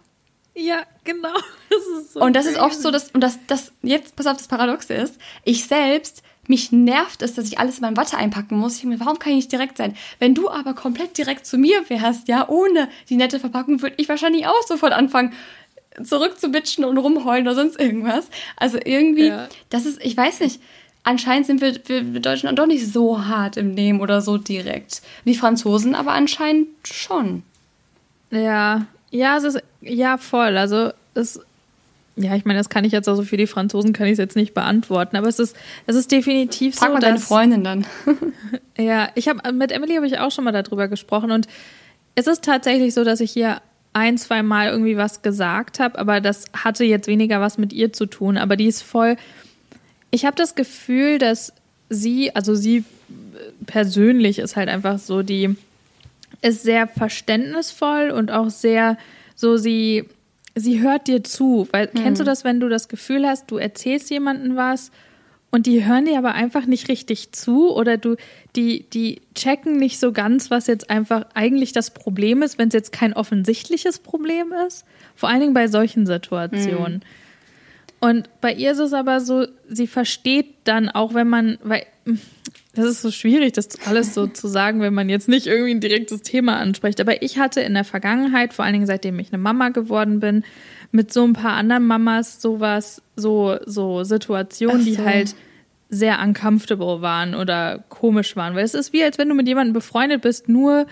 Ja, 0.55 0.83
genau. 1.03 1.33
Das 1.69 2.13
so 2.13 2.19
und 2.19 2.35
das 2.35 2.45
crazy. 2.45 2.57
ist 2.57 2.61
oft 2.61 2.81
so, 2.81 2.91
dass, 2.91 3.11
und 3.11 3.21
das, 3.21 3.39
das, 3.47 3.71
jetzt, 3.81 4.17
pass 4.17 4.27
auf, 4.27 4.35
das 4.35 4.49
Paradoxe 4.49 4.93
ist, 4.93 5.17
ich 5.45 5.65
selbst, 5.65 6.21
mich 6.47 6.73
nervt 6.73 7.21
es, 7.21 7.33
dass 7.33 7.47
ich 7.47 7.59
alles 7.59 7.77
in 7.77 7.83
mein 7.83 7.95
Watte 7.95 8.17
einpacken 8.17 8.57
muss. 8.57 8.77
Ich 8.77 8.83
mir, 8.83 8.99
warum 8.99 9.19
kann 9.19 9.31
ich 9.31 9.37
nicht 9.37 9.51
direkt 9.53 9.77
sein? 9.77 9.95
Wenn 10.19 10.35
du 10.35 10.49
aber 10.49 10.73
komplett 10.73 11.17
direkt 11.17 11.45
zu 11.45 11.57
mir 11.57 11.89
wärst, 11.89 12.27
ja, 12.27 12.49
ohne 12.49 12.89
die 13.09 13.15
nette 13.15 13.39
Verpackung, 13.39 13.81
würde 13.81 13.95
ich 13.97 14.09
wahrscheinlich 14.09 14.47
auch 14.47 14.67
sofort 14.67 14.91
anfangen, 14.91 15.33
zurückzubitschen 16.03 16.83
und 16.83 16.97
rumheulen 16.97 17.47
oder 17.47 17.55
sonst 17.55 17.79
irgendwas. 17.79 18.27
Also 18.57 18.77
irgendwie, 18.83 19.27
ja. 19.27 19.47
das 19.69 19.85
ist, 19.85 20.03
ich 20.03 20.17
weiß 20.17 20.41
nicht, 20.41 20.59
anscheinend 21.03 21.47
sind 21.47 21.61
wir, 21.61 21.75
wir, 21.85 22.13
wir 22.13 22.19
Deutschen 22.19 22.53
doch 22.55 22.67
nicht 22.67 22.91
so 22.91 23.25
hart 23.25 23.57
im 23.57 23.73
Nehmen 23.73 24.01
oder 24.01 24.21
so 24.21 24.37
direkt. 24.37 25.01
Wie 25.23 25.35
Franzosen, 25.35 25.95
aber 25.95 26.11
anscheinend 26.11 26.67
schon. 26.83 27.43
Ja, 28.29 28.87
ja, 29.11 29.37
es 29.37 29.43
ist, 29.43 29.63
ja, 29.81 30.17
voll. 30.17 30.57
Also, 30.57 30.91
es, 31.13 31.39
ja, 32.15 32.35
ich 32.35 32.45
meine, 32.45 32.59
das 32.59 32.69
kann 32.69 32.83
ich 32.83 32.91
jetzt 32.91 33.07
also 33.07 33.23
für 33.23 33.37
die 33.37 33.47
Franzosen 33.47 33.93
kann 33.93 34.07
ich 34.07 34.13
es 34.13 34.17
jetzt 34.17 34.35
nicht 34.35 34.53
beantworten, 34.53 35.15
aber 35.15 35.27
es 35.27 35.39
ist, 35.39 35.55
es 35.85 35.95
ist 35.95 36.11
definitiv 36.11 36.75
Frag 36.75 36.87
so. 36.87 36.93
Frag 36.93 37.01
mal 37.01 37.07
deine 37.07 37.19
Freundin 37.19 37.63
dann. 37.63 37.85
ja, 38.77 39.09
ich 39.15 39.27
habe 39.27 39.51
mit 39.53 39.71
Emily 39.71 39.95
habe 39.95 40.07
ich 40.07 40.19
auch 40.19 40.31
schon 40.31 40.43
mal 40.43 40.51
darüber 40.51 40.87
gesprochen 40.87 41.31
und 41.31 41.47
es 42.15 42.27
ist 42.27 42.43
tatsächlich 42.43 42.93
so, 42.93 43.03
dass 43.03 43.21
ich 43.21 43.31
hier 43.31 43.61
ein, 43.93 44.17
zwei 44.17 44.43
Mal 44.43 44.69
irgendwie 44.69 44.97
was 44.97 45.21
gesagt 45.21 45.79
habe, 45.79 45.97
aber 45.99 46.21
das 46.21 46.45
hatte 46.53 46.83
jetzt 46.83 47.07
weniger 47.07 47.41
was 47.41 47.57
mit 47.57 47.73
ihr 47.73 47.91
zu 47.91 48.05
tun. 48.05 48.37
Aber 48.37 48.55
die 48.55 48.67
ist 48.67 48.81
voll. 48.81 49.17
Ich 50.11 50.25
habe 50.25 50.35
das 50.35 50.55
Gefühl, 50.55 51.17
dass 51.17 51.53
sie, 51.89 52.33
also 52.35 52.55
sie 52.55 52.85
persönlich 53.65 54.39
ist 54.39 54.55
halt 54.55 54.69
einfach 54.69 54.97
so 54.99 55.23
die 55.23 55.55
ist 56.41 56.63
sehr 56.63 56.87
verständnisvoll 56.87 58.11
und 58.11 58.31
auch 58.31 58.49
sehr 58.49 58.97
so, 59.35 59.57
sie, 59.57 60.05
sie 60.55 60.81
hört 60.81 61.07
dir 61.07 61.23
zu. 61.23 61.67
Weil 61.71 61.89
mhm. 61.93 61.99
kennst 61.99 62.21
du 62.21 62.25
das, 62.25 62.43
wenn 62.43 62.59
du 62.59 62.69
das 62.69 62.89
Gefühl 62.89 63.27
hast, 63.27 63.49
du 63.51 63.57
erzählst 63.57 64.09
jemandem 64.09 64.55
was 64.55 64.91
und 65.51 65.65
die 65.65 65.85
hören 65.85 66.05
dir 66.05 66.17
aber 66.17 66.33
einfach 66.33 66.65
nicht 66.65 66.87
richtig 66.87 67.33
zu 67.33 67.73
oder 67.75 67.97
du, 67.97 68.15
die, 68.55 68.89
die 68.89 69.21
checken 69.35 69.77
nicht 69.77 69.99
so 69.99 70.13
ganz, 70.13 70.49
was 70.49 70.67
jetzt 70.67 70.89
einfach 70.89 71.25
eigentlich 71.33 71.73
das 71.73 71.91
Problem 71.91 72.41
ist, 72.41 72.57
wenn 72.57 72.69
es 72.69 72.73
jetzt 72.73 72.93
kein 72.93 73.13
offensichtliches 73.13 73.99
Problem 73.99 74.53
ist. 74.65 74.85
Vor 75.15 75.29
allen 75.29 75.41
Dingen 75.41 75.53
bei 75.53 75.67
solchen 75.67 76.05
Situationen. 76.05 76.95
Mhm. 76.95 77.01
Und 77.99 78.29
bei 78.41 78.53
ihr 78.53 78.71
ist 78.71 78.79
es 78.79 78.93
aber 78.93 79.19
so, 79.19 79.45
sie 79.69 79.87
versteht 79.87 80.55
dann 80.63 80.89
auch, 80.89 81.13
wenn 81.13 81.27
man, 81.27 81.59
weil 81.61 81.85
das 82.73 82.85
ist 82.85 83.01
so 83.01 83.11
schwierig, 83.11 83.53
das 83.53 83.67
alles 83.85 84.13
so 84.13 84.27
zu 84.27 84.47
sagen, 84.47 84.79
wenn 84.79 84.93
man 84.93 85.09
jetzt 85.09 85.27
nicht 85.27 85.47
irgendwie 85.47 85.73
ein 85.73 85.81
direktes 85.81 86.21
Thema 86.21 86.57
anspricht. 86.57 87.01
Aber 87.01 87.21
ich 87.21 87.37
hatte 87.37 87.59
in 87.61 87.73
der 87.73 87.83
Vergangenheit, 87.83 88.53
vor 88.53 88.63
allen 88.63 88.73
Dingen 88.73 88.87
seitdem 88.87 89.19
ich 89.19 89.33
eine 89.33 89.41
Mama 89.41 89.69
geworden 89.69 90.21
bin, 90.21 90.43
mit 90.91 91.11
so 91.11 91.23
ein 91.23 91.33
paar 91.33 91.53
anderen 91.53 91.85
Mamas 91.85 92.41
sowas, 92.41 93.01
so, 93.15 93.57
so 93.65 94.03
Situationen, 94.03 94.81
so. 94.81 94.85
die 94.85 94.97
halt 94.97 95.35
sehr 95.89 96.19
uncomfortable 96.21 97.01
waren 97.01 97.35
oder 97.35 97.83
komisch 97.89 98.37
waren. 98.37 98.55
Weil 98.55 98.63
es 98.63 98.73
ist 98.73 98.93
wie, 98.93 99.03
als 99.03 99.17
wenn 99.17 99.27
du 99.27 99.35
mit 99.35 99.47
jemandem 99.47 99.73
befreundet 99.73 100.21
bist, 100.21 100.47
nur 100.47 100.87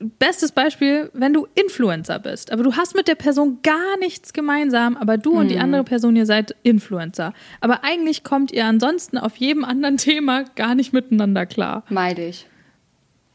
Bestes 0.00 0.52
Beispiel, 0.52 1.10
wenn 1.12 1.32
du 1.32 1.48
Influencer 1.54 2.20
bist, 2.20 2.52
aber 2.52 2.62
du 2.62 2.76
hast 2.76 2.94
mit 2.94 3.08
der 3.08 3.16
Person 3.16 3.58
gar 3.62 3.98
nichts 3.98 4.32
gemeinsam, 4.32 4.96
aber 4.96 5.18
du 5.18 5.32
hm. 5.32 5.38
und 5.38 5.48
die 5.48 5.56
hm. 5.56 5.62
andere 5.62 5.84
Person, 5.84 6.14
ihr 6.14 6.26
seid 6.26 6.54
Influencer. 6.62 7.34
Aber 7.60 7.82
eigentlich 7.82 8.22
kommt 8.22 8.52
ihr 8.52 8.64
ansonsten 8.64 9.18
auf 9.18 9.36
jedem 9.36 9.64
anderen 9.64 9.96
Thema 9.98 10.44
gar 10.56 10.74
nicht 10.74 10.92
miteinander 10.92 11.46
klar. 11.46 11.84
Meide 11.88 12.26
ich. 12.26 12.46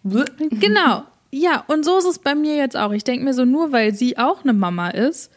Genau. 0.50 1.04
Ja, 1.32 1.64
und 1.68 1.84
so 1.84 1.98
ist 1.98 2.06
es 2.06 2.20
bei 2.20 2.36
mir 2.36 2.56
jetzt 2.58 2.78
auch. 2.78 2.92
Ich 2.92 3.04
denke 3.04 3.26
mir 3.26 3.34
so, 3.34 3.44
nur 3.44 3.72
weil 3.72 3.96
sie 3.96 4.18
auch 4.18 4.44
eine 4.44 4.54
Mama 4.54 4.90
ist, 4.90 5.32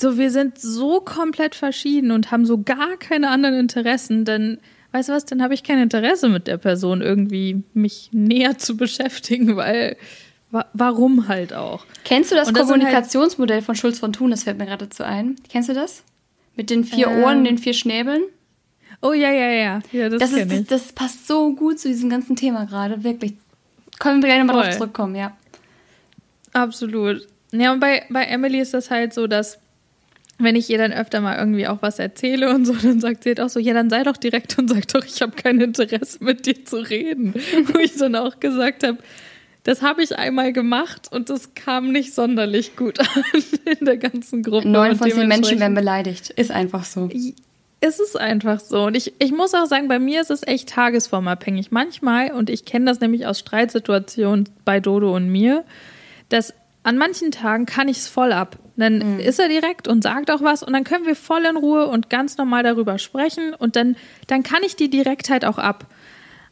so 0.00 0.18
wir 0.18 0.30
sind 0.30 0.58
so 0.58 1.00
komplett 1.00 1.54
verschieden 1.54 2.10
und 2.10 2.30
haben 2.30 2.44
so 2.44 2.62
gar 2.62 2.96
keine 2.98 3.30
anderen 3.30 3.54
Interessen, 3.54 4.24
denn 4.24 4.58
weißt 4.92 5.08
du 5.08 5.12
was, 5.12 5.24
dann 5.24 5.42
habe 5.42 5.54
ich 5.54 5.62
kein 5.62 5.78
Interesse 5.78 6.28
mit 6.28 6.46
der 6.46 6.58
Person 6.58 7.00
irgendwie 7.00 7.62
mich 7.74 8.10
näher 8.12 8.58
zu 8.58 8.76
beschäftigen, 8.76 9.56
weil 9.56 9.96
warum 10.50 11.28
halt 11.28 11.52
auch. 11.52 11.84
Kennst 12.04 12.30
du 12.30 12.36
das, 12.36 12.48
das 12.48 12.56
halt 12.56 12.66
Kommunikationsmodell 12.66 13.58
halt 13.58 13.64
von 13.66 13.74
Schulz 13.74 13.98
von 13.98 14.12
Thun? 14.12 14.30
Das 14.30 14.44
fällt 14.44 14.58
mir 14.58 14.66
gerade 14.66 14.88
zu 14.88 15.04
ein. 15.04 15.36
Kennst 15.48 15.68
du 15.68 15.74
das? 15.74 16.02
Mit 16.56 16.70
den 16.70 16.84
vier 16.84 17.08
ähm. 17.08 17.22
Ohren, 17.22 17.44
den 17.44 17.58
vier 17.58 17.74
Schnäbeln? 17.74 18.22
Oh 19.02 19.12
ja, 19.12 19.30
ja, 19.30 19.50
ja. 19.50 19.80
ja 19.92 20.08
das, 20.08 20.20
das, 20.20 20.32
ist, 20.32 20.50
das, 20.50 20.64
das, 20.66 20.92
passt 20.92 21.26
so 21.26 21.54
gut 21.54 21.78
zu 21.78 21.88
diesem 21.88 22.10
ganzen 22.10 22.36
Thema 22.36 22.66
gerade, 22.66 23.02
wirklich. 23.02 23.34
Können 23.98 24.22
wir 24.22 24.28
gleich 24.28 24.44
nochmal 24.44 24.64
drauf 24.64 24.76
zurückkommen, 24.76 25.14
ja. 25.14 25.36
Absolut. 26.52 27.26
Ja, 27.52 27.72
und 27.72 27.80
bei, 27.80 28.04
bei 28.10 28.24
Emily 28.24 28.60
ist 28.60 28.74
das 28.74 28.90
halt 28.90 29.14
so, 29.14 29.26
dass 29.26 29.58
wenn 30.38 30.56
ich 30.56 30.70
ihr 30.70 30.78
dann 30.78 30.92
öfter 30.92 31.20
mal 31.20 31.36
irgendwie 31.38 31.66
auch 31.66 31.82
was 31.82 31.98
erzähle 31.98 32.54
und 32.54 32.64
so, 32.64 32.72
dann 32.82 33.00
sagt 33.00 33.22
sie 33.22 33.30
halt 33.30 33.40
auch 33.40 33.48
so, 33.48 33.60
ja, 33.60 33.74
dann 33.74 33.90
sei 33.90 34.02
doch 34.02 34.16
direkt 34.16 34.58
und 34.58 34.68
sag 34.68 34.88
doch, 34.88 35.04
ich 35.04 35.22
habe 35.22 35.32
kein 35.32 35.60
Interesse 35.60 36.18
mit 36.22 36.46
dir 36.46 36.64
zu 36.64 36.76
reden. 36.76 37.34
Wo 37.66 37.78
ich 37.78 37.96
dann 37.96 38.16
auch 38.16 38.40
gesagt 38.40 38.86
habe, 38.86 38.98
das 39.64 39.82
habe 39.82 40.02
ich 40.02 40.16
einmal 40.16 40.52
gemacht 40.52 41.08
und 41.10 41.28
das 41.28 41.54
kam 41.54 41.92
nicht 41.92 42.14
sonderlich 42.14 42.76
gut 42.76 42.98
an 43.00 43.24
in 43.78 43.84
der 43.84 43.98
ganzen 43.98 44.42
Gruppe. 44.42 44.68
Neun 44.68 44.96
von 44.96 45.10
zehn 45.10 45.28
Menschen 45.28 45.60
werden 45.60 45.74
beleidigt. 45.74 46.30
Ist 46.30 46.50
einfach 46.50 46.84
so. 46.84 47.10
Es 47.82 47.98
ist 47.98 48.18
einfach 48.18 48.60
so. 48.60 48.84
Und 48.84 48.96
ich, 48.96 49.14
ich 49.18 49.32
muss 49.32 49.54
auch 49.54 49.66
sagen, 49.66 49.88
bei 49.88 49.98
mir 49.98 50.20
ist 50.20 50.30
es 50.30 50.46
echt 50.46 50.68
tagesformabhängig. 50.68 51.70
Manchmal, 51.70 52.32
und 52.32 52.50
ich 52.50 52.64
kenne 52.64 52.86
das 52.86 53.00
nämlich 53.00 53.26
aus 53.26 53.38
Streitsituationen 53.38 54.48
bei 54.64 54.80
Dodo 54.80 55.14
und 55.14 55.30
mir, 55.30 55.64
dass 56.28 56.54
an 56.82 56.96
manchen 56.96 57.30
Tagen 57.30 57.66
kann 57.66 57.88
ich 57.88 57.98
es 57.98 58.08
voll 58.08 58.32
ab. 58.32 58.58
Dann 58.76 59.16
mhm. 59.16 59.20
ist 59.20 59.38
er 59.38 59.48
direkt 59.48 59.88
und 59.88 60.02
sagt 60.02 60.30
auch 60.30 60.40
was 60.40 60.62
und 60.62 60.72
dann 60.72 60.84
können 60.84 61.06
wir 61.06 61.16
voll 61.16 61.44
in 61.44 61.56
Ruhe 61.56 61.86
und 61.86 62.08
ganz 62.08 62.38
normal 62.38 62.62
darüber 62.62 62.98
sprechen 62.98 63.52
und 63.52 63.76
dann, 63.76 63.96
dann 64.26 64.42
kann 64.42 64.62
ich 64.64 64.76
die 64.76 64.88
Direktheit 64.88 65.44
auch 65.44 65.58
ab. 65.58 65.86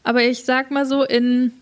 Aber 0.02 0.22
ich 0.22 0.44
sag 0.44 0.70
mal 0.70 0.84
so, 0.84 1.02
in 1.02 1.52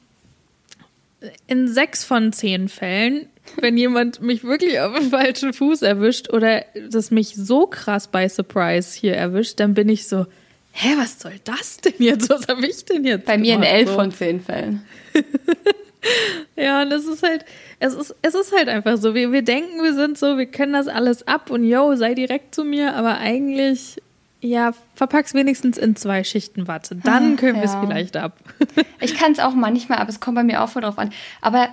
in 1.46 1.68
sechs 1.68 2.04
von 2.04 2.32
zehn 2.32 2.68
Fällen, 2.68 3.28
wenn 3.60 3.76
jemand 3.76 4.20
mich 4.20 4.44
wirklich 4.44 4.80
auf 4.80 4.98
dem 4.98 5.10
falschen 5.10 5.52
Fuß 5.52 5.82
erwischt 5.82 6.32
oder 6.32 6.64
das 6.90 7.10
mich 7.10 7.34
so 7.36 7.66
krass 7.66 8.08
bei 8.08 8.28
Surprise 8.28 8.98
hier 8.98 9.14
erwischt, 9.14 9.60
dann 9.60 9.74
bin 9.74 9.88
ich 9.88 10.08
so, 10.08 10.26
hä, 10.72 10.88
was 10.98 11.20
soll 11.20 11.34
das 11.44 11.78
denn 11.78 11.94
jetzt? 11.98 12.28
Was 12.28 12.48
habe 12.48 12.66
ich 12.66 12.84
denn 12.84 13.04
jetzt? 13.04 13.26
Bei 13.26 13.38
mir 13.38 13.54
in 13.54 13.62
elf 13.62 13.90
von 13.90 14.12
zehn 14.12 14.40
Fällen. 14.40 14.84
ja, 16.56 16.82
und 16.82 16.92
es 16.92 17.06
ist 17.06 17.22
halt, 17.22 17.44
es 17.80 17.94
ist, 17.94 18.14
es 18.22 18.34
ist 18.34 18.52
halt 18.56 18.68
einfach 18.68 18.98
so. 18.98 19.14
Wir, 19.14 19.32
wir 19.32 19.42
denken, 19.42 19.82
wir 19.82 19.94
sind 19.94 20.18
so, 20.18 20.36
wir 20.36 20.46
können 20.46 20.72
das 20.74 20.88
alles 20.88 21.26
ab 21.26 21.50
und 21.50 21.64
yo, 21.64 21.94
sei 21.96 22.14
direkt 22.14 22.54
zu 22.54 22.64
mir, 22.64 22.94
aber 22.94 23.18
eigentlich, 23.18 23.96
ja, 24.46 24.72
verpack's 24.94 25.34
wenigstens 25.34 25.78
in 25.78 25.96
zwei 25.96 26.24
Schichten 26.24 26.68
Watte. 26.68 26.96
Dann 26.96 27.34
ah, 27.34 27.36
können 27.36 27.56
ja. 27.56 27.62
wir 27.62 27.64
es 27.64 27.74
vielleicht 27.74 28.16
ab. 28.16 28.38
ich 29.00 29.14
kann 29.14 29.32
es 29.32 29.38
auch 29.38 29.54
manchmal, 29.54 29.98
aber 29.98 30.10
es 30.10 30.20
kommt 30.20 30.36
bei 30.36 30.44
mir 30.44 30.62
auch 30.62 30.68
voll 30.68 30.82
drauf 30.82 30.98
an. 30.98 31.12
Aber 31.40 31.68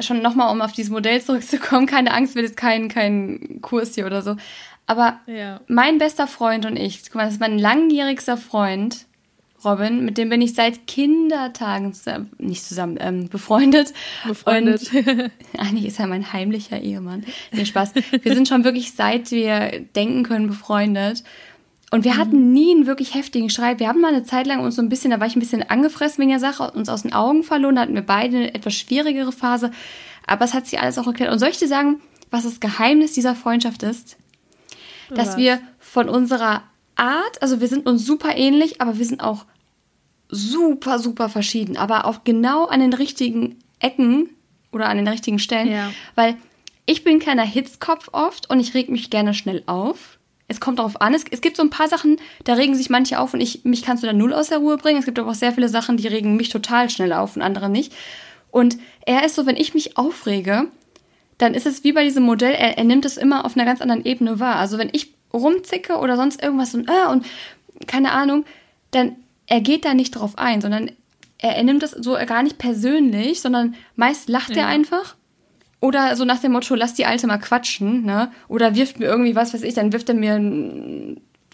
schon 0.00 0.22
nochmal, 0.22 0.52
um 0.52 0.60
auf 0.60 0.72
dieses 0.72 0.90
Modell 0.90 1.22
zurückzukommen, 1.22 1.86
keine 1.86 2.12
Angst, 2.12 2.34
wird 2.34 2.46
jetzt 2.46 2.56
kein, 2.56 2.88
kein 2.88 3.60
Kurs 3.62 3.94
hier 3.94 4.06
oder 4.06 4.22
so. 4.22 4.36
Aber 4.86 5.20
ja. 5.26 5.60
mein 5.66 5.98
bester 5.98 6.26
Freund 6.26 6.66
und 6.66 6.76
ich, 6.76 7.04
guck 7.04 7.16
mal, 7.16 7.24
das 7.24 7.34
ist 7.34 7.40
mein 7.40 7.58
langjährigster 7.58 8.36
Freund, 8.36 9.06
Robin, 9.64 10.04
mit 10.04 10.18
dem 10.18 10.28
bin 10.28 10.42
ich 10.42 10.54
seit 10.54 10.86
Kindertagen 10.86 11.94
zusammen, 11.94 12.30
nicht 12.38 12.64
zusammen, 12.64 12.98
ähm, 13.00 13.28
befreundet. 13.28 13.94
Befreundet. 14.26 14.92
Und 14.92 15.30
eigentlich 15.58 15.86
ist 15.86 15.98
er 15.98 16.06
mein 16.06 16.32
heimlicher 16.32 16.80
Ehemann. 16.80 17.24
Nee, 17.50 17.64
Spaß. 17.64 17.94
Wir 17.94 18.34
sind 18.34 18.46
schon 18.46 18.64
wirklich, 18.64 18.92
seit 18.92 19.30
wir 19.30 19.80
denken 19.96 20.22
können, 20.22 20.48
befreundet. 20.48 21.24
Und 21.94 22.02
wir 22.02 22.14
mhm. 22.14 22.18
hatten 22.18 22.52
nie 22.52 22.74
einen 22.74 22.86
wirklich 22.88 23.14
heftigen 23.14 23.50
Streit. 23.50 23.78
Wir 23.78 23.86
haben 23.86 24.00
mal 24.00 24.12
eine 24.12 24.24
Zeit 24.24 24.48
lang 24.48 24.58
uns 24.58 24.74
so 24.74 24.82
ein 24.82 24.88
bisschen, 24.88 25.12
da 25.12 25.20
war 25.20 25.28
ich 25.28 25.36
ein 25.36 25.38
bisschen 25.38 25.62
angefressen 25.62 26.18
wegen 26.18 26.30
der 26.30 26.40
Sache, 26.40 26.72
uns 26.72 26.88
aus 26.88 27.02
den 27.02 27.12
Augen 27.12 27.44
verloren, 27.44 27.76
da 27.76 27.82
hatten 27.82 27.94
wir 27.94 28.02
beide 28.02 28.36
eine 28.36 28.52
etwas 28.52 28.74
schwierigere 28.74 29.30
Phase. 29.30 29.70
Aber 30.26 30.44
es 30.44 30.54
hat 30.54 30.66
sich 30.66 30.80
alles 30.80 30.98
auch 30.98 31.06
erklärt. 31.06 31.30
Und 31.30 31.38
soll 31.38 31.50
ich 31.50 31.58
dir 31.58 31.68
sagen, 31.68 32.00
was 32.32 32.42
das 32.42 32.58
Geheimnis 32.58 33.12
dieser 33.12 33.36
Freundschaft 33.36 33.84
ist? 33.84 34.16
Dass 35.10 35.28
was? 35.28 35.36
wir 35.36 35.60
von 35.78 36.08
unserer 36.08 36.64
Art, 36.96 37.40
also 37.40 37.60
wir 37.60 37.68
sind 37.68 37.86
uns 37.86 38.04
super 38.04 38.36
ähnlich, 38.36 38.80
aber 38.80 38.98
wir 38.98 39.04
sind 39.04 39.22
auch 39.22 39.44
super, 40.28 40.98
super 40.98 41.28
verschieden, 41.28 41.76
aber 41.76 42.06
auch 42.06 42.24
genau 42.24 42.64
an 42.64 42.80
den 42.80 42.92
richtigen 42.92 43.60
Ecken 43.78 44.30
oder 44.72 44.88
an 44.88 44.96
den 44.96 45.06
richtigen 45.06 45.38
Stellen. 45.38 45.70
Ja. 45.70 45.92
Weil 46.16 46.38
ich 46.86 47.04
bin 47.04 47.20
keiner 47.20 47.44
Hitzkopf 47.44 48.08
oft 48.10 48.50
und 48.50 48.58
ich 48.58 48.74
reg 48.74 48.88
mich 48.88 49.10
gerne 49.10 49.32
schnell 49.32 49.62
auf. 49.66 50.13
Es 50.46 50.60
kommt 50.60 50.78
darauf 50.78 51.00
an. 51.00 51.14
Es, 51.14 51.24
es, 51.30 51.40
gibt 51.40 51.56
so 51.56 51.62
ein 51.62 51.70
paar 51.70 51.88
Sachen, 51.88 52.18
da 52.44 52.54
regen 52.54 52.74
sich 52.74 52.90
manche 52.90 53.18
auf 53.18 53.34
und 53.34 53.40
ich, 53.40 53.64
mich 53.64 53.82
kannst 53.82 54.02
du 54.02 54.06
da 54.06 54.12
null 54.12 54.34
aus 54.34 54.48
der 54.48 54.58
Ruhe 54.58 54.76
bringen. 54.76 54.98
Es 54.98 55.06
gibt 55.06 55.18
aber 55.18 55.30
auch 55.30 55.34
sehr 55.34 55.52
viele 55.52 55.68
Sachen, 55.68 55.96
die 55.96 56.06
regen 56.06 56.36
mich 56.36 56.50
total 56.50 56.90
schnell 56.90 57.12
auf 57.12 57.36
und 57.36 57.42
andere 57.42 57.68
nicht. 57.68 57.94
Und 58.50 58.76
er 59.06 59.24
ist 59.24 59.34
so, 59.34 59.46
wenn 59.46 59.56
ich 59.56 59.74
mich 59.74 59.96
aufrege, 59.96 60.68
dann 61.38 61.54
ist 61.54 61.66
es 61.66 61.82
wie 61.82 61.92
bei 61.92 62.04
diesem 62.04 62.24
Modell, 62.24 62.52
er, 62.52 62.78
er 62.78 62.84
nimmt 62.84 63.04
es 63.04 63.16
immer 63.16 63.44
auf 63.44 63.56
einer 63.56 63.64
ganz 63.64 63.80
anderen 63.80 64.04
Ebene 64.04 64.38
wahr. 64.38 64.56
Also 64.56 64.78
wenn 64.78 64.90
ich 64.92 65.14
rumzicke 65.32 65.96
oder 65.96 66.16
sonst 66.16 66.42
irgendwas 66.42 66.74
und, 66.74 66.88
äh, 66.88 67.10
und 67.10 67.26
keine 67.86 68.12
Ahnung, 68.12 68.44
dann 68.90 69.16
er 69.46 69.60
geht 69.60 69.84
da 69.84 69.94
nicht 69.94 70.12
drauf 70.12 70.38
ein, 70.38 70.60
sondern 70.60 70.90
er, 71.38 71.56
er 71.56 71.62
nimmt 71.64 71.82
das 71.82 71.90
so 71.90 72.14
gar 72.26 72.42
nicht 72.42 72.58
persönlich, 72.58 73.40
sondern 73.40 73.74
meist 73.96 74.28
lacht 74.28 74.56
ja. 74.56 74.62
er 74.62 74.66
einfach. 74.68 75.16
Oder 75.84 76.16
so 76.16 76.24
nach 76.24 76.38
dem 76.38 76.52
Motto, 76.52 76.74
lass 76.74 76.94
die 76.94 77.04
Alte 77.04 77.26
mal 77.26 77.36
quatschen, 77.36 78.06
ne? 78.06 78.32
Oder 78.48 78.74
wirft 78.74 78.98
mir 78.98 79.04
irgendwie, 79.04 79.36
was 79.36 79.52
weiß 79.52 79.60
ich, 79.60 79.74
dann 79.74 79.92
wirft 79.92 80.08
er 80.08 80.14
mir, 80.14 80.40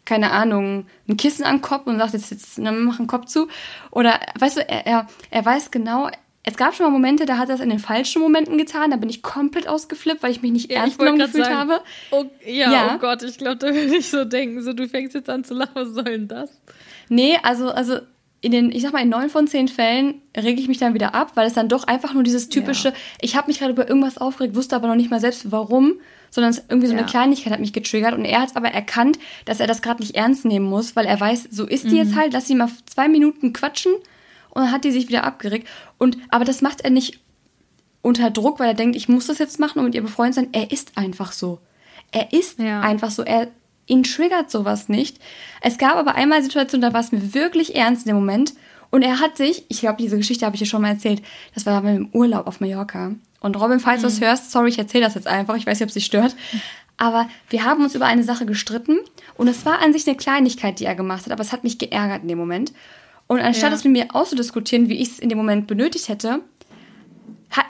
keine 0.05 0.31
Ahnung, 0.31 0.87
ein 1.09 1.17
Kissen 1.17 1.45
an 1.45 1.57
den 1.57 1.63
Kopf 1.63 1.89
und 1.89 1.99
sagt 1.99 2.13
jetzt, 2.13 2.31
jetzt 2.31 2.57
ne, 2.61 2.71
mach 2.71 2.99
den 2.99 3.09
Kopf 3.09 3.25
zu. 3.25 3.49
Oder, 3.91 4.21
weißt 4.39 4.59
du, 4.59 4.69
er, 4.69 4.87
er, 4.87 5.07
er 5.33 5.45
weiß 5.45 5.73
genau, 5.73 6.11
es 6.45 6.57
gab 6.57 6.77
schon 6.77 6.87
mal 6.87 6.93
Momente, 6.93 7.27
da 7.27 7.39
hat 7.39 7.49
er 7.49 7.57
es 7.57 7.61
in 7.61 7.71
den 7.71 7.81
falschen 7.81 8.23
Momenten 8.23 8.57
getan. 8.57 8.93
Da 8.93 8.99
bin 8.99 9.11
ich 9.11 9.21
komplett 9.21 9.67
ausgeflippt, 9.67 10.23
weil 10.23 10.31
ich 10.31 10.43
mich 10.43 10.53
nicht 10.53 10.71
ernst 10.71 11.01
genommen 11.01 11.19
gefühlt 11.19 11.47
sagen, 11.47 11.57
habe. 11.57 11.81
Oh, 12.13 12.25
ja, 12.47 12.73
ja, 12.73 12.95
oh 12.95 12.99
Gott, 13.01 13.25
ich 13.25 13.37
glaube, 13.37 13.57
da 13.57 13.67
würde 13.75 13.97
ich 13.97 14.11
so 14.11 14.25
denken, 14.25 14.63
so 14.63 14.73
du 14.73 14.87
fängst 14.87 15.17
jetzt 15.17 15.29
an 15.29 15.43
zu 15.43 15.55
lachen, 15.55 15.75
was 15.75 15.89
soll 15.89 16.05
denn 16.05 16.29
das? 16.29 16.61
Nee, 17.09 17.37
also, 17.43 17.73
also 17.73 17.99
in 18.43 18.53
den, 18.53 18.73
ich 18.73 18.83
sag 18.83 18.93
mal, 18.93 19.03
in 19.03 19.11
neun 19.11 19.29
von 19.29 19.47
zehn 19.47 19.69
Fällen 19.69 20.23
rege 20.37 20.61
ich 20.61 20.69
mich 20.69 20.79
dann 20.79 20.95
wieder 20.95 21.15
ab, 21.15 21.33
weil 21.35 21.47
es 21.47 21.53
dann 21.53 21.69
doch 21.69 21.85
einfach 21.85 22.15
nur 22.15 22.23
dieses 22.23 22.49
typische, 22.49 22.89
ja. 22.89 22.95
ich 23.21 23.37
habe 23.37 23.49
mich 23.49 23.59
gerade 23.59 23.73
über 23.73 23.89
irgendwas 23.89 24.17
aufgeregt, 24.19 24.55
wusste 24.55 24.77
aber 24.77 24.89
noch 24.89 24.95
nicht 24.95 25.11
mal 25.11 25.21
selbst 25.21 25.53
warum, 25.53 25.95
sondern 26.31 26.51
es 26.51 26.63
irgendwie 26.69 26.87
so 26.87 26.95
ja. 26.95 27.01
eine 27.01 27.09
Kleinigkeit 27.09 27.53
hat 27.53 27.61
mich 27.61 27.73
getriggert 27.73 28.15
und 28.15 28.25
er 28.25 28.41
hat 28.41 28.57
aber 28.57 28.69
erkannt, 28.69 29.19
dass 29.45 29.61
er 29.61 29.67
das 29.67 29.83
gerade 29.83 30.01
nicht 30.01 30.15
ernst 30.15 30.45
nehmen 30.47 30.67
muss, 30.67 30.97
weil 30.97 31.05
er 31.05 31.21
weiß, 31.21 31.49
so 31.51 31.67
ist 31.67 31.85
die 31.85 31.91
mhm. 31.91 31.97
jetzt 31.97 32.17
halt, 32.17 32.33
lass 32.33 32.47
sie 32.47 32.55
mal 32.55 32.71
zwei 32.87 33.09
Minuten 33.09 33.53
quatschen 33.53 33.93
und 34.51 34.63
dann 34.63 34.73
hat 34.73 34.85
die 34.85 34.91
sich 34.91 35.09
wieder 35.09 35.25
abgeregt. 35.25 35.69
Und, 35.99 36.17
aber 36.31 36.45
das 36.45 36.63
macht 36.63 36.81
er 36.81 36.91
nicht 36.91 37.21
unter 38.03 38.31
Druck, 38.31 38.59
weil 38.59 38.69
er 38.69 38.75
denkt, 38.75 38.97
ich 38.97 39.09
muss 39.09 39.27
das 39.27 39.39
jetzt 39.39 39.61
machen 39.61 39.79
und 39.79 39.87
mit 39.87 39.95
ihr 39.95 40.03
befreundet 40.03 40.35
sein. 40.35 40.49
Er 40.53 40.73
ist 40.73 40.97
einfach 40.97 41.33
so. 41.33 41.59
Er 42.13 42.33
ist 42.33 42.59
ja. 42.59 42.81
einfach 42.81 43.11
so. 43.11 43.23
Er 43.23 43.49
ihn 43.91 44.03
triggert 44.05 44.51
sowas 44.51 44.89
nicht. 44.89 45.19
Es 45.61 45.79
gab 45.79 45.97
aber 45.97 46.15
einmal 46.15 46.43
Situationen, 46.43 46.83
da 46.83 46.95
war 46.95 47.01
es 47.01 47.13
mir 47.13 47.35
wirklich 47.35 47.75
ernst 47.75 48.07
in 48.07 48.11
dem 48.11 48.17
Moment. 48.17 48.55
Und 48.91 49.03
er 49.03 49.21
hat 49.21 49.37
sich, 49.37 49.65
ich 49.69 49.81
glaube, 49.81 49.99
diese 50.01 50.17
Geschichte 50.17 50.47
habe 50.47 50.57
ich 50.57 50.61
dir 50.61 50.67
schon 50.67 50.83
mal 50.83 50.91
erzählt, 50.91 51.23
das 51.55 51.67
war 51.67 51.81
beim 51.83 52.09
Urlaub 52.13 52.47
auf 52.47 52.61
Mallorca. 52.61 53.13
Und 53.41 53.61
Robin, 53.61 53.81
falls 53.81 53.99
mhm. 53.99 54.03
du 54.03 54.09
es 54.09 54.21
hörst, 54.21 54.51
sorry, 54.51 54.71
ich 54.71 54.79
erzähle 54.79 55.05
das 55.05 55.15
jetzt 55.15 55.27
einfach, 55.27 55.57
ich 55.57 55.67
weiß 55.67 55.79
nicht, 55.79 55.85
ob 55.85 55.89
es 55.89 55.95
dich 55.95 56.07
stört. 56.07 56.35
Aber 56.97 57.29
wir 57.49 57.65
haben 57.65 57.83
uns 57.83 57.95
über 57.95 58.07
eine 58.07 58.25
Sache 58.25 58.45
gestritten 58.45 58.99
und 59.37 59.49
es 59.49 59.65
war 59.65 59.81
an 59.81 59.93
sich 59.93 60.07
eine 60.07 60.17
Kleinigkeit, 60.17 60.81
die 60.81 60.85
er 60.85 60.95
gemacht 60.95 61.25
hat, 61.25 61.33
aber 61.33 61.41
es 61.41 61.53
hat 61.53 61.65
mich 61.65 61.79
geärgert 61.79 62.23
in 62.23 62.29
dem 62.29 62.39
Moment. 62.39 62.73
Und 63.27 63.41
anstatt 63.41 63.71
ja. 63.71 63.77
es 63.77 63.85
mit 63.85 63.93
mir 63.93 64.15
auszudiskutieren, 64.15 64.89
wie 64.89 65.01
ich 65.01 65.09
es 65.09 65.19
in 65.19 65.29
dem 65.29 65.39
Moment 65.39 65.67
benötigt 65.67 66.09
hätte, 66.09 66.41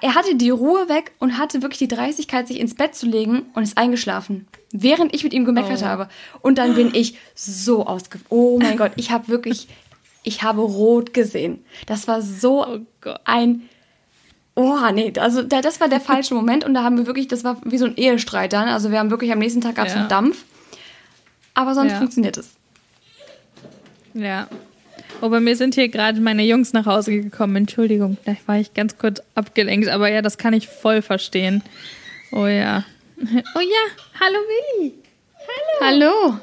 er 0.00 0.14
hatte 0.14 0.34
die 0.34 0.50
Ruhe 0.50 0.88
weg 0.88 1.12
und 1.18 1.38
hatte 1.38 1.62
wirklich 1.62 1.78
die 1.78 1.88
Dreistigkeit, 1.88 2.46
sich 2.46 2.60
ins 2.60 2.74
Bett 2.74 2.94
zu 2.94 3.06
legen 3.06 3.46
und 3.54 3.62
ist 3.62 3.78
eingeschlafen, 3.78 4.46
während 4.72 5.14
ich 5.14 5.24
mit 5.24 5.32
ihm 5.32 5.44
gemeckert 5.44 5.82
oh. 5.82 5.86
habe. 5.86 6.08
Und 6.42 6.58
dann 6.58 6.74
bin 6.74 6.94
ich 6.94 7.16
so 7.34 7.86
ausge... 7.86 8.18
Oh 8.28 8.58
mein 8.60 8.76
Gott, 8.76 8.92
ich 8.96 9.10
habe 9.10 9.28
wirklich... 9.28 9.68
Ich 10.22 10.42
habe 10.42 10.60
rot 10.60 11.14
gesehen. 11.14 11.64
Das 11.86 12.06
war 12.06 12.20
so 12.20 12.66
oh 12.66 12.80
ein... 13.24 13.62
Oh, 14.54 14.76
nee, 14.92 15.12
also 15.18 15.42
das 15.42 15.80
war 15.80 15.88
der 15.88 16.00
falsche 16.00 16.34
Moment 16.34 16.64
und 16.64 16.74
da 16.74 16.82
haben 16.82 16.98
wir 16.98 17.06
wirklich, 17.06 17.28
das 17.28 17.44
war 17.44 17.56
wie 17.64 17.78
so 17.78 17.86
ein 17.86 17.96
Ehestreit 17.96 18.52
dann. 18.52 18.68
Also 18.68 18.90
wir 18.90 18.98
haben 18.98 19.10
wirklich 19.10 19.32
am 19.32 19.38
nächsten 19.38 19.62
Tag 19.62 19.76
gab 19.76 19.86
es 19.86 19.94
ja. 19.94 20.00
einen 20.00 20.08
Dampf. 20.10 20.44
Aber 21.54 21.74
sonst 21.74 21.92
ja. 21.92 21.98
funktioniert 21.98 22.36
es. 22.36 22.50
Ja, 24.12 24.48
Oh, 25.22 25.28
bei 25.28 25.40
mir 25.40 25.54
sind 25.54 25.74
hier 25.74 25.88
gerade 25.88 26.18
meine 26.18 26.42
Jungs 26.44 26.72
nach 26.72 26.86
Hause 26.86 27.12
gekommen. 27.20 27.56
Entschuldigung, 27.56 28.16
da 28.24 28.34
war 28.46 28.58
ich 28.58 28.72
ganz 28.72 28.96
kurz 28.96 29.20
abgelenkt. 29.34 29.88
Aber 29.88 30.10
ja, 30.10 30.22
das 30.22 30.38
kann 30.38 30.54
ich 30.54 30.66
voll 30.68 31.02
verstehen. 31.02 31.62
Oh 32.32 32.46
ja. 32.46 32.84
Oh 33.22 33.60
ja, 33.60 34.18
hallo 34.18 34.38
Willi. 34.78 34.94
Hallo. 35.82 36.06
Hallo. 36.06 36.38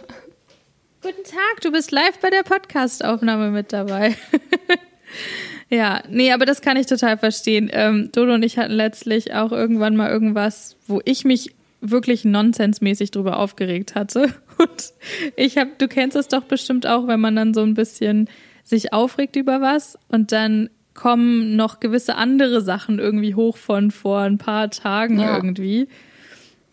Guten 1.02 1.24
Tag, 1.24 1.62
du 1.62 1.72
bist 1.72 1.90
live 1.90 2.20
bei 2.20 2.30
der 2.30 2.44
Podcast-Aufnahme 2.44 3.50
mit 3.50 3.74
dabei. 3.74 4.16
ja, 5.70 6.04
nee, 6.08 6.32
aber 6.32 6.46
das 6.46 6.62
kann 6.62 6.78
ich 6.78 6.86
total 6.86 7.18
verstehen. 7.18 7.72
Ähm, 7.74 8.12
Dodo 8.12 8.36
und 8.36 8.44
ich 8.44 8.60
hatten 8.60 8.74
letztlich 8.74 9.34
auch 9.34 9.52
irgendwann 9.52 9.96
mal 9.96 10.12
irgendwas, 10.12 10.76
wo 10.86 11.02
ich 11.04 11.26
mich 11.26 11.56
wirklich 11.82 12.26
nonsensmäßig 12.26 13.10
drüber 13.10 13.40
aufgeregt 13.40 13.96
hatte. 13.96 14.34
Und 14.58 14.94
ich 15.36 15.58
habe, 15.58 15.72
du 15.78 15.88
kennst 15.88 16.18
es 16.18 16.28
doch 16.28 16.44
bestimmt 16.44 16.88
auch, 16.88 17.08
wenn 17.08 17.20
man 17.20 17.36
dann 17.36 17.54
so 17.54 17.62
ein 17.62 17.76
bisschen 17.76 18.28
sich 18.68 18.92
aufregt 18.92 19.38
über 19.38 19.62
was 19.62 19.98
und 20.10 20.32
dann 20.32 20.70
kommen 20.94 21.56
noch 21.56 21.80
gewisse 21.80 22.16
andere 22.16 22.62
Sachen 22.62 23.00
irgendwie 23.00 23.34
hoch 23.34 23.56
von 23.56 23.92
vor 23.92 24.20
ein 24.20 24.38
paar 24.38 24.70
Tagen 24.70 25.20
ja. 25.20 25.36
irgendwie. 25.36 25.88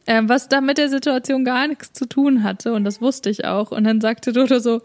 Äh, 0.06 0.22
was 0.24 0.48
da 0.48 0.60
mit 0.60 0.76
der 0.76 0.88
Situation 0.88 1.44
gar 1.44 1.68
nichts 1.68 1.92
zu 1.92 2.06
tun 2.06 2.42
hatte 2.42 2.72
und 2.72 2.84
das 2.84 3.00
wusste 3.00 3.30
ich 3.30 3.44
auch. 3.44 3.70
Und 3.70 3.84
dann 3.84 4.00
sagte 4.00 4.32
Dodo 4.32 4.58
so, 4.58 4.82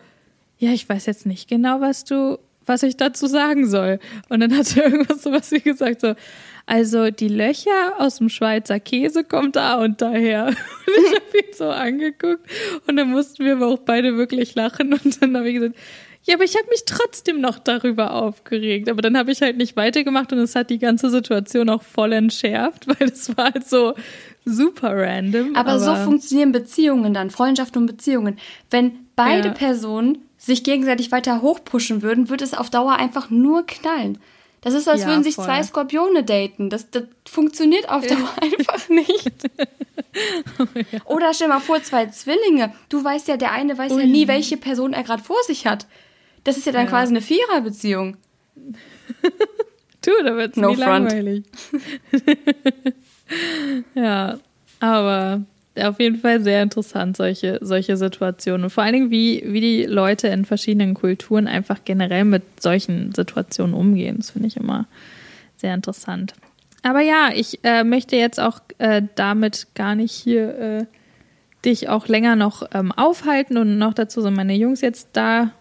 ja, 0.60 0.72
ich 0.72 0.88
weiß 0.88 1.08
jetzt 1.08 1.26
nicht 1.26 1.50
genau, 1.50 1.82
was 1.82 2.04
du, 2.04 2.38
was 2.66 2.84
ich 2.84 2.96
dazu 2.96 3.26
sagen 3.26 3.68
soll. 3.68 4.00
Und 4.28 4.42
dann 4.42 4.56
hat 4.56 4.78
er 4.78 4.84
irgendwas 4.92 5.24
so 5.24 5.32
was 5.32 5.52
wie 5.52 5.62
gesagt, 5.62 6.02
so, 6.02 6.14
also 6.68 7.10
die 7.10 7.30
Löcher 7.30 7.94
aus 7.98 8.18
dem 8.18 8.30
Schweizer 8.30 8.80
Käse 8.80 9.24
kommt 9.24 9.56
da 9.56 9.80
und 9.80 10.02
daher. 10.02 10.48
Und 10.48 10.56
ich 10.88 11.16
habe 11.16 11.38
ihn 11.38 11.54
so 11.54 11.70
angeguckt 11.70 12.48
und 12.88 12.98
dann 12.98 13.12
mussten 13.12 13.46
wir 13.46 13.54
aber 13.54 13.68
auch 13.68 13.80
beide 13.80 14.18
wirklich 14.18 14.56
lachen 14.56 14.94
und 14.94 15.22
dann 15.22 15.38
habe 15.38 15.48
ich 15.50 15.56
gesagt, 15.56 15.76
ja, 16.24 16.36
aber 16.36 16.44
ich 16.44 16.56
habe 16.56 16.68
mich 16.70 16.84
trotzdem 16.86 17.42
noch 17.42 17.60
darüber 17.60 18.14
aufgeregt. 18.14 18.90
Aber 18.90 19.02
dann 19.02 19.18
habe 19.18 19.32
ich 19.32 19.42
halt 19.42 19.58
nicht 19.58 19.76
weitergemacht 19.76 20.32
und 20.34 20.40
es 20.40 20.56
hat 20.56 20.70
die 20.70 20.80
ganze 20.80 21.10
Situation 21.10 21.70
auch 21.70 21.82
voll 21.82 22.14
entschärft, 22.14 22.88
weil 23.00 23.10
es 23.10 23.36
war 23.38 23.54
halt 23.54 23.68
so 23.68 23.94
super 24.46 24.96
random. 24.96 25.56
Aber, 25.56 25.72
aber, 25.72 25.80
so 25.80 25.96
funktionieren 25.96 26.52
Beziehungen 26.52 27.14
dann, 27.14 27.30
Freundschaften 27.30 27.82
und 27.82 27.88
Beziehungen. 27.88 28.38
Wenn 28.70 29.08
beide 29.16 29.50
ja. 29.50 29.54
Personen 29.54 30.20
sich 30.38 30.64
gegenseitig 30.64 31.12
weiter 31.12 31.42
hochpushen 31.42 32.02
würden, 32.02 32.30
würde 32.30 32.46
es 32.46 32.54
auf 32.54 32.70
Dauer 32.70 32.96
einfach 32.96 33.30
nur 33.30 33.66
knallen. 33.66 34.18
Das 34.62 34.74
ist, 34.74 34.90
als 34.90 35.02
ja, 35.02 35.08
würden 35.08 35.24
sich 35.24 35.36
voll. 35.36 35.46
zwei 35.46 35.64
Skorpione 35.64 36.24
daten. 36.24 36.70
Das, 36.70 36.90
das 36.92 37.04
funktioniert 37.28 37.90
auf 37.90 38.06
Dauer 38.08 38.34
einfach 38.42 38.90
nicht. 38.90 39.32
oh, 40.60 40.66
ja. 40.92 41.00
Oder 41.06 41.34
stell 41.34 41.48
mal 41.48 41.60
vor, 41.60 41.82
zwei 41.82 42.08
Zwillinge. 42.08 42.74
Du 42.90 43.04
weißt 43.04 43.28
ja, 43.30 43.38
der 43.38 43.52
eine 43.52 43.78
weiß 43.78 43.94
Ui. 43.94 44.02
ja 44.02 44.08
nie, 44.08 44.28
welche 44.28 44.58
Person 44.58 44.94
er 44.94 45.04
gerade 45.04 45.24
vor 45.24 45.42
sich 45.48 45.66
hat. 45.66 45.88
Das 46.44 46.58
ist 46.58 46.66
ja 46.66 46.72
dann 46.72 46.86
ja. 46.86 46.90
quasi 46.90 47.14
eine 47.14 47.22
Viererbeziehung. 47.22 48.18
du, 50.02 50.12
da 50.24 50.36
wird 50.36 50.52
es 50.52 50.58
no 50.58 50.70
nie 50.70 50.76
front. 50.76 51.12
langweilig. 51.12 51.44
ja, 53.96 54.40
aber 54.80 55.44
auf 55.82 56.00
jeden 56.00 56.18
Fall 56.18 56.42
sehr 56.42 56.64
interessant, 56.64 57.18
solche, 57.18 57.60
solche 57.62 57.96
Situationen. 57.98 58.66
Und 58.66 58.70
vor 58.70 58.84
allen 58.84 58.94
Dingen, 58.94 59.12
wie, 59.12 59.44
wie 59.46 59.62
die 59.62 59.84
Leute 59.84 60.28
in 60.28 60.46
verschiedenen 60.46 60.94
Kulturen 60.94 61.48
einfach 61.48 61.80
generell 61.86 62.26
mit 62.26 62.44
solchen 62.62 63.14
Situationen 63.14 63.74
umgehen. 63.74 64.18
Das 64.18 64.32
finde 64.32 64.48
ich 64.48 64.58
immer 64.58 64.88
sehr 65.58 65.74
interessant. 65.74 66.34
Aber 66.84 67.02
ja, 67.02 67.30
ich 67.34 67.60
äh, 67.64 67.84
möchte 67.84 68.16
jetzt 68.16 68.40
auch 68.40 68.62
äh, 68.78 69.02
damit 69.16 69.68
gar 69.76 69.96
nicht 69.96 70.14
hier 70.14 70.58
äh, 70.58 70.86
dich 71.66 71.90
auch 71.90 72.08
länger 72.08 72.36
noch 72.36 72.64
ähm, 72.74 72.92
aufhalten 72.94 73.58
und 73.58 73.78
noch 73.78 73.94
dazu 73.94 74.22
sind 74.22 74.36
meine 74.36 74.56
Jungs 74.56 74.82
jetzt 74.82 75.10
da, 75.14 75.52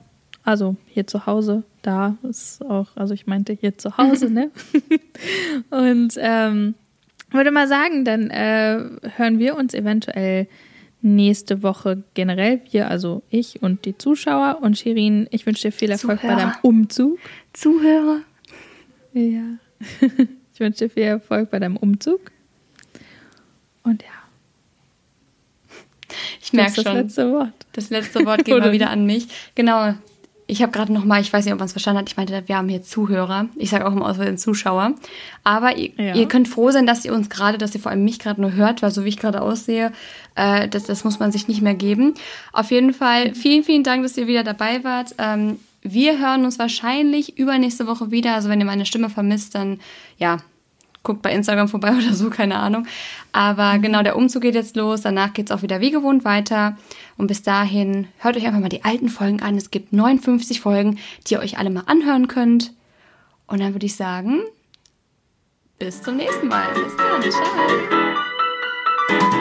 also 0.48 0.76
hier 0.86 1.06
zu 1.06 1.26
Hause, 1.26 1.62
da 1.82 2.16
ist 2.22 2.64
auch, 2.64 2.86
also 2.96 3.12
ich 3.12 3.26
meinte 3.26 3.52
hier 3.52 3.76
zu 3.76 3.98
Hause, 3.98 4.30
ne? 4.32 4.50
und 5.68 6.14
ähm, 6.16 6.74
würde 7.30 7.50
mal 7.50 7.68
sagen, 7.68 8.06
dann 8.06 8.30
äh, 8.30 8.82
hören 9.16 9.38
wir 9.38 9.56
uns 9.56 9.74
eventuell 9.74 10.48
nächste 11.02 11.62
Woche 11.62 12.02
generell, 12.14 12.62
wir, 12.70 12.88
also 12.88 13.22
ich 13.28 13.62
und 13.62 13.84
die 13.84 13.98
Zuschauer 13.98 14.60
und 14.62 14.78
Shirin, 14.78 15.28
ich 15.32 15.44
wünsche 15.44 15.68
dir 15.68 15.72
viel 15.72 15.90
Erfolg 15.90 16.22
Zuhörer. 16.22 16.34
bei 16.34 16.42
deinem 16.42 16.54
Umzug. 16.62 17.18
Zuhörer. 17.52 18.20
Ja. 19.12 19.42
Ich 20.54 20.60
wünsche 20.60 20.88
dir 20.88 20.90
viel 20.90 21.04
Erfolg 21.04 21.52
bei 21.52 21.60
deinem 21.60 21.76
Umzug. 21.76 22.32
Und 23.84 24.02
ja. 24.02 24.08
Ich 26.42 26.52
merke 26.52 26.82
schon. 26.82 26.84
Das 26.84 26.94
letzte 26.94 27.30
Wort. 27.30 27.52
Das 27.74 27.90
letzte 27.90 28.26
Wort 28.26 28.44
geht 28.44 28.58
mal 28.58 28.72
wieder 28.72 28.90
an 28.90 29.06
mich. 29.06 29.28
Genau. 29.54 29.94
Ich 30.50 30.62
habe 30.62 30.72
gerade 30.72 30.92
noch 30.94 31.04
mal, 31.04 31.20
ich 31.20 31.30
weiß 31.30 31.44
nicht, 31.44 31.52
ob 31.52 31.58
man 31.58 31.66
es 31.66 31.72
verstanden 31.72 32.00
hat, 32.00 32.08
ich 32.08 32.16
meinte, 32.16 32.42
wir 32.46 32.56
haben 32.56 32.70
hier 32.70 32.82
Zuhörer. 32.82 33.48
Ich 33.56 33.68
sage 33.68 33.86
auch 33.86 33.92
immer 33.92 34.06
aus 34.06 34.16
den 34.16 34.38
Zuschauer. 34.38 34.94
Aber 35.44 35.76
ihr, 35.76 35.90
ja. 35.98 36.14
ihr, 36.14 36.26
könnt 36.26 36.48
froh 36.48 36.70
sein, 36.70 36.86
dass 36.86 37.04
ihr 37.04 37.12
uns 37.12 37.28
gerade, 37.28 37.58
dass 37.58 37.74
ihr 37.74 37.80
vor 37.80 37.92
allem 37.92 38.02
mich 38.02 38.18
gerade 38.18 38.40
nur 38.40 38.54
hört, 38.54 38.80
weil 38.80 38.90
so 38.90 39.04
wie 39.04 39.10
ich 39.10 39.18
gerade 39.18 39.42
aussehe, 39.42 39.92
äh, 40.36 40.66
das, 40.66 40.84
das 40.84 41.04
muss 41.04 41.18
man 41.18 41.32
sich 41.32 41.48
nicht 41.48 41.60
mehr 41.60 41.74
geben. 41.74 42.14
Auf 42.54 42.70
jeden 42.70 42.94
Fall 42.94 43.34
vielen, 43.34 43.62
vielen 43.62 43.84
Dank, 43.84 44.02
dass 44.02 44.16
ihr 44.16 44.26
wieder 44.26 44.42
dabei 44.42 44.82
wart. 44.84 45.14
Ähm, 45.18 45.58
wir 45.82 46.18
hören 46.18 46.46
uns 46.46 46.58
wahrscheinlich 46.58 47.38
übernächste 47.38 47.86
Woche 47.86 48.10
wieder. 48.10 48.34
Also 48.34 48.48
wenn 48.48 48.58
ihr 48.58 48.66
meine 48.66 48.86
Stimme 48.86 49.10
vermisst, 49.10 49.54
dann 49.54 49.80
ja, 50.16 50.38
guckt 51.02 51.22
bei 51.22 51.32
Instagram 51.32 51.68
vorbei 51.68 51.92
oder 51.98 52.14
so, 52.14 52.30
keine 52.30 52.56
Ahnung. 52.56 52.86
Aber 53.32 53.74
mhm. 53.74 53.82
genau, 53.82 54.02
der 54.02 54.16
Umzug 54.16 54.42
geht 54.42 54.54
jetzt 54.54 54.76
los. 54.76 55.02
Danach 55.02 55.32
geht 55.32 55.50
es 55.50 55.56
auch 55.56 55.62
wieder 55.62 55.80
wie 55.80 55.90
gewohnt 55.90 56.24
weiter. 56.24 56.76
Und 57.16 57.26
bis 57.26 57.42
dahin 57.42 58.08
hört 58.18 58.36
euch 58.36 58.46
einfach 58.46 58.60
mal 58.60 58.68
die 58.68 58.84
alten 58.84 59.08
Folgen 59.08 59.42
an. 59.42 59.56
Es 59.56 59.70
gibt 59.70 59.92
59 59.92 60.60
Folgen, 60.60 60.98
die 61.26 61.34
ihr 61.34 61.40
euch 61.40 61.58
alle 61.58 61.70
mal 61.70 61.84
anhören 61.86 62.28
könnt. 62.28 62.72
Und 63.46 63.60
dann 63.60 63.74
würde 63.74 63.86
ich 63.86 63.96
sagen, 63.96 64.40
bis 65.78 66.02
zum 66.02 66.16
nächsten 66.16 66.48
Mal. 66.48 66.66
Bis 66.74 66.96
dann. 66.96 67.22
Ciao. 69.20 69.37